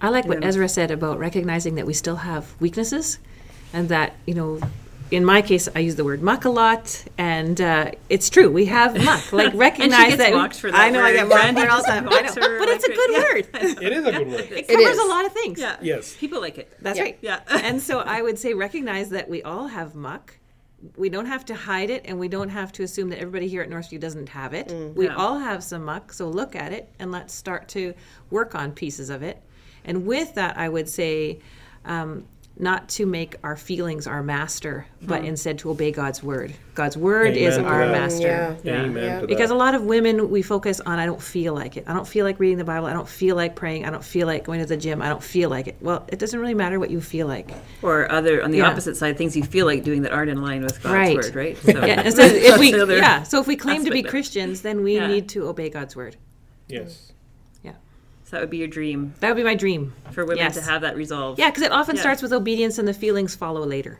I 0.00 0.08
like 0.08 0.24
what 0.24 0.44
Ezra 0.44 0.68
said 0.68 0.90
about 0.90 1.18
recognizing 1.18 1.74
that 1.74 1.86
we 1.86 1.92
still 1.92 2.16
have 2.16 2.58
weaknesses, 2.60 3.18
and 3.72 3.88
that 3.90 4.14
you 4.26 4.34
know, 4.34 4.60
in 5.10 5.24
my 5.24 5.40
case, 5.42 5.68
I 5.74 5.78
use 5.80 5.96
the 5.96 6.04
word 6.04 6.22
muck 6.22 6.44
a 6.44 6.50
lot, 6.50 7.04
and 7.16 7.60
uh, 7.60 7.92
it's 8.08 8.28
true. 8.28 8.50
We 8.50 8.66
have 8.66 9.02
muck. 9.02 9.32
Like 9.32 9.54
recognize 9.54 10.08
gets 10.10 10.16
that. 10.18 10.32
mocked 10.34 10.56
for 10.60 10.70
that 10.70 10.78
I 10.80 10.90
know 10.90 11.00
I 11.00 11.10
word. 11.10 11.14
get 11.14 11.28
mocked 11.28 11.58
for 11.58 11.64
it 11.64 11.70
all 11.70 11.82
the 11.82 11.88
time. 11.88 12.08
I 12.08 12.22
mocks 12.22 12.36
know, 12.36 12.42
her 12.42 12.58
but 12.58 12.68
it's 12.68 12.84
a 12.84 12.88
good 12.88 13.10
it- 13.10 13.54
word. 13.54 13.82
It 13.82 13.92
is 13.92 14.04
a 14.06 14.12
good 14.12 14.26
word. 14.28 14.40
It 14.40 14.52
It 14.52 14.68
covers 14.68 14.86
is. 14.86 14.98
a 14.98 15.06
lot 15.08 15.24
of 15.26 15.32
things. 15.32 15.58
Yeah. 15.60 15.76
Yes. 15.80 16.14
People 16.18 16.40
like 16.40 16.58
it. 16.58 16.72
That's 16.82 16.98
Yeah. 16.98 17.04
right. 17.04 17.18
Yeah. 17.22 17.40
and 17.48 17.80
so 17.80 18.00
I 18.00 18.20
would 18.22 18.38
say 18.38 18.54
recognize 18.54 19.08
that 19.10 19.28
we 19.28 19.42
all 19.42 19.66
have 19.68 19.94
muck. 19.94 20.34
We 20.96 21.08
don't 21.08 21.26
have 21.26 21.44
to 21.46 21.54
hide 21.56 21.90
it, 21.90 22.02
and 22.04 22.20
we 22.20 22.28
don't 22.28 22.50
have 22.50 22.70
to 22.72 22.84
assume 22.84 23.08
that 23.08 23.18
everybody 23.18 23.48
here 23.48 23.62
at 23.62 23.68
Northview 23.70 23.98
doesn't 23.98 24.28
have 24.28 24.54
it. 24.54 24.70
we 24.94 25.06
Yeah. 25.06 25.16
all 25.16 25.38
have 25.38 25.64
some 25.64 25.84
muck, 25.84 26.12
so 26.12 26.28
look 26.28 26.54
at 26.54 26.72
it 26.72 26.88
and 27.00 27.10
let's 27.10 27.34
start 27.34 27.66
to 27.68 27.94
work 28.30 28.54
on 28.54 28.70
pieces 28.72 29.10
of 29.10 29.22
it. 29.24 29.42
And 29.84 30.06
with 30.06 30.34
that, 30.34 30.56
I 30.56 30.68
would 30.68 30.88
say 30.88 31.40
um, 31.84 32.26
not 32.60 32.88
to 32.88 33.06
make 33.06 33.36
our 33.44 33.56
feelings 33.56 34.06
our 34.08 34.22
master, 34.22 34.84
but 35.02 35.20
hmm. 35.20 35.26
instead 35.28 35.58
to 35.60 35.70
obey 35.70 35.92
God's 35.92 36.22
word. 36.22 36.52
God's 36.74 36.96
word 36.96 37.36
is 37.36 37.54
Amen 37.54 37.64
to 37.64 37.70
our 37.70 37.86
that. 37.86 37.92
master. 37.92 38.26
yeah. 38.26 38.56
Yeah. 38.64 38.82
Amen 38.82 39.04
Yeah. 39.20 39.26
Because 39.26 39.50
that. 39.50 39.54
a 39.54 39.56
lot 39.56 39.74
of 39.76 39.82
women, 39.84 40.28
we 40.28 40.42
focus 40.42 40.80
on, 40.80 40.98
I 40.98 41.06
don't 41.06 41.22
feel 41.22 41.54
like 41.54 41.76
it. 41.76 41.84
I 41.86 41.92
don't 41.94 42.06
feel 42.06 42.24
like 42.24 42.40
reading 42.40 42.58
the 42.58 42.64
Bible. 42.64 42.86
I 42.86 42.92
don't 42.92 43.08
feel 43.08 43.36
like 43.36 43.54
praying. 43.54 43.84
I 43.84 43.90
don't 43.90 44.02
feel 44.04 44.26
like 44.26 44.44
going 44.44 44.58
to 44.60 44.66
the 44.66 44.76
gym. 44.76 45.00
I 45.00 45.08
don't 45.08 45.22
feel 45.22 45.50
like 45.50 45.68
it. 45.68 45.76
Well, 45.80 46.04
it 46.08 46.18
doesn't 46.18 46.38
really 46.38 46.54
matter 46.54 46.80
what 46.80 46.90
you 46.90 47.00
feel 47.00 47.28
like. 47.28 47.50
Or 47.82 48.10
other 48.10 48.42
on 48.42 48.50
the 48.50 48.58
Yeah. 48.58 48.68
opposite 48.70 48.96
side, 48.96 49.16
things 49.16 49.36
you 49.36 49.44
feel 49.44 49.66
like 49.66 49.84
doing 49.84 50.02
that 50.02 50.12
aren't 50.12 50.30
in 50.30 50.42
line 50.42 50.62
with 50.62 50.82
God's 50.82 50.94
Right. 50.94 51.16
word, 51.16 51.34
right? 51.34 51.56
So 51.62 51.84
Yeah, 51.86 52.08
so 52.10 52.22
if 52.22 52.58
we, 52.58 52.72
that's 52.72 52.76
the 52.78 52.82
other 52.82 52.96
yeah, 52.96 53.22
so 53.22 53.40
if 53.40 53.46
we 53.46 53.54
claim 53.56 53.84
to 53.84 53.90
be 53.90 53.98
aspect 53.98 54.04
of 54.04 54.08
it. 54.08 54.10
Christians, 54.10 54.62
then 54.62 54.82
we 54.82 54.96
Yeah. 54.96 55.06
need 55.06 55.28
to 55.30 55.46
obey 55.48 55.70
God's 55.70 55.94
word. 55.94 56.16
Yes. 56.66 57.12
Yeah, 58.28 58.30
So 58.30 58.36
that 58.36 58.40
would 58.42 58.50
be 58.50 58.58
your 58.58 58.68
dream 58.68 59.14
that 59.20 59.28
would 59.28 59.36
be 59.36 59.44
my 59.44 59.54
dream. 59.54 59.94
for 60.12 60.24
women 60.24 60.38
Yes. 60.38 60.54
to 60.54 60.62
have 60.62 60.82
that 60.82 60.96
resolve. 60.96 61.38
Yeah, 61.38 61.48
because 61.50 61.62
it 61.62 61.72
often 61.72 61.96
Yeah. 61.96 62.02
starts 62.02 62.22
with 62.22 62.32
obedience, 62.32 62.78
and 62.78 62.86
the 62.86 62.94
feelings 62.94 63.34
follow 63.34 63.64
later. 63.64 63.98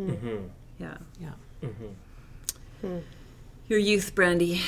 Mm-hmm. 0.00 0.36
Yeah. 0.78 0.96
Yeah. 1.20 1.32
Mm-hmm. 2.82 2.98
Your 3.68 3.78
youth, 3.78 4.14
Brandy. 4.14 4.60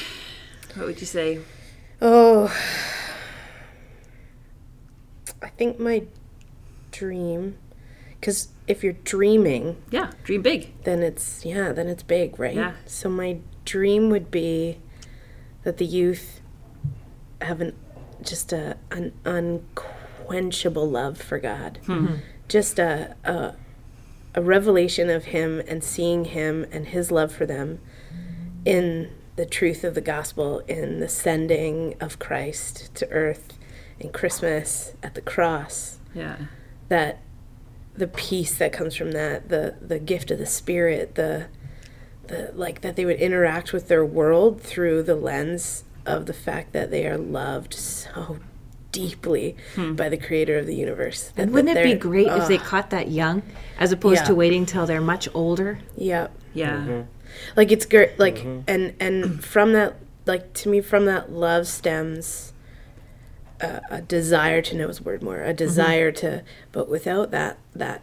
What 0.75 0.87
would 0.87 1.01
you 1.01 1.07
say? 1.07 1.41
Oh, 2.03 2.53
I 5.43 5.49
think 5.49 5.79
my 5.79 6.05
dream, 6.93 7.57
because 8.21 8.49
if 8.67 8.83
you're 8.85 8.93
dreaming, 9.05 9.77
Yeah, 9.91 10.11
dream 10.25 10.43
big. 10.43 10.73
then 10.85 11.03
it's 11.03 11.45
yeah, 11.45 11.73
then 11.73 11.89
it's 11.89 12.03
big, 12.03 12.39
right? 12.39 12.55
Yeah. 12.55 12.73
So 12.87 13.09
my 13.09 13.39
dream 13.65 14.11
would 14.11 14.31
be 14.31 14.79
that 15.65 15.79
the 15.79 15.87
youth 15.87 16.41
have 17.41 17.61
an 17.61 17.75
just 18.23 18.53
a 18.53 18.77
an 18.91 19.13
unquenchable 19.25 20.89
love 20.89 21.19
for 21.19 21.39
God, 21.39 21.79
hmm. 21.87 22.07
Hmm. 22.07 22.15
just 22.49 22.79
a, 22.79 23.17
a 23.25 23.55
a 24.35 24.43
revelation 24.43 25.11
of 25.11 25.27
Him 25.27 25.63
and 25.67 25.83
seeing 25.83 26.27
Him 26.27 26.67
and 26.71 26.87
His 26.89 27.11
love 27.11 27.33
for 27.33 27.47
them 27.47 27.81
in 28.65 29.11
the 29.37 29.47
truth 29.47 29.85
of 29.85 29.95
the 29.95 30.01
gospel, 30.01 30.61
in 30.69 31.01
the 31.01 31.09
sending 31.09 31.95
of 32.01 32.19
Christ 32.19 32.95
to 32.97 33.09
earth, 33.11 33.55
in 33.99 34.11
Christmas 34.11 34.95
at 35.03 35.15
the 35.15 35.23
cross. 35.23 35.99
Yeah. 36.15 36.37
that 36.89 37.23
the 37.95 38.09
peace 38.09 38.57
that 38.59 38.73
comes 38.73 38.95
from 38.97 39.13
that 39.13 39.49
the 39.49 39.77
the 39.81 39.99
gift 39.99 40.31
of 40.31 40.39
the 40.39 40.47
spirit 40.47 41.15
the 41.17 41.47
the 42.29 42.51
like 42.55 42.81
that 42.81 42.97
they 42.97 43.05
would 43.05 43.21
interact 43.21 43.73
with 43.73 43.89
their 43.89 44.05
world 44.05 44.61
through 44.61 45.03
the 45.03 45.15
lens 45.15 45.85
of 46.07 46.27
the 46.27 46.33
fact 46.33 46.73
that 46.73 46.91
they 46.91 47.07
are 47.07 47.19
loved 47.19 47.75
so 47.75 48.39
deeply 48.93 49.57
hmm. 49.75 49.95
by 49.95 50.09
the 50.09 50.17
creator 50.17 50.59
of 50.59 50.67
the 50.67 50.75
universe. 50.75 51.29
That, 51.37 51.43
And 51.43 51.53
wouldn't 51.53 51.77
it 51.77 51.83
be 51.83 51.91
they're- 51.91 51.99
great 51.99 52.27
if 52.27 52.49
they 52.49 52.59
caught 52.59 52.91
that 52.91 53.09
young, 53.09 53.43
as 53.79 53.93
opposed 53.93 54.23
Yeah. 54.23 54.27
to 54.27 54.35
waiting 54.35 54.67
till 54.67 54.87
they're 54.87 55.01
much 55.01 55.29
older? 55.35 55.79
yeah. 55.97 56.29
Yeah. 56.53 57.05
like 57.57 57.71
it's 57.71 57.87
great 57.87 58.19
like 58.19 58.39
mm-hmm. 58.39 58.63
and 58.67 58.95
and 58.99 59.45
from 59.45 59.73
that 59.75 59.95
like 60.27 60.53
to 60.55 60.69
me 60.69 60.81
from 60.81 61.05
that 61.05 61.31
love 61.31 61.69
stems 61.69 62.53
a, 63.61 63.81
a 63.89 64.01
desire 64.01 64.61
to 64.63 64.77
know 64.77 64.89
his 64.89 65.01
word 65.01 65.23
more 65.23 65.37
a 65.37 65.49
mm-hmm. 65.49 65.57
desire 65.57 66.11
to 66.11 66.43
but 66.73 66.89
without 66.89 67.31
that 67.31 67.59
that 67.73 68.03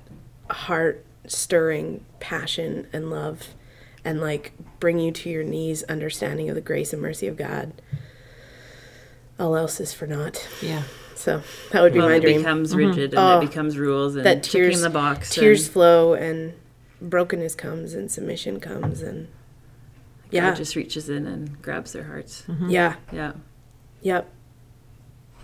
heart 0.49 1.05
stirring 1.25 2.05
passion 2.21 2.87
and 2.93 3.09
love 3.09 3.49
and 4.07 4.21
like 4.21 4.53
bring 4.79 4.99
you 4.99 5.11
to 5.11 5.29
your 5.29 5.43
knees 5.43 5.83
understanding 5.83 6.47
of 6.49 6.55
the 6.55 6.61
grace 6.61 6.93
and 6.93 7.01
mercy 7.01 7.27
of 7.27 7.35
god 7.35 7.73
all 9.39 9.55
else 9.55 9.79
is 9.79 9.93
for 9.93 10.07
naught 10.07 10.47
Yeah. 10.61 10.83
so 11.15 11.41
that 11.71 11.81
would 11.81 11.93
be 11.93 11.99
Well, 11.99 12.09
my 12.09 12.15
it 12.15 12.21
dream 12.21 12.37
becomes 12.41 12.75
rigid 12.75 13.13
and 13.13 13.19
mm-hmm. 13.19 13.19
Oh, 13.19 13.39
it 13.41 13.47
becomes 13.49 13.77
rules 13.77 14.15
and 14.15 14.25
that 14.25 14.43
ticking 14.43 14.61
tears 14.61 14.81
the 14.81 14.89
box. 14.89 15.29
tears 15.29 15.65
and 15.65 15.73
flow 15.73 16.13
and 16.13 16.53
brokenness 17.01 17.53
comes 17.55 17.93
and 17.93 18.09
submission 18.09 18.59
comes 18.59 19.01
and 19.01 19.27
yeah 20.31 20.49
God 20.49 20.55
just 20.57 20.75
reaches 20.75 21.09
in 21.09 21.27
and 21.27 21.61
grabs 21.61 21.91
their 21.93 22.05
hearts. 22.05 22.43
Mm-hmm. 22.47 22.69
yeah 22.69 22.95
Yeah. 23.11 23.33
Yep. 24.01 24.29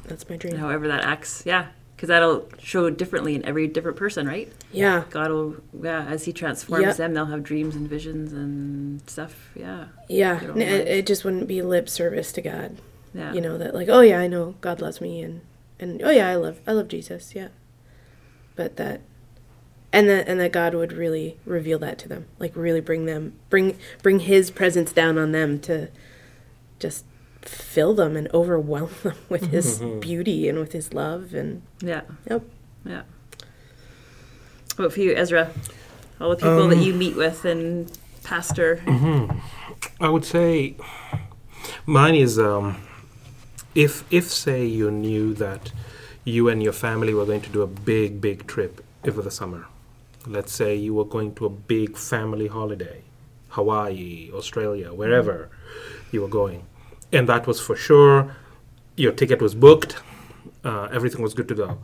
That's 0.05 0.29
my 0.29 0.35
dream. 0.37 0.57
However 0.57 0.87
that 0.89 1.01
acts. 1.03 1.43
Yeah. 1.45 1.67
Because 2.03 2.15
that'll 2.15 2.49
show 2.59 2.89
differently 2.89 3.33
in 3.33 3.45
every 3.45 3.65
different 3.65 3.95
person, 3.95 4.27
right? 4.27 4.51
Yeah. 4.73 5.05
God 5.09 5.31
will, 5.31 5.55
yeah, 5.81 6.03
as 6.03 6.25
He 6.25 6.33
transforms 6.33 6.83
Yeah. 6.83 6.91
them, 6.91 7.13
they'll 7.13 7.27
have 7.27 7.43
dreams 7.43 7.77
and 7.77 7.87
visions 7.87 8.33
and 8.33 9.09
stuff. 9.09 9.51
Yeah. 9.55 9.85
Yeah. 10.09 10.43
It, 10.53 10.85
it 10.89 11.07
just 11.07 11.23
wouldn't 11.23 11.47
be 11.47 11.61
lip 11.61 11.87
service 11.87 12.33
to 12.33 12.41
God. 12.41 12.75
Yeah. 13.13 13.31
You 13.31 13.39
know 13.39 13.57
that 13.57 13.73
like, 13.73 13.87
oh 13.87 14.01
yeah, 14.01 14.19
I 14.19 14.27
know 14.27 14.55
God 14.59 14.81
loves 14.81 14.99
me 14.99 15.21
and 15.21 15.39
and 15.79 16.03
oh 16.03 16.09
yeah, 16.09 16.27
I 16.27 16.35
love 16.35 16.59
I 16.67 16.73
love 16.73 16.89
Jesus. 16.89 17.33
Yeah. 17.33 17.47
But 18.57 18.75
that 18.75 18.99
and 19.93 20.09
that 20.09 20.27
and 20.27 20.41
that 20.41 20.51
God 20.51 20.73
would 20.73 20.91
really 20.91 21.37
reveal 21.45 21.79
that 21.79 21.97
to 21.99 22.09
them. 22.09 22.25
Like 22.37 22.51
really 22.53 22.81
bring 22.81 23.05
them 23.05 23.31
bring 23.49 23.77
bring 24.01 24.19
his 24.19 24.51
presence 24.51 24.91
down 24.91 25.17
on 25.17 25.31
them 25.31 25.57
to 25.61 25.87
just 26.79 27.05
fill 27.45 27.93
them 27.93 28.15
and 28.15 28.27
overwhelm 28.33 28.89
them 29.03 29.15
with 29.29 29.47
his 29.51 29.79
beauty 29.99 30.47
and 30.49 30.59
with 30.59 30.71
his 30.73 30.93
love 30.93 31.33
and 31.33 31.61
Yeah. 31.81 32.01
yep. 32.29 32.43
Yeah. 32.85 33.03
What 34.75 34.93
for 34.93 34.99
you, 34.99 35.13
Ezra? 35.15 35.51
All 36.19 36.29
the 36.31 36.35
people 36.37 36.63
Um, 36.63 36.69
that 36.69 36.77
you 36.83 36.93
meet 36.93 37.15
with 37.15 37.45
and 37.45 37.91
pastor. 38.23 38.81
I 39.99 40.09
would 40.09 40.25
say 40.25 40.75
mine 41.85 42.15
is 42.15 42.39
um, 42.39 42.77
if 43.75 44.03
if 44.11 44.29
say 44.31 44.65
you 44.65 44.89
knew 44.91 45.33
that 45.35 45.71
you 46.25 46.47
and 46.49 46.63
your 46.63 46.73
family 46.73 47.13
were 47.13 47.25
going 47.25 47.41
to 47.41 47.49
do 47.49 47.61
a 47.61 47.67
big 47.67 48.19
big 48.21 48.47
trip 48.47 48.83
over 49.05 49.21
the 49.21 49.31
summer. 49.31 49.65
Let's 50.25 50.53
say 50.53 50.75
you 50.75 50.93
were 50.93 51.05
going 51.05 51.35
to 51.35 51.45
a 51.45 51.49
big 51.49 51.97
family 51.97 52.47
holiday, 52.47 53.01
Hawaii, 53.49 54.29
Australia, 54.33 54.93
wherever 54.93 55.49
you 56.13 56.21
were 56.21 56.29
going, 56.29 56.63
and 57.13 57.29
that 57.29 57.47
was 57.47 57.59
for 57.59 57.75
sure. 57.75 58.35
Your 58.95 59.11
ticket 59.11 59.41
was 59.41 59.55
booked, 59.55 59.97
uh, 60.63 60.89
everything 60.91 61.21
was 61.21 61.33
good 61.33 61.47
to 61.47 61.55
go, 61.55 61.77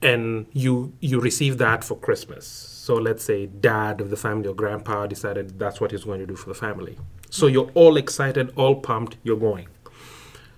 and 0.00 0.46
you 0.52 0.92
you 1.00 1.20
receive 1.20 1.58
that 1.58 1.82
for 1.84 1.96
Christmas. 1.96 2.46
So 2.46 2.94
let's 2.94 3.22
say 3.22 3.46
dad 3.46 4.00
of 4.00 4.08
the 4.08 4.16
family 4.16 4.48
or 4.48 4.54
grandpa 4.54 5.06
decided 5.06 5.58
that's 5.58 5.80
what 5.80 5.90
he's 5.90 6.04
going 6.04 6.20
to 6.20 6.26
do 6.26 6.36
for 6.36 6.48
the 6.48 6.54
family. 6.54 6.96
So 7.28 7.46
hmm. 7.46 7.52
you're 7.52 7.70
all 7.74 7.96
excited, 7.96 8.52
all 8.56 8.76
pumped, 8.76 9.16
you're 9.22 9.36
going. 9.36 9.68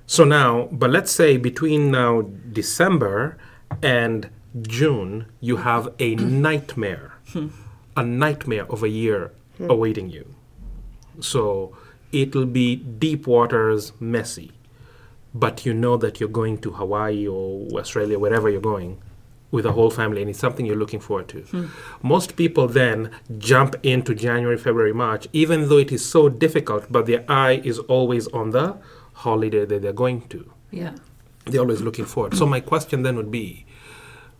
So 0.06 0.24
now, 0.24 0.68
but 0.70 0.90
let's 0.90 1.10
say 1.10 1.36
between 1.36 1.90
now 1.90 2.22
December 2.52 3.38
and 3.82 4.30
June, 4.62 5.26
you 5.40 5.56
have 5.58 5.88
a 5.98 6.14
nightmare, 6.46 7.14
hmm. 7.32 7.48
a 7.96 8.04
nightmare 8.04 8.66
of 8.70 8.82
a 8.84 8.88
year 8.88 9.32
hmm. 9.56 9.68
awaiting 9.68 10.10
you. 10.10 10.34
So 11.20 11.76
it'll 12.12 12.46
be 12.46 12.76
deep 12.76 13.26
waters, 13.26 13.92
messy. 14.00 14.52
But 15.32 15.64
you 15.64 15.72
know 15.72 15.96
that 15.96 16.18
you're 16.18 16.28
going 16.28 16.58
to 16.58 16.72
Hawaii 16.72 17.26
or 17.26 17.66
Australia, 17.78 18.18
wherever 18.18 18.50
you're 18.50 18.60
going, 18.60 19.00
with 19.50 19.64
the 19.64 19.72
whole 19.72 19.90
family, 19.90 20.20
and 20.20 20.30
it's 20.30 20.38
something 20.38 20.66
you're 20.66 20.76
looking 20.76 21.00
forward 21.00 21.28
to. 21.28 21.40
Hmm. 21.42 21.66
Most 22.02 22.36
people 22.36 22.68
then 22.68 23.10
jump 23.38 23.76
into 23.82 24.14
January, 24.14 24.56
February, 24.56 24.92
March, 24.92 25.26
even 25.32 25.68
though 25.68 25.78
it 25.78 25.92
is 25.92 26.08
so 26.08 26.28
difficult, 26.28 26.90
but 26.90 27.06
their 27.06 27.24
eye 27.28 27.60
is 27.64 27.78
always 27.80 28.28
on 28.28 28.50
the 28.50 28.76
holiday 29.12 29.64
that 29.64 29.82
they're 29.82 29.92
going 29.92 30.22
to. 30.28 30.52
Yeah. 30.70 30.94
They're 31.46 31.60
always 31.60 31.80
looking 31.80 32.04
forward. 32.04 32.36
So, 32.36 32.46
my 32.46 32.60
question 32.60 33.02
then 33.02 33.16
would 33.16 33.30
be 33.30 33.66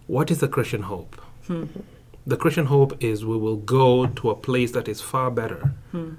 what 0.06 0.30
is 0.30 0.40
the 0.40 0.48
Christian 0.48 0.82
hope? 0.82 1.20
Hmm. 1.46 1.66
The 2.26 2.36
Christian 2.36 2.66
hope 2.66 3.02
is 3.02 3.24
we 3.24 3.36
will 3.36 3.56
go 3.56 4.06
to 4.06 4.30
a 4.30 4.34
place 4.34 4.72
that 4.72 4.88
is 4.88 5.00
far 5.00 5.30
better 5.30 5.72
hmm. 5.90 6.14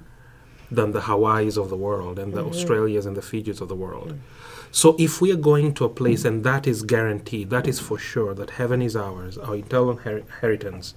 Than 0.74 0.92
the 0.92 1.02
Hawaiis 1.02 1.56
of 1.56 1.68
the 1.68 1.76
world 1.76 2.18
and 2.18 2.32
the 2.32 2.40
mm-hmm. 2.40 2.50
Australias 2.50 3.06
and 3.06 3.16
the 3.16 3.20
Fijis 3.20 3.60
of 3.60 3.68
the 3.68 3.74
world. 3.74 4.18
So 4.70 4.96
if 4.98 5.20
we 5.20 5.30
are 5.30 5.36
going 5.36 5.74
to 5.74 5.84
a 5.84 5.88
place 5.88 6.24
and 6.24 6.44
that 6.44 6.66
is 6.66 6.82
guaranteed, 6.82 7.50
that 7.50 7.68
is 7.68 7.78
for 7.78 7.98
sure, 7.98 8.32
that 8.34 8.50
heaven 8.50 8.80
is 8.80 8.96
ours, 8.96 9.36
our 9.36 9.56
eternal 9.56 9.96
her- 9.96 10.18
inheritance, 10.18 10.94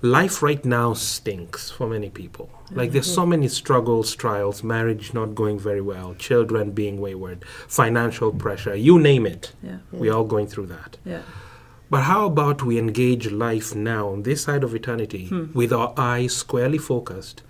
life 0.00 0.42
right 0.42 0.64
now 0.64 0.94
stinks 0.94 1.70
for 1.70 1.86
many 1.86 2.08
people. 2.08 2.48
Like 2.70 2.92
there's 2.92 3.12
so 3.12 3.20
mm-hmm. 3.20 3.30
many 3.30 3.48
struggles, 3.48 4.16
trials, 4.16 4.64
marriage 4.64 5.12
not 5.12 5.34
going 5.34 5.58
very 5.58 5.82
well, 5.82 6.14
children 6.14 6.70
being 6.70 6.98
wayward, 6.98 7.44
financial 7.68 8.30
mm-hmm. 8.30 8.38
pressure, 8.38 8.74
you 8.74 8.98
name 8.98 9.26
it. 9.26 9.52
Yeah. 9.62 9.78
We're 9.92 10.14
all 10.14 10.24
going 10.24 10.46
through 10.46 10.66
that. 10.68 10.96
Yeah. 11.04 11.22
But 11.92 12.04
how 12.04 12.24
about 12.24 12.62
we 12.62 12.78
engage 12.78 13.30
life 13.30 13.74
now 13.74 14.08
on 14.08 14.22
this 14.22 14.44
side 14.44 14.64
of 14.64 14.74
eternity 14.74 15.26
hmm. 15.26 15.52
with 15.52 15.74
our 15.74 15.92
eyes 15.98 16.34
squarely 16.34 16.78
focused 16.78 17.42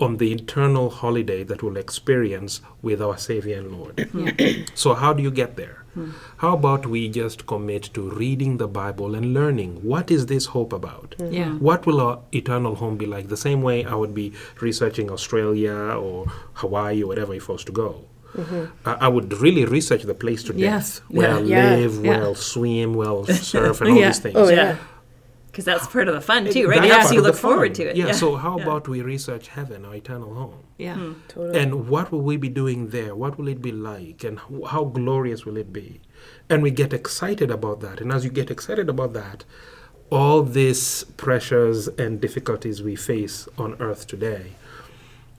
on 0.00 0.16
the 0.16 0.32
eternal 0.32 0.90
holiday 0.90 1.44
that 1.44 1.62
we'll 1.62 1.76
experience 1.76 2.60
with 2.82 3.00
our 3.00 3.16
Savior 3.16 3.58
and 3.58 3.72
Lord? 3.78 4.66
so, 4.74 4.94
how 4.94 5.12
do 5.12 5.22
you 5.22 5.30
get 5.30 5.56
there? 5.56 5.84
Hmm. 5.94 6.10
How 6.38 6.54
about 6.54 6.86
we 6.86 7.08
just 7.08 7.46
commit 7.46 7.84
to 7.94 8.10
reading 8.10 8.56
the 8.56 8.66
Bible 8.66 9.14
and 9.14 9.32
learning 9.32 9.76
what 9.84 10.10
is 10.10 10.26
this 10.26 10.46
hope 10.46 10.72
about? 10.72 11.14
Yeah. 11.20 11.50
What 11.54 11.86
will 11.86 12.00
our 12.00 12.18
eternal 12.32 12.74
home 12.74 12.96
be 12.96 13.06
like? 13.06 13.28
The 13.28 13.36
same 13.36 13.62
way 13.62 13.84
I 13.84 13.94
would 13.94 14.12
be 14.14 14.32
researching 14.60 15.08
Australia 15.10 15.72
or 15.72 16.26
Hawaii 16.54 17.02
or 17.02 17.06
wherever 17.08 17.32
if 17.32 17.48
I 17.48 17.52
was 17.52 17.64
to 17.64 17.72
go. 17.72 18.04
Mm-hmm. 18.34 18.64
I, 18.88 18.94
I 19.02 19.08
would 19.08 19.32
really 19.34 19.64
research 19.64 20.02
the 20.02 20.14
place 20.14 20.42
to 20.44 20.54
Yeah. 20.56 20.70
death, 20.78 20.98
where 21.08 21.28
Yeah. 21.28 21.36
I'll 21.36 21.46
Yeah. 21.46 21.76
live, 21.76 21.94
Yeah. 22.04 22.10
where 22.10 22.22
I'll 22.24 22.34
swim, 22.34 22.94
where 22.94 23.06
I'll 23.06 23.26
surf, 23.26 23.80
and 23.80 23.90
all 23.92 23.96
Yeah. 23.96 24.08
these 24.08 24.18
things. 24.18 24.34
Oh, 24.36 24.48
Yeah. 24.48 24.76
Yeah. 25.56 25.64
Because 25.64 25.64
that's 25.64 25.92
part 25.92 26.08
of 26.08 26.14
the 26.14 26.20
fun 26.20 26.50
too, 26.50 26.66
right? 26.66 26.80
That's 26.80 26.92
It 26.92 26.98
helps 26.98 27.12
you 27.12 27.20
look 27.22 27.36
forward 27.36 27.74
to 27.76 27.84
it. 27.90 27.96
Yeah, 27.96 28.12
so 28.12 28.36
how 28.36 28.58
about 28.58 28.88
we 28.88 29.02
research 29.02 29.48
heaven, 29.48 29.84
our 29.84 29.94
eternal 29.94 30.34
home? 30.34 30.64
Yeah. 30.78 30.94
Hmm. 30.94 31.12
Totally. 31.28 31.58
And 31.58 31.88
what 31.88 32.10
will 32.10 32.22
we 32.22 32.36
be 32.36 32.48
doing 32.48 32.88
there? 32.88 33.14
What 33.14 33.38
will 33.38 33.48
it 33.48 33.62
be 33.62 33.72
like? 33.72 34.24
And 34.24 34.40
how 34.68 34.84
glorious 34.84 35.44
will 35.44 35.56
it 35.56 35.72
be? 35.72 36.00
And 36.48 36.62
we 36.62 36.70
get 36.70 36.92
excited 36.92 37.50
about 37.50 37.80
that. 37.80 38.00
And 38.00 38.12
as 38.12 38.24
you 38.24 38.30
get 38.30 38.50
excited 38.50 38.88
about 38.88 39.12
that, 39.12 39.44
all 40.10 40.42
these 40.42 41.04
pressures 41.16 41.88
and 41.88 42.20
difficulties 42.20 42.82
we 42.82 42.96
face 42.96 43.48
on 43.58 43.74
earth 43.80 44.06
today 44.06 44.52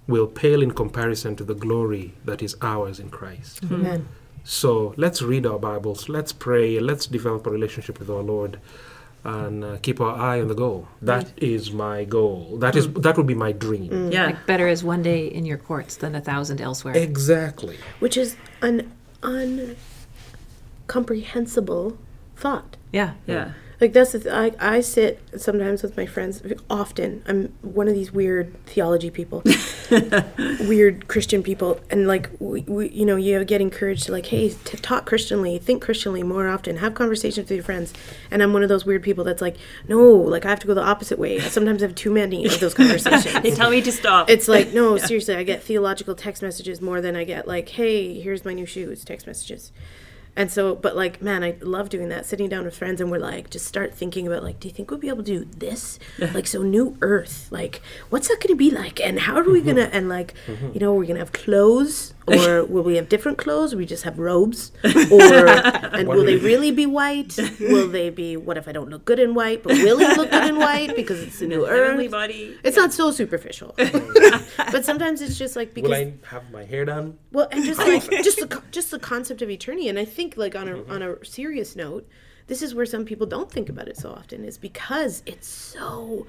will 0.08 0.28
pale 0.28 0.62
in 0.62 0.72
comparison 0.72 1.36
to 1.36 1.44
the 1.44 1.56
glory 1.56 2.14
that 2.26 2.44
is 2.44 2.56
ours 2.62 3.00
in 3.00 3.10
Christ. 3.10 3.64
Amen. 3.72 4.08
So 4.44 4.94
let's 4.96 5.22
read 5.22 5.46
our 5.46 5.58
Bibles, 5.58 6.08
let's 6.08 6.32
pray, 6.32 6.80
let's 6.80 7.08
develop 7.08 7.48
a 7.48 7.50
relationship 7.50 7.98
with 7.98 8.10
our 8.12 8.22
Lord, 8.22 8.60
and 9.26 9.64
uh, 9.64 9.78
keep 9.82 10.00
our 10.00 10.16
eye 10.16 10.40
on 10.40 10.48
the 10.48 10.54
goal. 10.54 10.88
Mm. 11.02 11.08
That 11.08 11.32
is 11.38 11.72
my 11.72 12.06
goal. 12.06 12.58
That 12.60 12.76
is 12.76 12.88
mm. 12.88 13.02
that 13.02 13.18
would 13.18 13.26
be 13.28 13.34
my 13.34 13.52
dream. 13.52 13.90
Mm. 13.90 14.14
Yeah. 14.14 14.28
Like 14.28 14.46
better 14.46 14.68
is 14.68 14.84
one 14.84 15.02
day 15.02 15.26
in 15.28 15.46
your 15.46 15.58
courts 15.58 15.98
than 15.98 16.14
a 16.16 16.22
thousand 16.22 16.62
elsewhere. 16.62 16.96
Exactly. 16.96 17.78
Which 18.00 18.16
is 18.16 18.38
an 18.62 18.92
uncomprehensible 19.24 21.98
thought. 22.38 22.78
yeah. 22.92 23.14
Yeah. 23.26 23.54
Like 23.82 23.94
that's 23.94 24.14
the 24.14 24.20
th- 24.20 24.34
I 24.34 24.52
I 24.60 24.82
sit 24.82 25.22
sometimes 25.38 25.84
with 25.84 25.98
my 25.98 26.06
friends. 26.06 26.42
Often 26.70 27.24
I'm 27.28 27.54
one 27.62 27.88
of 27.88 27.94
these 27.94 28.12
weird 28.12 28.56
theology 28.66 29.10
people, 29.10 29.44
weird 30.62 31.08
Christian 31.08 31.44
people, 31.44 31.80
and 31.90 32.08
like 32.08 32.30
we, 32.40 32.62
we 32.62 32.90
you 32.90 33.06
know 33.06 33.16
you 33.16 33.44
get 33.44 33.62
encouraged 33.62 34.06
to 34.06 34.12
like 34.12 34.28
hey 34.28 34.50
to 34.50 34.78
talk 34.78 35.06
Christianly, 35.06 35.58
think 35.58 35.84
Christianly 35.84 36.24
more 36.24 36.48
often, 36.48 36.78
have 36.78 36.94
conversations 36.94 37.50
with 37.50 37.56
your 37.58 37.64
friends. 37.64 37.94
And 38.32 38.42
I'm 38.42 38.54
one 38.54 38.64
of 38.64 38.70
those 38.70 38.86
weird 38.86 39.04
people 39.04 39.24
that's 39.24 39.42
like 39.42 39.58
no, 39.88 40.02
like 40.10 40.46
I 40.46 40.50
have 40.50 40.60
to 40.60 40.68
go 40.68 40.74
the 40.74 40.82
opposite 40.82 41.20
way. 41.20 41.40
Sometimes 41.40 41.84
I 41.84 41.88
have 41.88 41.96
too 41.96 42.12
many 42.12 42.46
of 42.46 42.60
those 42.60 42.74
conversations. 42.74 43.34
They 43.46 43.52
tell 43.52 43.70
me 43.70 43.82
to 43.82 43.92
stop. 43.92 44.30
It's 44.30 44.48
like, 44.48 44.74
no, 44.74 44.98
seriously, 45.10 45.36
I 45.36 45.44
get 45.44 45.62
theological 45.62 46.16
text 46.16 46.42
messages 46.42 46.82
more 46.82 47.02
than 47.02 47.16
I 47.16 47.24
get 47.24 47.48
like, 47.48 47.70
hey, 47.70 48.20
here's 48.20 48.46
my 48.46 48.54
new 48.54 48.66
shoes 48.66 49.04
text 49.04 49.28
messages. 49.28 49.72
And 50.36 50.52
so, 50.52 50.76
but 50.76 50.96
like, 50.96 51.22
man, 51.22 51.44
I 51.44 51.56
love 51.62 51.90
doing 51.90 52.10
that, 52.10 52.26
sitting 52.26 52.50
down 52.50 52.66
with 52.66 52.78
friends 52.78 53.00
and 53.00 53.10
we're 53.10 53.20
like, 53.20 53.50
just 53.50 53.66
start 53.66 53.94
thinking 53.94 54.28
about 54.28 54.44
like, 54.44 54.60
do 54.60 54.68
you 54.68 54.74
think 54.74 54.92
we'll 54.92 55.00
be 55.00 55.08
able 55.08 55.24
to 55.24 55.24
do 55.24 55.46
this? 55.46 56.00
like, 56.20 56.48
so 56.48 56.62
new 56.62 56.98
earth, 57.02 57.48
like, 57.52 57.82
what's 58.10 58.28
that 58.28 58.42
going 58.42 58.50
to 58.50 58.56
be 58.56 58.72
like? 58.72 59.00
And 59.00 59.20
how 59.20 59.36
are 59.36 59.44
we 59.44 59.60
mm-hmm. 59.60 59.66
going 59.66 59.76
to, 59.78 59.96
and 59.96 60.10
like, 60.10 60.34
mm-hmm. 60.48 60.72
you 60.74 60.80
know, 60.80 60.94
we're 60.94 61.04
going 61.04 61.16
to 61.16 61.22
have 61.22 61.32
clothes 61.32 62.14
or 62.28 62.64
will 62.74 62.84
we 62.84 62.96
have 62.96 63.10
different 63.10 63.38
clothes? 63.38 63.74
Or 63.74 63.78
we 63.78 63.86
just 63.86 64.04
have 64.04 64.18
robes? 64.20 64.72
Or, 64.84 65.48
and 65.48 66.08
will 66.08 66.26
they 66.26 66.38
really 66.38 66.72
be 66.72 66.86
white? 66.86 67.38
Will 67.60 67.88
they 67.88 68.10
be, 68.10 68.38
what 68.38 68.58
if 68.58 68.68
I 68.68 68.72
don't 68.72 68.90
look 68.90 69.06
good 69.06 69.20
in 69.20 69.34
white, 69.34 69.64
but 69.64 69.74
will 69.74 69.98
he 69.98 70.08
look 70.08 70.32
good 70.32 70.46
in 70.46 70.58
white 70.58 70.96
because 70.96 71.22
it's 71.22 71.42
a 71.42 71.48
new 71.48 71.68
earth? 71.68 71.96
body. 72.16 72.58
It's 72.64 72.78
not 72.78 72.94
so 72.94 73.12
superficial, 73.12 73.74
but 73.78 74.86
sometimes 74.86 75.22
it's 75.22 75.38
just 75.38 75.56
like 75.56 75.74
because 75.74 75.90
Will 75.90 75.98
I 75.98 76.14
have 76.28 76.52
my 76.52 76.64
hair 76.64 76.86
done? 76.86 77.18
well, 77.32 77.48
and 77.52 77.64
just 77.64 77.80
like 77.80 78.10
just 78.24 78.40
the 78.40 78.62
just 78.72 78.92
the 78.92 79.00
concept 79.00 79.42
of 79.42 79.50
eternity, 79.50 79.90
and 79.90 80.00
I 80.00 80.06
think 80.06 80.38
like 80.38 80.56
on 80.56 80.68
a 80.68 80.76
mm-hmm. 80.76 80.92
on 80.92 81.02
a 81.02 81.24
serious 81.26 81.76
note, 81.76 82.08
this 82.48 82.62
is 82.62 82.74
where 82.74 82.86
some 82.86 83.06
people 83.06 83.28
don't 83.28 83.52
think 83.52 83.70
about 83.70 83.88
it 83.88 83.98
so 83.98 84.12
often, 84.12 84.44
is 84.44 84.58
because 84.58 85.24
it's 85.26 85.48
so 85.48 86.26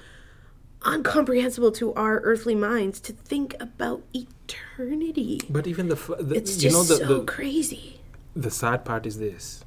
incomprehensible 0.85 1.71
to 1.73 1.93
our 1.95 2.19
earthly 2.21 2.55
minds 2.55 2.99
to 3.01 3.13
think 3.13 3.55
about 3.59 4.03
eternity. 4.13 5.41
But 5.49 5.67
even 5.67 5.89
the, 5.89 5.95
the 6.19 6.35
It's 6.35 6.55
you 6.55 6.69
just 6.69 6.75
know 6.75 6.83
the, 6.83 7.05
so 7.05 7.19
the 7.19 7.25
crazy. 7.25 7.99
the 8.35 8.51
sad 8.51 8.85
part 8.85 9.05
is 9.05 9.19
this. 9.19 9.63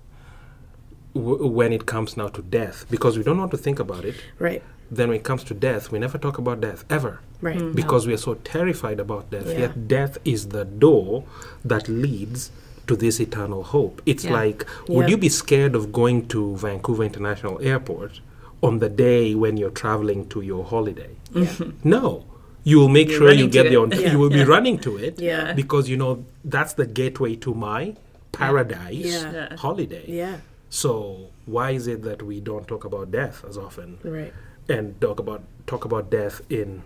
W- 1.14 1.46
when 1.46 1.73
it 1.73 1.87
comes 1.87 2.16
now 2.16 2.29
to 2.29 2.42
death, 2.42 2.87
because 2.90 3.18
we 3.18 3.25
don't 3.25 3.38
want 3.38 3.51
to 3.51 3.57
think 3.57 3.79
about 3.81 4.05
it, 4.05 4.14
Right. 4.38 4.62
then 4.90 5.09
when 5.09 5.16
it 5.18 5.25
comes 5.25 5.42
to 5.44 5.55
death, 5.55 5.90
we 5.90 5.99
never 5.99 6.18
talk 6.18 6.38
about 6.38 6.61
death 6.61 6.85
ever. 6.88 7.20
Right. 7.40 7.57
Mm-hmm. 7.59 7.73
Because 7.73 8.07
we 8.07 8.12
are 8.12 8.18
so 8.29 8.35
terrified 8.35 9.01
about 9.01 9.31
death. 9.31 9.46
Yeah. 9.49 9.59
Yet 9.61 9.88
death 9.88 10.18
is 10.25 10.49
the 10.49 10.64
door 10.64 11.25
that 11.64 11.88
leads 11.88 12.51
to 12.87 12.94
this 12.96 13.18
eternal 13.20 13.62
hope. 13.64 14.01
It's 14.07 14.25
Yeah. 14.25 14.33
like, 14.33 14.66
would 14.88 15.05
Yeah. 15.07 15.11
you 15.11 15.16
be 15.16 15.29
scared 15.29 15.75
of 15.75 15.90
going 15.92 16.29
to 16.29 16.57
Vancouver 16.57 17.03
International 17.03 17.59
Airport 17.61 18.20
on 18.62 18.79
the 18.79 18.88
day 18.88 19.35
when 19.35 19.57
you're 19.57 19.70
traveling 19.70 20.29
to 20.29 20.40
your 20.42 20.64
holiday? 20.64 21.11
No. 21.85 22.25
You 22.62 22.79
will 22.79 22.88
make 22.90 23.09
You're 23.09 23.18
sure 23.18 23.33
you 23.33 23.49
get 23.49 23.62
to 23.64 23.68
there 23.70 23.81
on 23.81 23.90
Yeah. 23.92 24.12
You 24.12 24.18
will 24.18 24.29
be 24.31 24.44
running 24.44 24.79
to 24.81 24.96
it 24.99 25.18
Yeah. 25.18 25.55
because 25.55 25.88
you 25.88 25.96
know 25.96 26.25
that's 26.44 26.75
the 26.75 26.87
gateway 26.87 27.35
to 27.37 27.55
my 27.55 27.96
paradise 28.33 29.07
Yeah. 29.07 29.33
Yeah. 29.33 29.57
holiday. 29.57 30.05
Yeah. 30.07 30.37
So 30.68 31.29
why 31.46 31.70
is 31.70 31.87
it 31.87 32.03
that 32.03 32.23
we 32.23 32.40
don't 32.40 32.66
talk 32.68 32.85
about 32.85 33.11
death 33.11 33.44
as 33.49 33.57
often? 33.57 33.99
Right. 34.05 34.33
and 34.68 35.01
talk 35.01 35.18
about 35.18 35.42
talk 35.66 35.85
about 35.85 36.11
death 36.11 36.42
in 36.49 36.83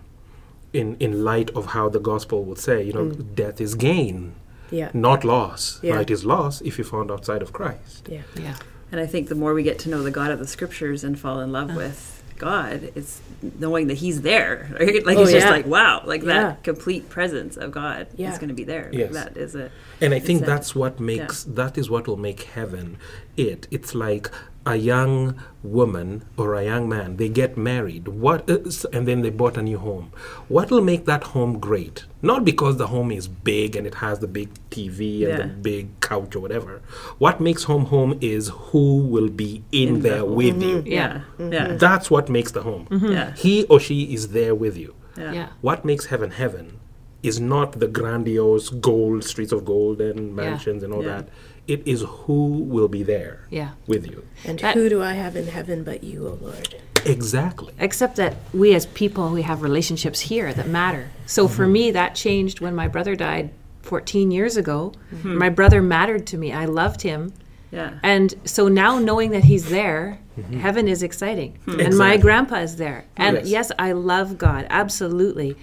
in 0.73 0.95
in 0.99 1.23
light 1.23 1.49
of 1.51 1.67
how 1.75 1.87
the 1.87 1.99
gospel 1.99 2.43
would 2.47 2.57
say 2.57 2.81
you 2.81 2.93
know 2.93 3.05
mm. 3.05 3.35
death 3.35 3.61
is 3.61 3.75
gain 3.75 4.33
Yeah. 4.71 4.89
not 4.93 5.23
loss 5.23 5.79
Yeah. 5.83 5.95
right 5.97 6.09
is 6.09 6.25
loss 6.25 6.61
if 6.61 6.79
you 6.79 6.83
found 6.83 7.11
outside 7.11 7.41
of 7.43 7.53
christ 7.53 8.07
Yeah. 8.09 8.23
Yeah. 8.45 8.55
And 8.91 8.99
I 9.01 9.05
think 9.07 9.29
the 9.29 9.35
more 9.35 9.53
we 9.53 9.63
get 9.63 9.79
to 9.79 9.89
know 9.89 10.03
the 10.03 10.11
God 10.11 10.31
of 10.31 10.39
the 10.39 10.47
Scriptures 10.47 11.03
and 11.03 11.19
fall 11.19 11.39
in 11.41 11.51
love 11.51 11.75
with 11.75 12.23
God, 12.37 12.91
it's 12.95 13.21
knowing 13.59 13.87
that 13.87 13.95
He's 13.97 14.21
there. 14.21 14.69
Right? 14.79 15.05
Like 15.05 15.17
Oh, 15.17 15.23
it's 15.23 15.31
just 15.31 15.47
like 15.47 15.65
wow, 15.65 16.01
like 16.05 16.21
Yeah. 16.21 16.27
that 16.33 16.63
complete 16.63 17.09
presence 17.09 17.57
of 17.57 17.71
God 17.71 18.07
Yeah. 18.15 18.31
is 18.31 18.37
going 18.37 18.49
to 18.49 18.53
be 18.55 18.63
there. 18.63 18.89
Yes. 18.91 19.13
That 19.13 19.35
is 19.37 19.55
it. 19.55 19.71
and 20.01 20.13
i 20.13 20.19
think 20.19 20.45
that's 20.45 20.75
what 20.75 20.99
makes 20.99 21.43
that 21.45 21.77
is 21.77 21.89
what 21.89 22.05
will 22.07 22.17
make 22.29 22.41
heaven 22.57 22.97
it 23.37 23.65
it's 23.71 23.95
like 23.95 24.29
a 24.65 24.75
young 24.75 25.39
woman 25.61 26.23
or 26.37 26.55
a 26.55 26.63
young 26.63 26.89
man 26.89 27.17
they 27.17 27.29
get 27.29 27.55
married. 27.55 28.07
What 28.07 28.49
is, 28.49 28.85
and 28.85 29.07
then 29.07 29.21
they 29.21 29.29
bought 29.29 29.57
a 29.57 29.61
new 29.61 29.77
home. 29.77 30.11
What 30.47 30.71
will 30.71 30.81
make 30.81 31.05
that 31.05 31.23
home 31.23 31.59
great? 31.59 32.05
Not 32.21 32.43
because 32.43 32.77
the 32.77 32.87
home 32.87 33.11
is 33.11 33.27
big 33.27 33.75
and 33.75 33.85
it 33.85 33.95
has 33.95 34.19
the 34.19 34.27
big 34.27 34.49
tv 34.71 35.27
and 35.29 35.37
the 35.39 35.47
big 35.53 35.99
couch 36.01 36.35
or 36.35 36.39
whatever. 36.39 36.81
What 37.19 37.39
makes 37.39 37.63
home 37.65 37.85
home 37.85 38.17
is 38.21 38.49
who 38.49 38.97
will 39.05 39.29
be 39.29 39.63
in, 39.71 40.01
there 40.01 40.25
with 40.25 40.61
you. 40.61 40.81
Yeah. 40.85 41.21
Yeah. 41.37 41.75
that's 41.75 42.09
what 42.09 42.27
makes 42.29 42.51
the 42.51 42.63
home. 42.63 42.87
Yeah. 42.91 43.33
he 43.35 43.65
or 43.65 43.79
she 43.79 44.13
is 44.13 44.29
there 44.29 44.55
with 44.55 44.77
you. 44.77 44.95
Yeah. 45.17 45.31
Yeah. 45.31 45.47
what 45.61 45.85
makes 45.85 46.07
heaven 46.07 46.31
heaven 46.31 46.79
is 47.23 47.39
not 47.39 47.79
the 47.79 47.87
grandiose 47.87 48.69
gold 48.69 49.23
streets 49.23 49.51
of 49.51 49.63
gold 49.65 50.01
and 50.01 50.35
mansions 50.35 50.83
and 50.83 50.93
all 50.93 51.03
Yeah. 51.03 51.21
that 51.21 51.29
it 51.67 51.81
is 51.85 52.01
who 52.01 52.47
will 52.59 52.87
be 52.87 53.03
there 53.03 53.41
Yeah. 53.49 53.69
with 53.87 54.05
you 54.05 54.23
And 54.43 54.59
That- 54.59 54.75
who 54.75 54.89
do 54.89 55.01
I 55.01 55.13
have 55.13 55.35
in 55.35 55.47
heaven 55.47 55.83
but 55.83 56.03
you, 56.03 56.27
O 56.27 56.37
Lord? 56.41 56.75
exactly 57.05 57.73
Except 57.79 58.15
that 58.15 58.35
we 58.53 58.73
as 58.73 58.85
people, 58.87 59.29
we 59.29 59.43
have 59.43 59.61
relationships 59.61 60.21
here 60.21 60.53
that 60.53 60.67
matter. 60.67 61.09
So 61.25 61.47
for 61.47 61.63
mm-hmm. 61.63 61.73
me, 61.73 61.91
that 61.91 62.15
changed 62.15 62.59
when 62.61 62.73
my 62.75 62.87
brother 62.87 63.15
died 63.15 63.51
14 63.81 64.31
years 64.31 64.57
ago. 64.57 64.93
Mm-hmm. 65.13 65.37
My 65.37 65.49
brother 65.49 65.81
mattered 65.81 66.25
to 66.27 66.37
me. 66.37 66.51
I 66.51 66.65
loved 66.65 67.01
him. 67.03 67.33
Yeah. 67.71 67.91
And 68.03 68.33
so 68.45 68.67
now 68.67 68.97
knowing 68.99 69.31
that 69.31 69.43
he's 69.43 69.69
there, 69.69 70.19
mm-hmm. 70.39 70.59
heaven 70.59 70.87
is 70.87 71.03
exciting. 71.03 71.57
Hmm. 71.65 71.79
And 71.79 71.97
my 71.97 72.17
grandpa 72.17 72.55
is 72.57 72.77
there. 72.77 73.05
And 73.17 73.37
Yes. 73.37 73.47
yes. 73.47 73.71
I 73.77 73.91
love 73.91 74.37
God, 74.37 74.65
absolutely. 74.69 75.55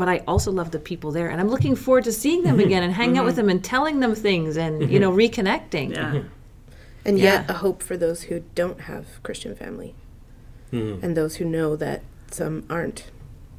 But 0.00 0.08
I 0.08 0.22
also 0.26 0.50
love 0.50 0.70
the 0.70 0.78
people 0.78 1.12
there. 1.12 1.28
And 1.28 1.42
I'm 1.42 1.48
looking 1.48 1.76
forward 1.76 2.04
to 2.04 2.12
seeing 2.12 2.42
them 2.42 2.58
again 2.66 2.82
and 2.82 2.90
hanging 2.90 3.18
out 3.18 3.26
with 3.26 3.34
mm-hmm. 3.34 3.48
them 3.48 3.56
and 3.56 3.62
telling 3.62 4.00
them 4.00 4.14
things 4.14 4.56
and, 4.56 4.80
you 4.80 4.98
mm-hmm. 4.98 5.00
know, 5.02 5.12
reconnecting. 5.12 5.94
Yeah. 5.94 6.12
Mm-hmm. 6.12 6.28
And 7.04 7.18
yet 7.18 7.50
a 7.50 7.52
hope 7.52 7.82
for 7.82 7.98
those 7.98 8.22
who 8.22 8.40
don't 8.54 8.80
have 8.92 9.22
Christian 9.22 9.54
family. 9.54 9.94
Mm-hmm. 10.72 11.04
And 11.04 11.14
those 11.14 11.36
who 11.36 11.44
know 11.44 11.76
that 11.76 12.00
some 12.30 12.64
aren't. 12.70 13.10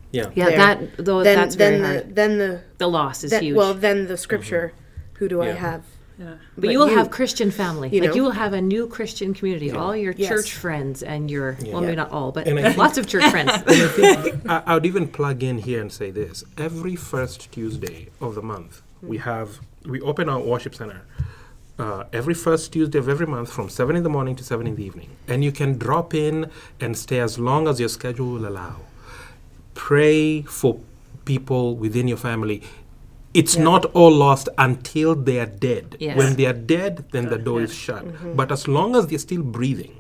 yeah 0.10 0.32
Yeah, 0.34 0.50
there. 0.50 0.58
that 0.58 1.06
though 1.06 1.24
then 1.24 1.38
that's 1.38 1.54
very 1.54 1.78
then 1.78 1.82
the 1.82 1.88
hard. 1.88 2.16
then 2.16 2.38
the 2.40 2.62
The 2.80 2.90
loss 2.90 3.24
is 3.24 3.30
that, 3.30 3.44
huge. 3.44 3.56
well 3.56 3.76
then 3.76 4.08
the 4.08 4.18
scripture 4.18 4.74
who 5.18 5.30
do 5.30 5.44
I 5.44 5.50
have? 5.50 5.84
Yeah. 6.22 6.36
But, 6.58 6.70
you 6.72 6.78
will 6.80 6.90
you- 6.92 6.98
have 6.98 7.10
Christian 7.10 7.50
family. 7.52 7.90
you 7.90 8.02
like 8.02 8.10
know? 8.12 8.16
you 8.16 8.24
will 8.24 8.38
have 8.44 8.54
a 8.54 8.62
new 8.62 8.86
Christian 8.88 9.34
community. 9.34 9.72
All 9.72 9.96
your 9.96 10.14
Yes. 10.16 10.30
church 10.30 10.54
friends 10.54 11.02
and 11.02 11.32
your 11.32 11.58
well, 11.66 11.82
maybe 11.82 11.96
not 11.96 12.12
all, 12.12 12.32
but 12.32 12.44
think- 12.46 12.78
lots 12.78 12.98
of 13.00 13.08
church 13.08 13.26
friends. 13.36 13.52
I, 14.48 14.64
I 14.68 14.74
would 14.76 14.86
even 14.86 15.08
plug 15.08 15.42
in 15.50 15.58
here 15.58 15.82
and 15.82 15.92
say 15.92 16.12
this 16.12 16.44
every 16.58 16.96
first 16.96 17.52
tuesday 17.52 18.00
of 18.20 18.36
the 18.36 18.42
month 18.54 18.82
we 19.02 19.18
have 19.18 19.60
we 19.94 20.00
open 20.02 20.30
our 20.30 20.40
worship 20.40 20.76
center 20.76 21.02
uh, 21.80 22.04
every 22.14 22.36
first 22.36 22.72
tuesday 22.74 23.00
of 23.00 23.10
every 23.10 23.26
month 23.26 23.50
from 23.52 23.68
7 23.68 23.96
in 23.96 24.04
the 24.04 24.10
morning 24.18 24.36
to 24.36 24.44
7 24.44 24.68
in 24.68 24.76
the 24.76 24.84
evening 24.84 25.10
and 25.28 25.44
you 25.44 25.52
can 25.52 25.72
drop 25.86 26.14
in 26.14 26.36
and 26.80 26.96
stay 27.06 27.20
as 27.20 27.40
long 27.40 27.68
as 27.68 27.80
your 27.80 27.90
schedule 27.90 28.30
will 28.34 28.48
allow 28.48 28.76
pray 29.74 30.44
for 30.44 30.80
people 31.26 31.76
within 31.76 32.08
your 32.08 32.18
family 32.18 32.62
it's 33.34 33.56
not 33.58 33.86
all 33.94 34.12
lost 34.12 34.50
until 34.58 35.16
they 35.16 35.40
are 35.40 35.46
dead 35.46 35.96
Yes. 36.00 36.18
when 36.18 36.36
they 36.36 36.46
are 36.46 36.54
dead 36.76 37.06
then 37.12 37.30
the 37.30 37.38
door 37.38 37.62
is 37.62 37.74
shut 37.74 38.04
mm-hmm. 38.06 38.34
but 38.36 38.52
as 38.52 38.68
long 38.68 38.96
as 38.96 39.08
they're 39.08 39.20
still 39.20 39.44
breathing 39.44 39.96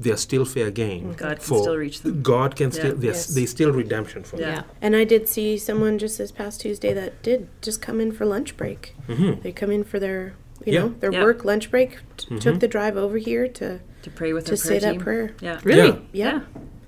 they're 0.00 0.16
still 0.16 0.44
fair 0.44 0.70
game 0.70 1.12
God 1.12 1.36
can 1.36 1.46
for- 1.48 1.62
still 1.62 1.76
reach 1.76 2.00
them. 2.02 2.22
God 2.22 2.56
can 2.56 2.72
still 2.72 2.86
Yeah. 2.94 3.00
there's 3.04 3.16
Yes. 3.16 3.34
there's 3.34 3.50
still 3.50 3.72
redemption 3.72 4.24
for 4.24 4.36
Yeah. 4.36 4.46
them. 4.46 4.54
yeah. 4.56 4.62
And 4.82 4.96
I 4.96 5.04
did 5.04 5.28
see 5.28 5.56
someone 5.56 5.98
just 5.98 6.18
this 6.18 6.32
past 6.32 6.60
Tuesday 6.62 6.92
that 6.92 7.22
did 7.22 7.46
just 7.62 7.80
come 7.80 8.00
in 8.00 8.10
for 8.10 8.24
lunch 8.26 8.56
break. 8.56 8.94
Mm-hmm. 9.08 9.40
They 9.42 9.52
come 9.52 9.70
in 9.70 9.84
for 9.84 9.98
their 10.00 10.34
you 10.64 10.72
Yeah. 10.72 10.80
know, 10.80 10.94
their 11.00 11.12
Yeah. 11.12 11.22
work 11.22 11.44
lunch 11.44 11.70
break, 11.70 11.90
t- 12.16 12.26
took 12.26 12.38
mm-hmm. 12.40 12.58
the 12.58 12.68
drive 12.68 12.96
over 12.96 13.18
here 13.18 13.46
to 13.48 13.80
To 14.02 14.10
pray 14.10 14.32
with 14.32 14.46
to 14.46 14.56
say 14.56 14.78
prayer 14.80 14.92
that 14.94 14.98
prayer. 15.00 15.34
Yeah. 15.40 15.60
Really? 15.62 16.00
Yeah. 16.12 16.40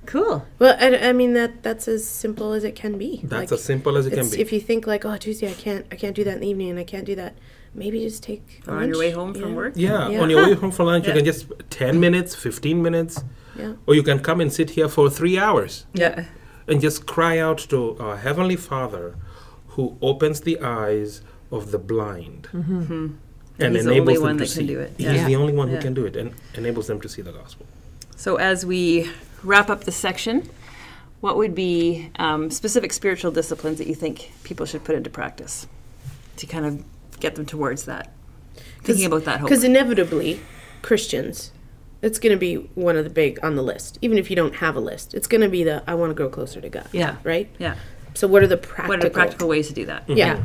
Yeah. 0.06 0.12
Cool. 0.12 0.46
Well, 0.58 0.76
I, 0.80 1.08
I 1.08 1.12
mean 1.12 1.34
that 1.34 1.62
that's 1.62 1.88
as 1.88 2.06
simple 2.08 2.52
as 2.52 2.64
it 2.64 2.74
can 2.76 2.96
be. 2.98 3.20
That's 3.24 3.50
Like, 3.50 3.58
as 3.58 3.64
simple 3.64 3.96
as 3.96 4.06
it 4.06 4.12
can 4.14 4.28
be. 4.30 4.40
If 4.40 4.52
you 4.52 4.60
think 4.60 4.86
like, 4.86 5.04
oh, 5.04 5.16
Tuesday 5.16 5.50
I 5.50 5.54
can't, 5.54 5.86
I 5.90 5.96
can't 5.96 6.14
do 6.16 6.24
that 6.24 6.34
in 6.34 6.40
the 6.40 6.48
evening, 6.48 6.70
and 6.70 6.78
I 6.78 6.84
can't 6.84 7.04
do 7.04 7.14
that, 7.16 7.34
maybe 7.74 8.00
just 8.00 8.22
take 8.22 8.62
a 8.66 8.70
Or 8.70 8.76
on 8.76 8.88
your 8.88 8.96
lunch, 8.96 8.98
way 8.98 9.10
home 9.10 9.34
you 9.34 9.40
from 9.42 9.54
work. 9.54 9.72
yeah, 9.76 10.08
Yeah. 10.08 10.20
on 10.22 10.30
your 10.30 10.46
way 10.46 10.54
home 10.54 10.70
for 10.70 10.84
lunch, 10.92 11.04
Yeah. 11.06 11.14
you 11.14 11.16
can 11.20 11.24
just 11.24 11.46
10 11.70 11.98
minutes, 12.00 12.34
15 12.34 12.82
minutes, 12.82 13.22
Yeah. 13.58 13.74
or 13.86 13.94
you 13.94 14.02
can 14.02 14.18
come 14.20 14.40
and 14.40 14.52
sit 14.52 14.70
here 14.70 14.88
for 14.88 15.10
three 15.10 15.38
hours 15.38 15.86
Yeah. 15.94 16.24
and 16.68 16.80
just 16.80 17.06
cry 17.06 17.38
out 17.38 17.58
to 17.70 17.96
our 18.00 18.16
Heavenly 18.16 18.56
Father 18.56 19.14
who 19.74 19.96
opens 20.00 20.40
the 20.40 20.58
eyes 20.60 21.20
of 21.50 21.70
the 21.70 21.78
blind 21.78 22.48
and 22.52 22.64
Mm-hmm. 22.64 23.06
He's 23.58 23.84
the 23.84 23.90
enables 23.92 24.00
only 24.00 24.14
them 24.14 24.22
one 24.22 24.36
to 24.38 24.44
that 24.44 24.48
see. 24.50 24.58
can 24.60 24.66
do 24.74 24.80
it. 24.80 24.92
He's 24.96 25.06
Yeah. 25.06 25.26
the 25.26 25.36
only 25.36 25.52
one 25.52 25.68
Yeah. 25.68 25.76
who 25.76 25.80
can 25.82 25.94
do 25.94 26.04
it 26.06 26.14
and 26.16 26.32
enables 26.54 26.86
them 26.88 27.00
to 27.00 27.08
see 27.08 27.22
the 27.22 27.32
gospel. 27.32 27.64
So 28.16 28.36
as 28.36 28.64
we 28.66 29.10
wrap 29.46 29.70
up 29.70 29.84
this 29.84 29.96
section, 29.96 30.48
what 31.20 31.36
would 31.36 31.54
be 31.54 32.10
um, 32.18 32.50
specific 32.50 32.92
spiritual 32.92 33.30
disciplines 33.30 33.78
that 33.78 33.86
you 33.86 33.94
think 33.94 34.32
people 34.44 34.66
should 34.66 34.84
put 34.84 34.94
into 34.94 35.10
practice 35.10 35.66
to 36.36 36.46
kind 36.46 36.66
of 36.66 36.84
get 37.20 37.34
them 37.36 37.46
towards 37.46 37.84
that? 37.84 38.12
Thinking 38.82 39.06
about 39.06 39.24
that 39.24 39.40
hope. 39.40 39.48
Because 39.48 39.64
inevitably, 39.64 40.40
Christians, 40.82 41.52
it's 42.02 42.18
going 42.18 42.32
to 42.32 42.38
be 42.38 42.56
one 42.74 42.96
of 42.96 43.04
the 43.04 43.10
big 43.10 43.38
on 43.42 43.56
the 43.56 43.62
list. 43.62 43.98
Even 44.02 44.18
if 44.18 44.30
you 44.30 44.36
don't 44.36 44.56
have 44.56 44.76
a 44.76 44.80
list, 44.80 45.14
it's 45.14 45.26
going 45.26 45.40
to 45.40 45.48
be 45.48 45.64
the 45.64 45.82
I 45.86 45.94
want 45.94 46.10
to 46.10 46.14
grow 46.14 46.28
closer 46.28 46.60
to 46.60 46.68
God. 46.68 46.88
Yeah. 46.92 47.16
Right. 47.24 47.48
Yeah. 47.58 47.76
So 48.14 48.28
what 48.28 48.42
are 48.42 48.46
the 48.46 48.56
practical? 48.56 48.88
What 48.88 48.98
are 48.98 49.08
the 49.08 49.10
practical 49.10 49.48
ways 49.48 49.68
to 49.68 49.74
do 49.74 49.86
that? 49.86 50.08
Yeah. 50.08 50.42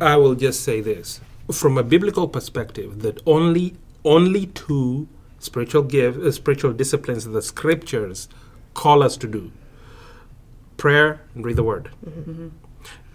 I 0.00 0.16
will 0.16 0.34
just 0.34 0.62
say 0.62 0.80
this 0.80 1.20
from 1.52 1.76
a 1.76 1.82
biblical 1.82 2.28
perspective 2.28 3.02
that 3.02 3.20
only 3.26 3.74
only 4.04 4.46
two 4.46 5.08
spiritual 5.40 5.82
give 5.82 6.16
uh, 6.16 6.30
spiritual 6.30 6.72
disciplines 6.72 7.24
that 7.24 7.32
the 7.32 7.42
scriptures 7.42 8.28
call 8.74 9.02
us 9.02 9.16
to 9.16 9.26
do. 9.26 9.50
Prayer 10.76 11.22
and 11.34 11.44
read 11.44 11.56
the 11.56 11.64
word. 11.64 11.90
Mm-hmm. 12.06 12.48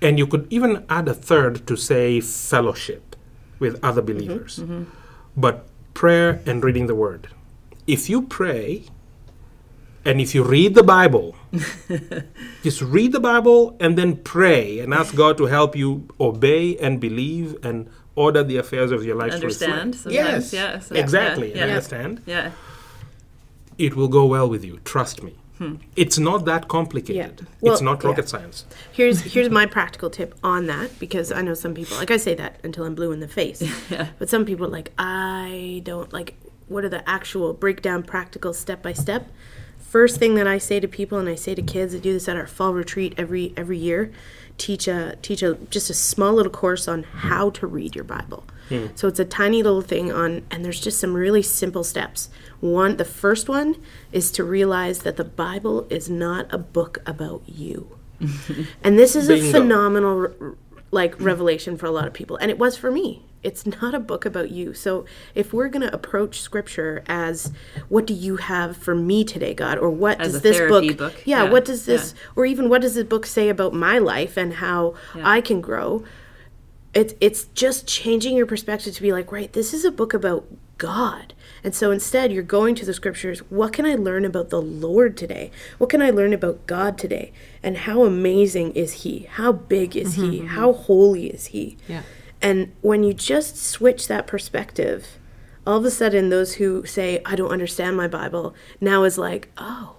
And 0.02 0.20
you 0.20 0.28
could 0.28 0.46
even 0.50 0.86
add 0.90 1.08
a 1.08 1.14
third 1.14 1.66
to 1.68 1.78
say 1.78 2.20
fellowship 2.20 3.16
with 3.60 3.80
other 3.82 4.02
mm-hmm. 4.02 4.18
believers. 4.18 4.60
Mm-hmm. 4.60 4.84
But 5.38 5.66
prayer 5.94 6.42
and 6.46 6.64
reading 6.64 6.88
the 6.88 6.96
word. 6.96 7.30
If 7.88 8.10
you 8.10 8.24
pray 8.24 8.84
and 10.04 10.20
if 10.20 10.36
you 10.36 10.44
read 10.44 10.76
the 10.76 10.84
bible 10.84 11.36
just 12.64 12.82
read 12.82 13.12
the 13.12 13.20
Bible 13.20 13.76
and 13.80 13.98
then 13.98 14.18
pray 14.18 14.80
and 14.80 14.94
ask 14.94 15.16
God 15.16 15.38
to 15.38 15.46
help 15.46 15.76
you 15.76 16.08
obey 16.20 16.78
and 16.78 17.00
believe 17.00 17.58
and 17.64 17.90
order 18.16 18.44
the 18.44 18.58
affairs 18.58 18.92
of 18.92 19.04
your 19.04 19.16
life. 19.16 19.32
to 19.32 19.36
Understand 19.36 19.96
reflect. 19.96 20.04
sometimes, 20.16 20.54
Yes, 20.54 20.54
yeah, 20.54 20.80
so- 20.80 20.96
exactly. 20.96 21.50
yeah, 21.52 21.58
yeah. 21.58 21.64
Understand. 21.66 22.22
Yeah. 22.26 22.52
It 23.78 23.96
will 23.96 24.08
go 24.08 24.26
well 24.26 24.48
with 24.50 24.64
you. 24.64 24.80
Trust 24.86 25.22
me. 25.22 25.36
Hmm. 25.58 25.76
It's 25.96 26.18
not 26.20 26.44
that 26.46 26.68
complicated. 26.68 27.16
Yeah. 27.42 27.48
Well, 27.62 27.74
it's 27.74 27.82
not 27.82 28.04
yeah. 28.04 28.10
rocket 28.10 28.28
science. 28.28 28.66
Here's 28.92 29.22
here's 29.22 29.50
my 29.50 29.66
practical 29.66 30.10
tip 30.10 30.36
on 30.44 30.66
that 30.68 30.98
because 31.00 31.32
I 31.32 31.42
know 31.42 31.54
some 31.54 31.74
people 31.74 31.96
like 31.98 32.12
I 32.12 32.18
say 32.18 32.36
that 32.36 32.60
until 32.64 32.84
I'm 32.86 32.94
blue 32.96 33.12
in 33.14 33.22
the 33.22 33.28
face. 33.28 33.62
yeah. 33.90 34.10
But 34.20 34.30
some 34.30 34.44
people 34.46 34.66
are 34.66 34.70
like 34.70 34.92
I 34.98 35.82
don't 35.86 36.12
like 36.12 36.36
what 36.68 36.84
are 36.84 36.90
the 36.90 37.08
actual 37.10 37.54
breakdown 37.54 38.04
practical 38.04 38.54
step 38.54 38.82
by 38.82 38.92
step. 38.92 39.30
First 39.96 40.18
thing 40.20 40.36
that 40.36 40.46
I 40.46 40.58
say 40.58 40.82
to 40.82 40.90
people 40.90 41.20
and 41.20 41.30
I 41.30 41.36
say 41.36 41.56
to 41.56 41.62
kids, 41.62 41.96
I 41.96 42.00
do 42.00 42.12
this 42.12 42.28
at 42.28 42.36
our 42.36 42.48
fall 42.48 42.74
retreat 42.74 43.14
every 43.18 43.54
every 43.56 43.78
year, 43.78 44.12
teach 44.58 44.90
a 44.90 45.16
teach 45.22 45.42
a 45.42 45.56
just 45.70 45.90
a 45.90 45.94
small 45.94 46.34
little 46.34 46.52
course 46.52 46.86
on 46.90 47.04
how 47.04 47.50
to 47.52 47.66
read 47.66 47.96
your 47.96 48.04
Bible. 48.04 48.44
Hmm. 48.68 48.88
So 48.96 49.08
it's 49.08 49.22
a 49.22 49.24
tiny 49.24 49.64
little 49.64 49.82
thing 49.82 50.12
on 50.12 50.46
and 50.52 50.66
there's 50.66 50.82
just 50.82 51.00
some 51.00 51.14
really 51.14 51.42
simple 51.42 51.86
steps. 51.86 52.28
One 52.60 52.98
the 52.98 53.06
first 53.06 53.48
one 53.48 53.78
is 54.12 54.32
to 54.32 54.44
realize 54.44 55.00
that 55.04 55.16
the 55.16 55.24
Bible 55.24 55.88
is 55.90 56.10
not 56.10 56.54
a 56.54 56.58
book 56.58 56.98
about 57.06 57.44
you. 57.48 57.98
And 58.84 59.00
this 59.00 59.16
is 59.16 59.30
a 59.30 59.50
phenomenal 59.50 60.58
like 60.92 61.18
revelation 61.22 61.78
for 61.78 61.86
a 61.86 61.92
lot 61.92 62.06
of 62.06 62.12
people 62.12 62.36
and 62.36 62.52
it 62.52 62.58
was 62.58 62.76
for 62.76 62.92
me. 62.92 63.24
It's 63.46 63.66
not 63.66 63.94
a 63.94 64.00
book 64.00 64.26
about 64.26 64.52
you. 64.52 64.74
So 64.74 65.06
if 65.36 65.54
we're 65.54 65.70
going 65.70 65.88
to 65.88 65.94
approach 65.94 66.42
scripture 66.42 67.04
as 67.08 67.52
what 67.90 68.06
do 68.08 68.14
you 68.14 68.38
have 68.38 68.76
for 68.76 68.96
me 68.96 69.24
today, 69.24 69.54
God, 69.54 69.78
or 69.78 69.90
what 69.90 70.20
As 70.20 70.34
does 70.34 70.42
this 70.42 70.60
book, 70.70 70.98
book, 70.98 71.14
Yeah, 71.26 71.44
yeah, 71.44 71.52
what 71.52 71.66
does 71.66 71.86
this 71.86 72.16
or 72.36 72.46
even 72.46 72.70
what 72.70 72.82
does 72.82 72.96
this 72.96 73.06
book 73.06 73.26
say 73.26 73.50
about 73.50 73.74
my 73.74 74.00
life 74.00 74.36
and 74.36 74.56
how 74.56 74.96
I 75.16 75.42
can 75.42 75.62
grow? 75.62 76.04
It's 76.94 77.14
it's 77.20 77.46
just 77.54 77.88
changing 77.88 78.36
your 78.36 78.46
perspective 78.46 78.96
to 78.96 79.02
be 79.02 79.12
like, 79.12 79.32
right, 79.32 79.52
this 79.52 79.74
is 79.74 79.86
a 79.86 79.92
book 79.92 80.14
about 80.14 80.48
God. 80.78 81.34
And 81.64 81.74
so 81.74 81.92
instead 81.92 82.32
you're 82.32 82.44
going 82.44 82.76
to 82.76 82.86
the 82.86 82.94
scriptures, 82.94 83.40
what 83.50 83.74
can 83.74 83.86
I 83.86 83.96
learn 83.96 84.26
about 84.26 84.50
the 84.50 84.62
Lord 84.62 85.18
today? 85.18 85.52
What 85.78 85.90
can 85.90 86.02
I 86.02 86.10
learn 86.10 86.34
about 86.34 86.68
God 86.68 86.98
today? 86.98 87.32
And 87.64 87.78
how 87.78 88.04
amazing 88.04 88.74
is 88.74 89.04
he? 89.04 89.28
How 89.32 89.52
big 89.52 89.96
is 89.96 90.16
he? 90.16 90.22
Mm-hmm, 90.22 90.36
mm-hmm. 90.36 90.48
How 90.48 90.74
holy 90.74 91.28
is 91.28 91.48
he? 91.48 91.78
Yeah. 91.88 92.04
And 92.42 92.74
when 92.82 93.04
you 93.04 93.14
just 93.14 93.58
switch 93.58 94.08
that 94.08 94.28
perspective, 94.28 95.18
all 95.66 95.78
of 95.78 95.86
a 95.86 95.92
sudden 95.92 96.30
those 96.30 96.56
who 96.56 96.86
say, 96.86 97.22
I 97.26 97.36
don't 97.36 97.52
understand 97.52 97.98
my 97.98 98.08
Bible, 98.08 98.54
now 98.80 99.04
is 99.04 99.18
like, 99.18 99.50
oh, 99.58 99.96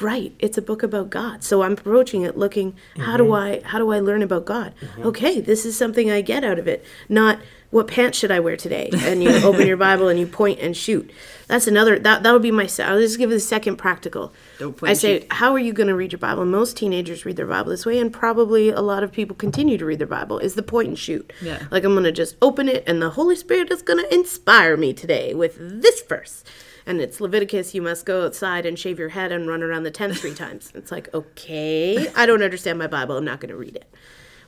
right, 0.00 0.32
it's 0.38 0.56
a 0.56 0.62
book 0.62 0.82
about 0.82 1.10
God. 1.10 1.42
So 1.42 1.62
I'm 1.62 1.72
approaching 1.72 2.22
it 2.22 2.36
looking, 2.36 2.74
how 2.98 3.16
do 3.16 3.24
mm-hmm. 3.24 3.64
I 3.64 3.68
how 3.68 3.78
do 3.78 3.92
I 3.92 4.00
learn 4.00 4.22
about 4.22 4.44
God? 4.44 4.72
Mm-hmm. 4.80 5.06
Okay, 5.06 5.40
this 5.40 5.66
is 5.66 5.76
something 5.76 6.10
I 6.10 6.20
get 6.20 6.44
out 6.44 6.58
of 6.58 6.68
it. 6.68 6.84
Not 7.08 7.40
what 7.70 7.88
pants 7.88 8.18
should 8.18 8.30
I 8.30 8.38
wear 8.38 8.56
today? 8.56 8.90
And 8.92 9.22
you 9.22 9.30
open 9.44 9.66
your 9.66 9.76
Bible 9.76 10.08
and 10.08 10.20
you 10.20 10.26
point 10.26 10.60
and 10.60 10.76
shoot. 10.76 11.10
That's 11.52 11.66
another 11.66 11.98
that 11.98 12.22
that'll 12.22 12.40
be 12.40 12.50
my. 12.50 12.62
I'll 12.78 12.98
just 12.98 13.18
give 13.18 13.28
you 13.28 13.36
the 13.36 13.40
second 13.40 13.76
practical. 13.76 14.32
Don't 14.58 14.74
point 14.74 14.88
I 14.88 14.94
say, 14.94 15.20
shoot. 15.20 15.32
how 15.34 15.52
are 15.52 15.58
you 15.58 15.74
going 15.74 15.88
to 15.88 15.94
read 15.94 16.10
your 16.10 16.18
Bible? 16.18 16.46
Most 16.46 16.78
teenagers 16.78 17.26
read 17.26 17.36
their 17.36 17.46
Bible 17.46 17.68
this 17.68 17.84
way, 17.84 17.98
and 17.98 18.10
probably 18.10 18.70
a 18.70 18.80
lot 18.80 19.02
of 19.02 19.12
people 19.12 19.36
continue 19.36 19.76
to 19.76 19.84
read 19.84 19.98
their 19.98 20.06
Bible. 20.06 20.38
Is 20.38 20.54
the 20.54 20.62
point 20.62 20.88
and 20.88 20.98
shoot? 20.98 21.30
Yeah. 21.42 21.62
Like 21.70 21.84
I'm 21.84 21.92
going 21.92 22.04
to 22.04 22.12
just 22.12 22.36
open 22.40 22.70
it, 22.70 22.82
and 22.86 23.02
the 23.02 23.10
Holy 23.10 23.36
Spirit 23.36 23.70
is 23.70 23.82
going 23.82 24.02
to 24.02 24.14
inspire 24.14 24.78
me 24.78 24.94
today 24.94 25.34
with 25.34 25.58
this 25.60 26.00
verse. 26.00 26.42
And 26.86 27.02
it's 27.02 27.20
Leviticus, 27.20 27.74
you 27.74 27.82
must 27.82 28.06
go 28.06 28.24
outside 28.24 28.64
and 28.64 28.78
shave 28.78 28.98
your 28.98 29.10
head 29.10 29.30
and 29.30 29.46
run 29.46 29.62
around 29.62 29.82
the 29.82 29.90
tent 29.90 30.16
three 30.16 30.34
times. 30.44 30.72
It's 30.74 30.90
like, 30.90 31.12
okay, 31.12 32.08
I 32.16 32.24
don't 32.24 32.42
understand 32.42 32.78
my 32.78 32.86
Bible. 32.86 33.18
I'm 33.18 33.26
not 33.26 33.40
going 33.40 33.50
to 33.50 33.58
read 33.58 33.76
it. 33.76 33.94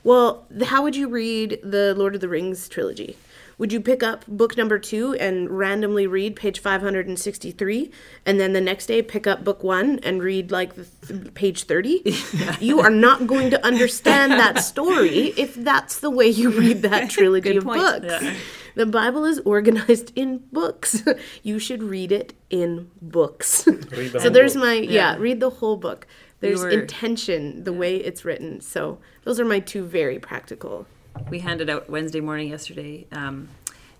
Well, 0.05 0.45
how 0.65 0.83
would 0.83 0.95
you 0.95 1.07
read 1.09 1.59
the 1.63 1.95
Lord 1.97 2.13
of 2.13 2.21
the 2.21 2.29
Rings 2.29 2.69
trilogy? 2.69 3.17
Would 3.57 3.73
you 3.73 3.81
pick 3.81 4.03
up 4.03 4.23
book 4.27 4.55
number 4.55 4.77
two 4.77 5.15
and 5.15 5.49
randomly 5.49 6.05
read 6.05 6.35
page 6.35 6.59
563, 6.59 7.89
and 8.23 8.39
then 8.39 8.53
the 8.53 8.61
next 8.61 8.85
day 8.85 9.01
pick 9.01 9.25
up 9.25 9.43
book 9.43 9.63
one 9.63 9.97
and 10.03 10.21
read 10.21 10.51
like 10.51 10.75
the 10.75 10.83
th- 11.07 11.33
page 11.33 11.63
30? 11.63 12.03
You 12.59 12.81
are 12.81 12.91
not 12.91 13.25
going 13.25 13.49
to 13.49 13.65
understand 13.65 14.33
that 14.33 14.59
story 14.59 15.33
if 15.37 15.55
that's 15.55 15.99
the 15.99 16.11
way 16.11 16.27
you 16.27 16.51
read 16.51 16.83
that 16.83 17.09
trilogy 17.15 17.57
of 17.57 17.63
point. 17.63 17.79
books. 17.79 18.05
Yeah. 18.23 18.35
The 18.75 18.85
Bible 18.85 19.25
is 19.25 19.39
organized 19.39 20.11
in 20.15 20.43
books. 20.51 21.03
you 21.43 21.57
should 21.57 21.81
read 21.81 22.11
it 22.11 22.33
in 22.51 22.91
books. 23.01 23.65
Read 23.65 23.81
the 24.11 24.19
so 24.19 24.19
whole 24.19 24.29
there's 24.31 24.53
book. 24.53 24.63
my 24.63 24.73
yeah, 24.73 25.15
read 25.17 25.39
the 25.39 25.49
whole 25.49 25.77
book. 25.77 26.05
There's 26.41 26.61
were- 26.61 26.69
intention 26.69 27.63
the 27.63 27.73
way 27.73 27.95
it's 27.97 28.23
written. 28.25 28.61
So 28.61 28.99
those 29.23 29.39
are 29.39 29.45
my 29.45 29.59
two 29.59 29.85
very 29.85 30.19
practical. 30.19 30.85
we 31.29 31.39
handed 31.39 31.69
out 31.69 31.89
Wednesday 31.89 32.19
morning 32.19 32.49
yesterday 32.49 33.07
um, 33.13 33.47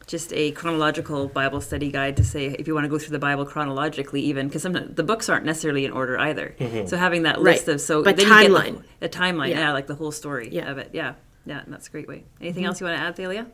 just 0.06 0.32
a 0.34 0.52
chronological 0.52 1.28
Bible 1.30 1.62
study 1.62 1.90
guide 1.90 2.18
to 2.18 2.24
say 2.24 2.48
if 2.48 2.68
you 2.68 2.74
want 2.76 2.84
to 2.84 2.90
go 2.90 3.00
through 3.00 3.14
the 3.14 3.20
Bible 3.20 3.46
chronologically, 3.46 4.22
even 4.22 4.48
because 4.48 4.62
sometimes 4.62 4.96
the 4.96 5.04
books 5.04 5.30
aren't 5.30 5.46
necessarily 5.46 5.86
in 5.86 5.92
order 5.92 6.20
either. 6.20 6.54
So 6.88 6.96
having 6.98 7.24
that 7.24 7.42
list 7.42 7.68
Right. 7.68 7.76
of 7.76 7.82
so 7.82 8.04
But 8.04 8.18
then 8.18 8.28
you 8.28 8.32
get 8.32 8.50
the 8.52 8.56
timeline. 8.56 8.84
a 9.02 9.10
timeline, 9.10 9.50
Yeah. 9.50 9.60
yeah. 9.62 9.72
like 9.74 9.88
the 9.88 9.96
whole 9.96 10.12
story 10.12 10.50
Yeah. 10.52 10.70
of 10.70 10.78
it, 10.78 10.90
yeah, 10.94 11.14
yeah, 11.46 11.62
and 11.64 11.74
that's 11.74 11.88
a 11.88 11.92
great 11.92 12.08
way. 12.08 12.26
Anything 12.42 12.66
else 12.66 12.80
you 12.82 12.86
want 12.86 12.98
to 13.00 13.04
add, 13.04 13.16
Thalia? 13.16 13.48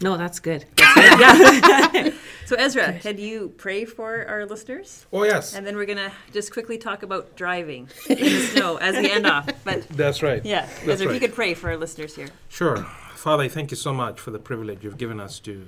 No, 0.00 0.16
that's 0.16 0.40
good. 0.40 0.64
So 2.46 2.54
Ezra, 2.54 2.96
can 3.00 3.18
you 3.18 3.52
pray 3.56 3.84
for 3.84 4.24
our 4.28 4.46
listeners? 4.46 5.04
Oh, 5.12 5.24
yes. 5.24 5.56
And 5.56 5.66
then 5.66 5.74
we're 5.74 5.84
gonna 5.84 6.12
just 6.32 6.52
quickly 6.52 6.78
talk 6.78 7.02
about 7.02 7.34
driving 7.34 7.88
in 8.08 8.18
the 8.18 8.40
snow 8.52 8.76
as 8.76 8.94
we 8.94 9.10
end 9.10 9.26
off. 9.26 9.48
But 9.64 9.88
That's 9.88 10.22
right. 10.22 10.44
yeah, 10.44 10.66
That's 10.84 11.00
Ezra, 11.00 11.08
if 11.08 11.14
you 11.14 11.18
could 11.18 11.34
pray 11.34 11.54
for 11.54 11.70
our 11.70 11.76
listeners 11.76 12.14
here. 12.14 12.28
Sure. 12.48 12.76
Father, 13.16 13.48
thank 13.48 13.72
you 13.72 13.76
so 13.76 13.92
much 13.92 14.20
for 14.20 14.30
the 14.30 14.38
privilege 14.38 14.84
you've 14.84 14.96
given 14.96 15.18
us 15.18 15.40
to 15.40 15.66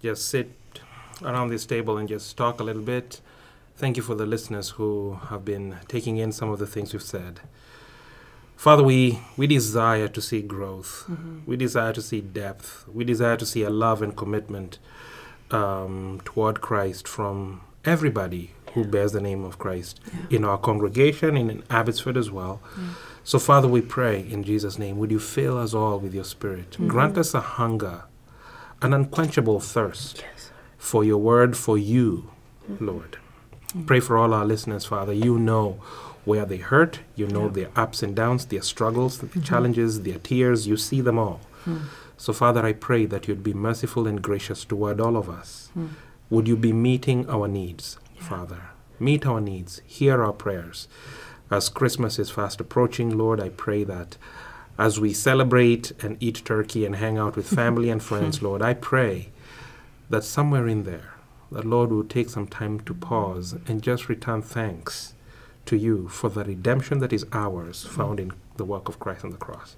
just 0.00 0.28
sit 0.28 0.52
around 1.20 1.48
this 1.48 1.66
table 1.66 1.98
and 1.98 2.08
just 2.08 2.36
talk 2.36 2.60
a 2.60 2.62
little 2.62 2.82
bit. 2.82 3.20
Thank 3.76 3.96
you 3.96 4.04
for 4.04 4.14
the 4.14 4.24
listeners 4.24 4.70
who 4.70 5.18
have 5.30 5.44
been 5.44 5.78
taking 5.88 6.18
in 6.18 6.30
some 6.30 6.48
of 6.48 6.60
the 6.60 6.66
things 6.68 6.92
you've 6.92 7.02
said. 7.02 7.40
Father, 8.56 8.82
we, 8.82 9.20
we 9.36 9.46
desire 9.46 10.08
to 10.08 10.20
see 10.20 10.40
growth. 10.40 11.04
Mm-hmm. 11.08 11.40
We 11.46 11.56
desire 11.56 11.92
to 11.92 12.02
see 12.02 12.20
depth. 12.20 12.86
We 12.88 13.04
desire 13.04 13.36
to 13.36 13.46
see 13.46 13.62
a 13.62 13.70
love 13.70 14.00
and 14.00 14.16
commitment 14.16 14.78
um, 15.50 16.20
toward 16.24 16.60
Christ 16.60 17.06
from 17.06 17.62
everybody 17.84 18.52
who 18.72 18.84
bears 18.84 19.12
the 19.12 19.20
name 19.20 19.44
of 19.44 19.58
Christ 19.58 20.00
in 20.30 20.44
our 20.44 20.58
congregation 20.58 21.36
and 21.36 21.50
in 21.50 21.62
Abbotsford 21.70 22.16
as 22.16 22.30
well. 22.30 22.60
Mm. 22.74 22.90
So, 23.22 23.38
Father, 23.38 23.68
we 23.68 23.80
pray 23.80 24.20
in 24.20 24.42
Jesus' 24.42 24.78
name, 24.78 24.98
would 24.98 25.10
you 25.10 25.20
fill 25.20 25.58
us 25.58 25.74
all 25.74 25.98
with 25.98 26.14
your 26.14 26.24
Spirit? 26.24 26.72
Mm-hmm. 26.72 26.88
Grant 26.88 27.18
us 27.18 27.34
a 27.34 27.40
hunger, 27.40 28.04
an 28.82 28.92
unquenchable 28.92 29.60
thirst 29.60 30.24
for 30.76 31.04
your 31.04 31.18
word, 31.18 31.56
for 31.56 31.78
you, 31.78 32.30
mm-hmm. 32.68 32.84
Lord. 32.84 33.18
Pray 33.86 34.00
for 34.00 34.16
all 34.16 34.32
our 34.32 34.44
listeners, 34.44 34.84
Father. 34.84 35.12
You 35.12 35.38
know 35.38 35.80
where 36.24 36.46
they 36.46 36.56
hurt, 36.56 37.00
you 37.14 37.26
know 37.26 37.48
their 37.48 37.68
ups 37.76 38.02
and 38.02 38.16
downs, 38.16 38.46
their 38.46 38.62
struggles, 38.62 39.18
their 39.18 39.28
mm-hmm. 39.28 39.42
challenges, 39.42 40.02
their 40.02 40.18
tears. 40.18 40.66
You 40.66 40.76
see 40.76 41.00
them 41.00 41.18
all. 41.18 41.40
Mm. 41.66 41.82
So, 42.16 42.32
Father, 42.32 42.64
I 42.64 42.72
pray 42.72 43.06
that 43.06 43.28
you'd 43.28 43.42
be 43.42 43.54
merciful 43.54 44.06
and 44.06 44.22
gracious 44.22 44.64
toward 44.64 45.00
all 45.00 45.16
of 45.16 45.28
us. 45.28 45.70
Mm. 45.76 45.90
Would 46.30 46.48
you 46.48 46.56
be 46.56 46.72
meeting 46.72 47.28
our 47.28 47.48
needs, 47.48 47.98
Father? 48.18 48.70
Meet 48.98 49.26
our 49.26 49.40
needs. 49.40 49.82
Hear 49.84 50.22
our 50.22 50.32
prayers. 50.32 50.88
As 51.50 51.68
Christmas 51.68 52.18
is 52.18 52.30
fast 52.30 52.60
approaching, 52.60 53.16
Lord, 53.18 53.40
I 53.40 53.50
pray 53.50 53.84
that 53.84 54.16
as 54.78 54.98
we 54.98 55.12
celebrate 55.12 55.92
and 56.02 56.16
eat 56.20 56.44
turkey 56.44 56.86
and 56.86 56.96
hang 56.96 57.18
out 57.18 57.36
with 57.36 57.46
family 57.54 57.90
and 57.90 58.02
friends, 58.02 58.42
Lord, 58.42 58.62
I 58.62 58.74
pray 58.74 59.30
that 60.08 60.24
somewhere 60.24 60.66
in 60.66 60.84
there, 60.84 61.14
that 61.52 61.66
Lord 61.66 61.90
will 61.90 62.04
take 62.04 62.30
some 62.30 62.46
time 62.46 62.80
to 62.80 62.94
pause 62.94 63.54
and 63.66 63.82
just 63.82 64.08
return 64.08 64.42
thanks 64.42 65.13
to 65.66 65.76
you 65.76 66.08
for 66.08 66.28
the 66.28 66.44
redemption 66.44 66.98
that 66.98 67.12
is 67.12 67.24
ours, 67.32 67.84
found 67.84 68.20
in 68.20 68.32
the 68.56 68.64
work 68.64 68.88
of 68.88 68.98
Christ 68.98 69.24
on 69.24 69.30
the 69.30 69.36
cross. 69.36 69.76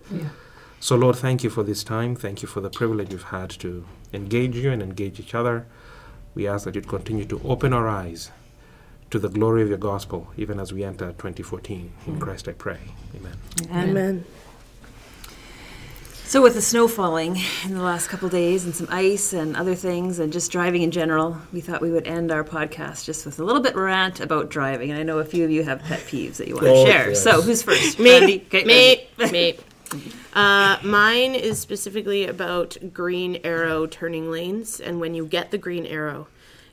So, 0.81 0.96
Lord, 0.96 1.16
thank 1.16 1.42
you 1.42 1.51
for 1.51 1.62
this 1.62 1.83
time. 1.83 2.14
Thank 2.14 2.42
you 2.42 2.49
for 2.49 2.61
the 2.61 2.70
privilege 2.70 3.11
we've 3.11 3.22
had 3.22 3.51
to 3.51 3.87
engage 4.12 4.57
you 4.57 4.70
and 4.70 4.83
engage 4.83 5.18
each 5.18 5.35
other. 5.35 5.66
We 6.35 6.46
ask 6.46 6.64
that 6.64 6.75
you'd 6.75 6.88
continue 6.88 7.25
to 7.27 7.40
open 7.44 7.72
our 7.72 7.88
eyes 7.88 8.31
to 9.11 9.18
the 9.18 9.29
glory 9.29 9.62
of 9.62 9.68
your 9.68 9.79
gospel, 9.79 10.29
even 10.37 10.61
as 10.61 10.72
we 10.72 10.85
enter 10.85 11.07
2014. 11.12 11.92
In 12.07 12.16
mm. 12.16 12.20
Christ 12.20 12.49
I 12.49 12.53
pray. 12.53 12.79
Amen. 13.14 13.37
Amen. 13.72 14.25
So 16.29 16.43
with 16.43 16.55
the 16.55 16.61
snow 16.61 16.89
falling 16.89 17.37
in 17.65 17.75
the 17.75 17.83
last 17.83 18.09
couple 18.09 18.29
days 18.29 18.65
and 18.65 18.75
some 18.75 18.89
ice 18.91 19.33
and 19.33 19.57
other 19.57 19.75
things 19.77 20.19
and 20.19 20.33
just 20.33 20.51
driving 20.51 20.83
in 20.83 20.91
general, 20.91 21.39
we 21.53 21.61
thought 21.61 21.81
we 21.81 21.91
would 21.93 22.07
end 22.07 22.33
our 22.33 22.43
podcast 22.43 23.05
just 23.05 23.25
with 23.25 23.39
a 23.39 23.45
little 23.45 23.62
bit 23.62 23.77
rant 23.77 24.19
about 24.21 24.51
driving. 24.51 24.91
And 24.91 24.99
I 24.99 25.03
know 25.05 25.19
a 25.21 25.25
few 25.25 25.45
of 25.45 25.51
you 25.53 25.62
have 25.62 25.81
pet 25.83 26.01
peeves 26.01 26.37
that 26.39 26.49
you 26.49 26.55
want 26.55 26.67
to 26.67 26.73
Oh, 26.73 26.85
share. 26.85 27.09
yes. 27.11 27.23
So 27.23 27.41
who's 27.43 27.62
first? 27.62 27.99
Me, 28.01 28.11
Randy? 28.19 28.45
Okay, 28.47 28.65
me, 28.65 29.31
me. 29.31 29.59
Uh, 30.35 30.79
mine 30.83 31.35
is 31.37 31.61
specifically 31.61 32.27
about 32.27 32.77
green 32.93 33.39
arrow 33.45 33.87
turning 33.87 34.31
lanes, 34.33 34.81
and 34.81 35.01
when 35.01 35.15
you 35.15 35.25
get 35.25 35.53
the 35.53 35.57
green 35.57 35.87
arrow, 35.87 36.27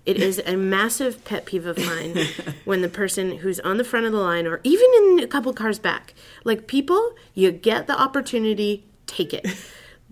it 0.06 0.18
is 0.18 0.42
a 0.48 0.58
massive 0.58 1.24
pet 1.24 1.46
peeve 1.46 1.66
of 1.68 1.78
mine 1.78 2.18
when 2.66 2.82
the 2.82 2.90
person 2.90 3.38
who's 3.38 3.60
on 3.62 3.78
the 3.78 3.84
front 3.86 4.06
of 4.08 4.12
the 4.12 4.18
line, 4.18 4.48
or 4.48 4.60
even 4.64 4.86
in 4.96 5.20
a 5.24 5.28
couple 5.28 5.54
cars 5.54 5.78
back, 5.80 6.14
like 6.44 6.66
people, 6.68 7.14
you 7.36 7.52
get 7.52 7.86
the 7.88 7.98
opportunity, 7.98 8.84
take 9.08 9.34
it. 9.34 9.46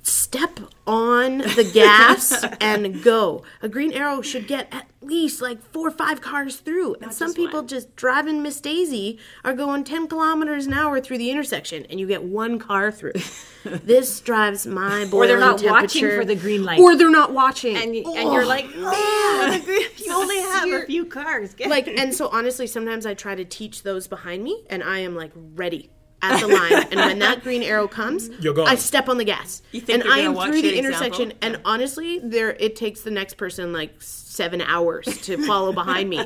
Step 0.03 0.59
on 0.87 1.39
the 1.39 1.69
gas 1.71 2.43
and 2.61 3.03
go. 3.03 3.43
A 3.61 3.69
green 3.69 3.93
arrow 3.93 4.23
should 4.23 4.47
get 4.47 4.67
at 4.73 4.87
least 5.01 5.43
like 5.43 5.61
four 5.61 5.89
or 5.89 5.91
five 5.91 6.21
cars 6.21 6.55
through. 6.55 6.95
And 7.03 7.13
some 7.13 7.27
just 7.27 7.37
people 7.37 7.59
one. 7.59 7.67
just 7.67 7.95
driving 7.95 8.41
Miss 8.41 8.59
Daisy 8.59 9.19
are 9.43 9.53
going 9.53 9.83
10 9.83 10.07
kilometers 10.07 10.65
an 10.65 10.73
hour 10.73 10.99
through 11.01 11.19
the 11.19 11.29
intersection 11.29 11.85
and 11.87 11.99
you 11.99 12.07
get 12.07 12.23
one 12.23 12.57
car 12.57 12.91
through. 12.91 13.11
this 13.63 14.19
drives 14.21 14.65
my 14.65 15.05
boiling 15.05 15.13
Or 15.13 15.27
they're 15.27 15.39
not 15.39 15.61
watching 15.63 16.09
for 16.09 16.25
the 16.25 16.35
green 16.35 16.63
light. 16.63 16.79
Or 16.79 16.95
they're 16.97 17.11
not 17.11 17.31
watching. 17.31 17.77
and, 17.77 17.95
you, 17.95 18.03
and 18.15 18.33
you're 18.33 18.41
Oh, 18.43 18.47
like, 18.47 18.65
man. 18.75 18.83
Oh, 18.83 19.61
you 19.97 20.13
only 20.13 20.39
have 20.39 20.67
a 20.81 20.85
few 20.87 21.05
cars. 21.05 21.53
Get 21.53 21.69
like 21.69 21.85
and 21.87 22.11
so 22.13 22.27
honestly 22.29 22.65
sometimes 22.65 23.05
i 23.05 23.13
try 23.13 23.35
to 23.35 23.45
teach 23.45 23.83
those 23.83 24.07
behind 24.07 24.43
me 24.43 24.63
and 24.69 24.83
i 24.83 24.97
am 24.99 25.15
like 25.15 25.31
ready 25.35 25.89
at 26.21 26.39
the 26.39 26.47
line 26.47 26.73
and 26.91 26.95
when 26.95 27.19
that 27.19 27.41
green 27.43 27.63
arrow 27.63 27.87
comes 27.87 28.29
You're 28.39 28.53
gone. 28.53 28.67
i 28.67 28.75
step 28.75 29.09
on 29.09 29.17
the 29.17 29.25
gas. 29.25 29.61
You 29.71 29.81
think 29.81 29.99
and 29.99 30.03
you're 30.05 30.13
i 30.13 30.19
am 30.19 30.33
watch 30.33 30.49
through 30.51 30.61
the 30.61 30.77
intersection 30.77 31.31
example? 31.31 31.37
and 31.41 31.61
honestly 31.65 32.19
there 32.19 32.51
it 32.59 32.75
takes 32.75 33.01
the 33.01 33.11
next 33.11 33.35
person 33.35 33.73
like 33.73 33.93
seven 33.99 34.61
hours 34.61 35.05
to 35.23 35.37
follow 35.45 35.73
behind 35.73 36.09
me. 36.09 36.23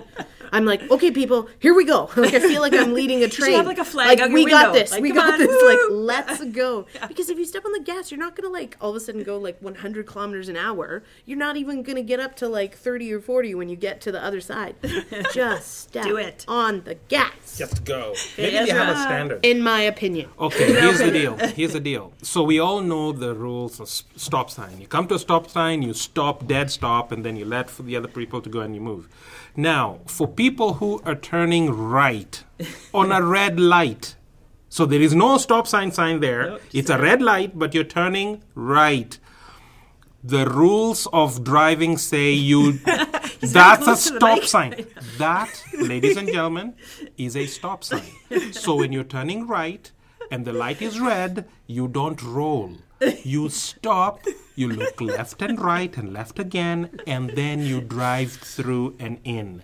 I'm 0.51 0.65
like 0.65 0.89
okay 0.91 1.11
people 1.11 1.49
here 1.59 1.73
we 1.73 1.85
go. 1.85 2.09
Like 2.15 2.33
i 2.33 2.39
feel 2.39 2.61
like 2.61 2.73
i'm 2.73 2.93
leading 2.93 3.23
a 3.23 3.27
train 3.29 3.55
have, 3.55 3.65
like, 3.65 3.77
a 3.77 3.85
flag 3.85 4.19
on 4.21 4.31
we 4.33 4.45
got 4.45 4.67
window. 4.73 4.79
this. 4.79 4.91
Like, 4.91 5.01
we 5.01 5.11
got 5.11 5.33
on, 5.33 5.39
this. 5.39 5.63
Like 5.63 5.79
let's 5.91 6.43
go. 6.45 6.85
Because 7.07 7.29
if 7.29 7.37
you 7.37 7.45
step 7.45 7.65
on 7.65 7.71
the 7.71 7.79
gas 7.79 8.11
you're 8.11 8.19
not 8.19 8.35
gonna 8.35 8.49
like 8.53 8.77
all 8.81 8.89
of 8.91 8.95
a 8.95 8.99
sudden 8.99 9.23
go 9.23 9.37
like 9.37 9.57
100 9.61 10.05
kilometers 10.05 10.49
an 10.49 10.55
hour. 10.57 11.03
You're 11.25 11.37
not 11.37 11.57
even 11.57 11.83
gonna 11.83 12.03
get 12.03 12.19
up 12.19 12.35
to 12.37 12.47
like 12.47 12.75
30 12.75 13.13
or 13.13 13.19
40 13.19 13.55
when 13.55 13.69
you 13.69 13.75
get 13.75 14.01
to 14.01 14.11
the 14.11 14.23
other 14.23 14.41
side. 14.41 14.75
Just 15.33 15.79
step 15.83 16.03
Do 16.05 16.17
it. 16.17 16.45
on 16.47 16.83
the 16.83 16.95
gas. 17.07 17.57
Just 17.57 17.83
go. 17.85 18.13
Maybe 18.37 18.51
they 18.51 18.69
have 18.69 18.95
a 18.95 18.99
standard. 19.01 19.45
in 19.45 19.61
my 19.61 19.81
opinion 19.87 20.29
Okay, 20.39 20.73
here's 20.81 20.99
the 20.99 21.11
deal. 21.11 21.37
Here's 21.37 21.73
the 21.73 21.79
deal. 21.79 22.13
So 22.21 22.43
we 22.43 22.59
all 22.59 22.81
know 22.81 23.11
the 23.11 23.33
rules 23.33 23.79
of 23.79 23.87
stop 23.89 24.49
sign. 24.49 24.79
You 24.79 24.87
come 24.87 25.07
to 25.07 25.15
a 25.15 25.19
stop 25.19 25.49
sign, 25.49 25.81
you 25.81 25.93
stop, 25.93 26.47
dead 26.47 26.71
stop, 26.71 27.11
and 27.11 27.23
then 27.23 27.35
you 27.35 27.45
let 27.45 27.69
for 27.69 27.83
the 27.83 27.95
other 27.95 28.07
people 28.07 28.41
to 28.41 28.49
go 28.49 28.61
and 28.61 28.75
you 28.75 28.81
move. 28.81 29.07
Now, 29.55 29.99
for 30.05 30.27
people 30.27 30.75
who 30.75 31.01
are 31.05 31.15
turning 31.15 31.71
right 31.71 32.43
on 32.93 33.11
a 33.11 33.21
red 33.21 33.59
light, 33.59 34.15
so 34.69 34.85
there 34.85 35.01
is 35.01 35.15
no 35.15 35.37
stop 35.37 35.67
sign 35.67 35.91
sign 35.91 36.19
there. 36.19 36.59
it's 36.73 36.89
a 36.89 36.99
red 36.99 37.21
light, 37.21 37.57
but 37.57 37.73
you're 37.73 37.83
turning 37.85 38.43
right. 38.55 39.17
The 40.23 40.45
rules 40.49 41.07
of 41.13 41.43
driving 41.43 41.97
say 41.97 42.31
you. 42.31 42.79
that's 43.41 43.81
a 43.81 43.83
close 43.83 44.05
to 44.05 44.13
the 44.13 44.19
stop 44.19 44.43
sign. 44.43 44.85
That, 45.17 45.49
ladies 45.77 46.17
and 46.17 46.27
gentlemen, 46.27 46.75
is 47.17 47.35
a 47.35 47.45
stop 47.45 47.83
sign. 47.83 48.03
So 48.51 48.75
when 48.75 48.91
you're 48.91 49.03
turning 49.03 49.47
right 49.47 49.91
and 50.31 50.45
the 50.45 50.53
light 50.53 50.81
is 50.81 50.99
red, 50.99 51.45
you 51.67 51.87
don't 51.87 52.21
roll. 52.21 52.77
You 53.23 53.49
stop 53.49 54.21
You 54.55 54.69
look 54.69 55.01
left 55.01 55.41
and 55.41 55.59
right 55.59 55.95
and 55.97 56.13
left 56.13 56.39
again, 56.39 57.01
and 57.05 57.29
then 57.31 57.59
you 57.59 57.81
drive 57.81 58.31
through 58.31 58.95
and 58.99 59.19
in. 59.25 59.63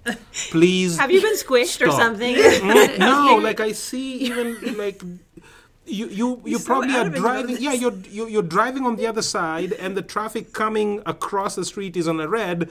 Please. 0.49 0.97
Have 0.97 1.11
you 1.11 1.21
been 1.21 1.37
squished 1.37 1.85
or 1.85 1.91
something? 1.91 2.35
Mm, 2.35 2.99
no, 2.99 3.37
like 3.41 3.61
I 3.61 3.71
see 3.71 4.15
even 4.15 4.77
like 4.77 5.01
you 5.85 6.07
you 6.07 6.41
you 6.45 6.59
so 6.59 6.65
probably 6.65 6.93
are 6.95 7.09
driving. 7.09 7.55
Yeah, 7.59 7.71
you're, 7.71 7.95
you're 8.09 8.27
you're 8.27 8.43
driving 8.57 8.85
on 8.85 8.97
the 8.97 9.07
other 9.07 9.21
side, 9.21 9.71
and 9.73 9.95
the 9.95 10.01
traffic 10.01 10.51
coming 10.51 11.01
across 11.05 11.55
the 11.55 11.63
street 11.63 11.95
is 11.95 12.07
on 12.07 12.19
a 12.19 12.27
red. 12.27 12.69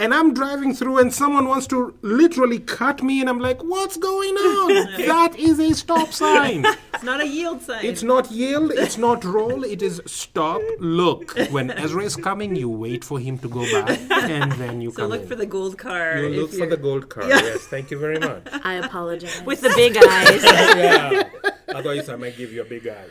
And 0.00 0.14
I'm 0.14 0.32
driving 0.32 0.74
through, 0.74 0.98
and 0.98 1.12
someone 1.12 1.48
wants 1.48 1.66
to 1.68 1.92
literally 2.02 2.60
cut 2.60 3.02
me, 3.02 3.20
and 3.20 3.28
I'm 3.28 3.40
like, 3.40 3.60
"What's 3.62 3.96
going 3.96 4.34
on? 4.36 4.68
that 5.06 5.36
is 5.36 5.58
a 5.58 5.74
stop 5.74 6.12
sign. 6.12 6.64
It's 6.94 7.02
not 7.02 7.20
a 7.20 7.26
yield 7.26 7.62
sign. 7.62 7.84
It's 7.84 8.02
not 8.02 8.30
yield, 8.30 8.72
it's 8.72 8.96
not 8.98 9.24
roll, 9.24 9.64
it 9.64 9.82
is 9.82 10.00
stop, 10.06 10.60
look. 10.78 11.36
When 11.50 11.70
Ezra 11.70 12.02
is 12.04 12.16
coming, 12.16 12.56
you 12.56 12.68
wait 12.68 13.04
for 13.04 13.18
him 13.18 13.38
to 13.38 13.48
go 13.48 13.62
back, 13.72 13.98
and 14.10 14.52
then 14.52 14.80
you 14.80 14.90
come. 14.90 14.96
so 14.96 15.02
come 15.02 15.10
look 15.10 15.22
in. 15.22 15.28
for 15.28 15.36
the 15.36 15.46
gold 15.46 15.78
car. 15.78 16.18
you 16.18 16.28
look 16.40 16.50
for 16.50 16.56
you're- 16.56 16.70
the 16.70 16.76
gold 16.76 17.08
card. 17.08 17.28
Yes, 17.28 17.66
thank 17.66 17.90
you 17.90 17.98
very 17.98 18.18
much. 18.18 18.46
I 18.64 18.74
apologize. 18.74 19.42
With 19.44 19.60
the 19.60 19.72
big 19.76 19.96
eyes. 19.96 20.42
yeah. 20.44 21.22
Otherwise, 21.68 22.08
I 22.08 22.16
might 22.16 22.36
give 22.36 22.52
you 22.52 22.62
a 22.62 22.64
big 22.64 22.86
eye. 22.88 23.08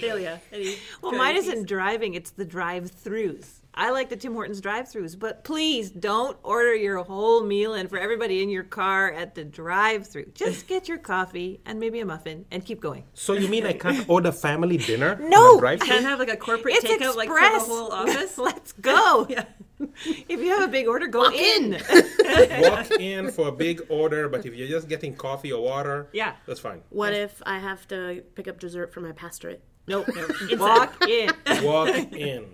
Delia. 0.00 0.40
Any 0.52 0.76
Well, 1.02 1.12
mine 1.12 1.36
isn't 1.36 1.66
driving, 1.66 2.14
it's 2.14 2.30
the 2.30 2.44
drive 2.44 2.90
throughs. 2.90 3.60
I 3.78 3.90
like 3.90 4.08
the 4.08 4.16
Tim 4.16 4.32
Hortons 4.32 4.60
drive 4.62 4.86
throughs, 4.86 5.18
but 5.18 5.44
please 5.44 5.90
don't 5.90 6.36
order 6.42 6.74
your 6.74 6.96
whole 7.04 7.44
meal 7.44 7.74
in 7.74 7.88
for 7.88 7.98
everybody 7.98 8.42
in 8.42 8.48
your 8.48 8.62
car 8.62 9.12
at 9.12 9.34
the 9.34 9.44
drive 9.44 10.06
through. 10.06 10.26
Just 10.34 10.66
get 10.66 10.88
your 10.88 10.96
coffee 10.96 11.60
and 11.66 11.78
maybe 11.78 12.00
a 12.00 12.06
muffin 12.06 12.46
and 12.50 12.64
keep 12.64 12.80
going. 12.80 13.04
So 13.12 13.34
you 13.34 13.48
mean 13.48 13.66
I 13.66 13.74
can't 13.74 14.08
order 14.08 14.32
family 14.32 14.78
dinner? 14.78 15.18
No. 15.20 15.58
On 15.58 15.64
a 15.64 15.76
Can't 15.76 16.04
have 16.04 16.18
like 16.18 16.30
a 16.30 16.36
corporate 16.38 16.74
It's 16.76 16.84
takeout 16.86 17.16
like 17.16 17.28
for 17.28 17.38
the 17.38 17.58
whole 17.60 17.92
office. 18.02 18.38
Let's 18.38 18.72
go. 18.72 19.26
yeah. 19.30 19.44
If 19.78 20.40
you 20.40 20.48
have 20.48 20.62
a 20.62 20.68
big 20.68 20.86
order, 20.88 21.06
go 21.06 21.30
in. 21.30 21.72
Walk 22.62 22.90
in 22.92 23.30
for 23.30 23.48
a 23.48 23.52
big 23.52 23.82
order, 23.90 24.26
but 24.30 24.46
if 24.46 24.54
you're 24.54 24.68
just 24.68 24.88
getting 24.88 25.14
coffee 25.14 25.52
or 25.52 25.62
water, 25.62 26.08
Yeah. 26.14 26.32
that's 26.46 26.60
fine. 26.60 26.80
What 26.88 27.12
if 27.12 27.42
I 27.44 27.58
have 27.58 27.86
to 27.88 28.22
pick 28.36 28.48
up 28.48 28.58
dessert 28.58 28.94
for 28.94 29.02
my 29.02 29.12
pastorate? 29.12 29.62
Nope. 29.86 30.08
Walk 30.52 31.06
in. 31.06 31.30
Walk 31.62 31.94
in. 32.14 32.46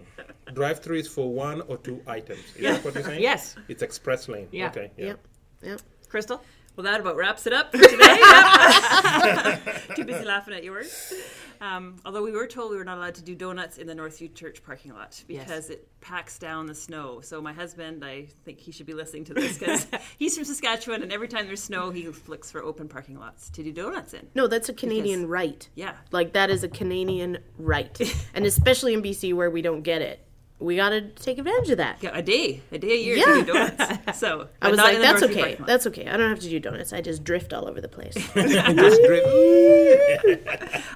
Drive 0.55 0.81
through 0.81 0.99
is 0.99 1.09
for 1.09 1.33
one 1.33 1.61
or 1.63 1.77
two 1.79 2.01
items. 2.07 2.41
Is 2.57 2.63
that 2.63 2.85
what 2.85 2.95
you're 2.95 3.05
saying? 3.05 3.23
Yes. 3.23 3.57
It's 3.69 3.83
express 3.83 4.29
lane. 4.29 4.49
Yeah. 4.51 4.69
Okay. 4.69 4.91
Yeah. 4.97 5.07
Yep. 5.07 5.27
Yep. 5.63 5.81
Crystal? 6.09 6.43
Well, 6.77 6.85
that 6.85 7.01
about 7.01 7.17
wraps 7.17 7.47
it 7.47 7.53
up 7.53 7.71
for 7.71 7.83
today. 7.83 7.97
Too 9.95 10.05
busy 10.05 10.25
laughing 10.25 10.55
at 10.55 10.65
yours. 10.65 11.13
Um, 11.61 11.97
although 12.05 12.23
we 12.23 12.33
were 12.33 12.47
told 12.47 12.71
we 12.73 12.77
were 12.77 12.85
not 12.85 12.99
allowed 12.99 13.15
to 13.17 13.23
do 13.23 13.35
donuts 13.35 13.79
in 13.79 13.87
the 13.87 13.95
Northview 13.95 14.35
Church 14.35 14.65
parking 14.65 14.93
lot 14.93 15.23
because 15.29 15.71
it 15.71 15.87
packs 16.01 16.39
down 16.39 16.67
the 16.67 16.75
snow. 16.75 17.21
So 17.21 17.41
my 17.41 17.53
husband, 17.53 18.05
I 18.05 18.27
think 18.45 18.59
he 18.59 18.73
should 18.73 18.87
be 18.87 18.95
listening 18.95 19.25
to 19.27 19.35
this 19.35 19.59
because 19.59 19.87
he's 20.19 20.35
from 20.35 20.45
Saskatchewan, 20.45 21.03
and 21.03 21.13
every 21.13 21.29
time 21.29 21.47
there's 21.47 21.63
snow, 21.63 21.91
he 21.91 22.09
looks 22.27 22.51
for 22.51 22.63
open 22.63 22.89
parking 22.89 23.19
lots 23.19 23.49
to 23.51 23.63
do 23.63 23.71
donuts 23.71 24.13
in. 24.15 24.27
No, 24.35 24.49
that's 24.49 24.71
a 24.71 24.73
Canadian 24.75 25.29
right. 25.29 25.69
Yeah. 25.77 25.95
Like 26.11 26.33
that 26.33 26.51
is 26.51 26.65
a 26.65 26.69
Canadian 26.69 27.39
right, 27.59 27.97
and 28.35 28.45
especially 28.45 28.95
in 28.95 29.03
BC 29.03 29.35
where 29.35 29.51
we 29.51 29.63
don't 29.63 29.83
get 29.83 30.03
it, 30.03 30.27
we 30.63 30.77
got 30.77 30.91
to 30.91 31.01
take 31.03 31.39
advantage 31.39 31.71
of 31.71 31.79
that. 31.79 31.99
Yeah, 32.01 32.11
a 32.17 32.23
day, 32.23 32.63
a 32.71 32.79
day 32.79 32.93
a 32.93 32.97
year 33.03 33.17
Yeah. 33.17 33.25
to 33.25 33.45
do 33.45 33.53
donuts. 33.53 34.19
So 34.19 34.49
I 34.61 34.71
was 34.71 34.79
like, 34.79 34.99
that's 34.99 35.23
okay. 35.25 35.57
That's 35.67 35.87
okay. 35.89 36.07
I 36.09 36.17
don't 36.17 36.31
have 36.31 36.41
to 36.41 36.49
do 36.49 36.61
donuts. 36.61 36.93
I 36.93 37.01
just 37.01 37.25
drift 37.25 37.53
all 37.53 37.69
over 37.69 37.81
the 37.81 37.89
place. 37.89 38.15
Just 38.35 39.03
drive- 39.03 39.25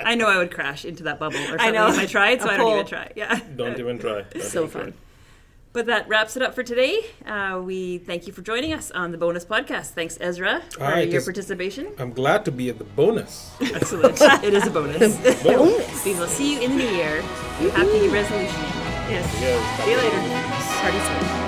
I 0.04 0.14
know 0.14 0.28
I 0.28 0.38
would 0.38 0.50
crash 0.52 0.84
into 0.84 1.02
that 1.04 1.18
bubble 1.18 1.36
or 1.38 1.40
something 1.46 1.60
I 1.60 1.70
know. 1.70 1.88
if 1.88 1.98
I 1.98 2.06
tried, 2.06 2.40
so 2.42 2.48
A 2.48 2.52
I 2.52 2.56
don't 2.56 2.66
even 2.68 2.78
pole. 2.84 2.88
try. 2.88 3.12
Yeah. 3.16 3.40
Don't 3.56 3.78
even 3.78 3.98
try. 3.98 4.22
Don't 4.30 4.42
so 4.42 4.60
even 4.60 4.70
try. 4.70 4.80
fun. 4.82 4.94
But 5.72 5.86
that 5.86 6.08
wraps 6.08 6.36
it 6.36 6.42
up 6.42 6.54
for 6.54 6.62
today. 6.62 7.04
Uh, 7.26 7.60
we 7.62 7.98
thank 7.98 8.26
you 8.26 8.32
for 8.32 8.40
joining 8.42 8.72
us 8.72 8.90
on 8.92 9.12
the 9.12 9.18
bonus 9.18 9.44
podcast. 9.44 9.88
Thanks, 9.90 10.16
Ezra, 10.20 10.62
for 10.70 10.84
All 10.84 10.90
right, 10.90 11.06
your 11.08 11.22
participation. 11.22 11.88
I'm 11.98 12.12
glad 12.12 12.44
to 12.46 12.50
be 12.52 12.70
at 12.70 12.78
the 12.78 12.84
bonus. 12.84 13.50
Excellent. 13.60 14.18
it 14.42 14.54
is 14.54 14.66
a 14.66 14.70
bonus. 14.70 15.16
bonus. 15.42 16.04
we 16.04 16.14
will 16.14 16.28
see 16.28 16.54
you 16.54 16.60
in 16.62 16.70
the 16.72 16.76
new 16.78 16.88
year. 16.90 17.20
Happy 17.20 18.08
resolution. 18.08 18.85
Yes. 19.08 19.30
See 19.84 19.90
you 19.90 19.96
later. 19.96 20.18
Party 20.80 20.98
soon. 20.98 21.45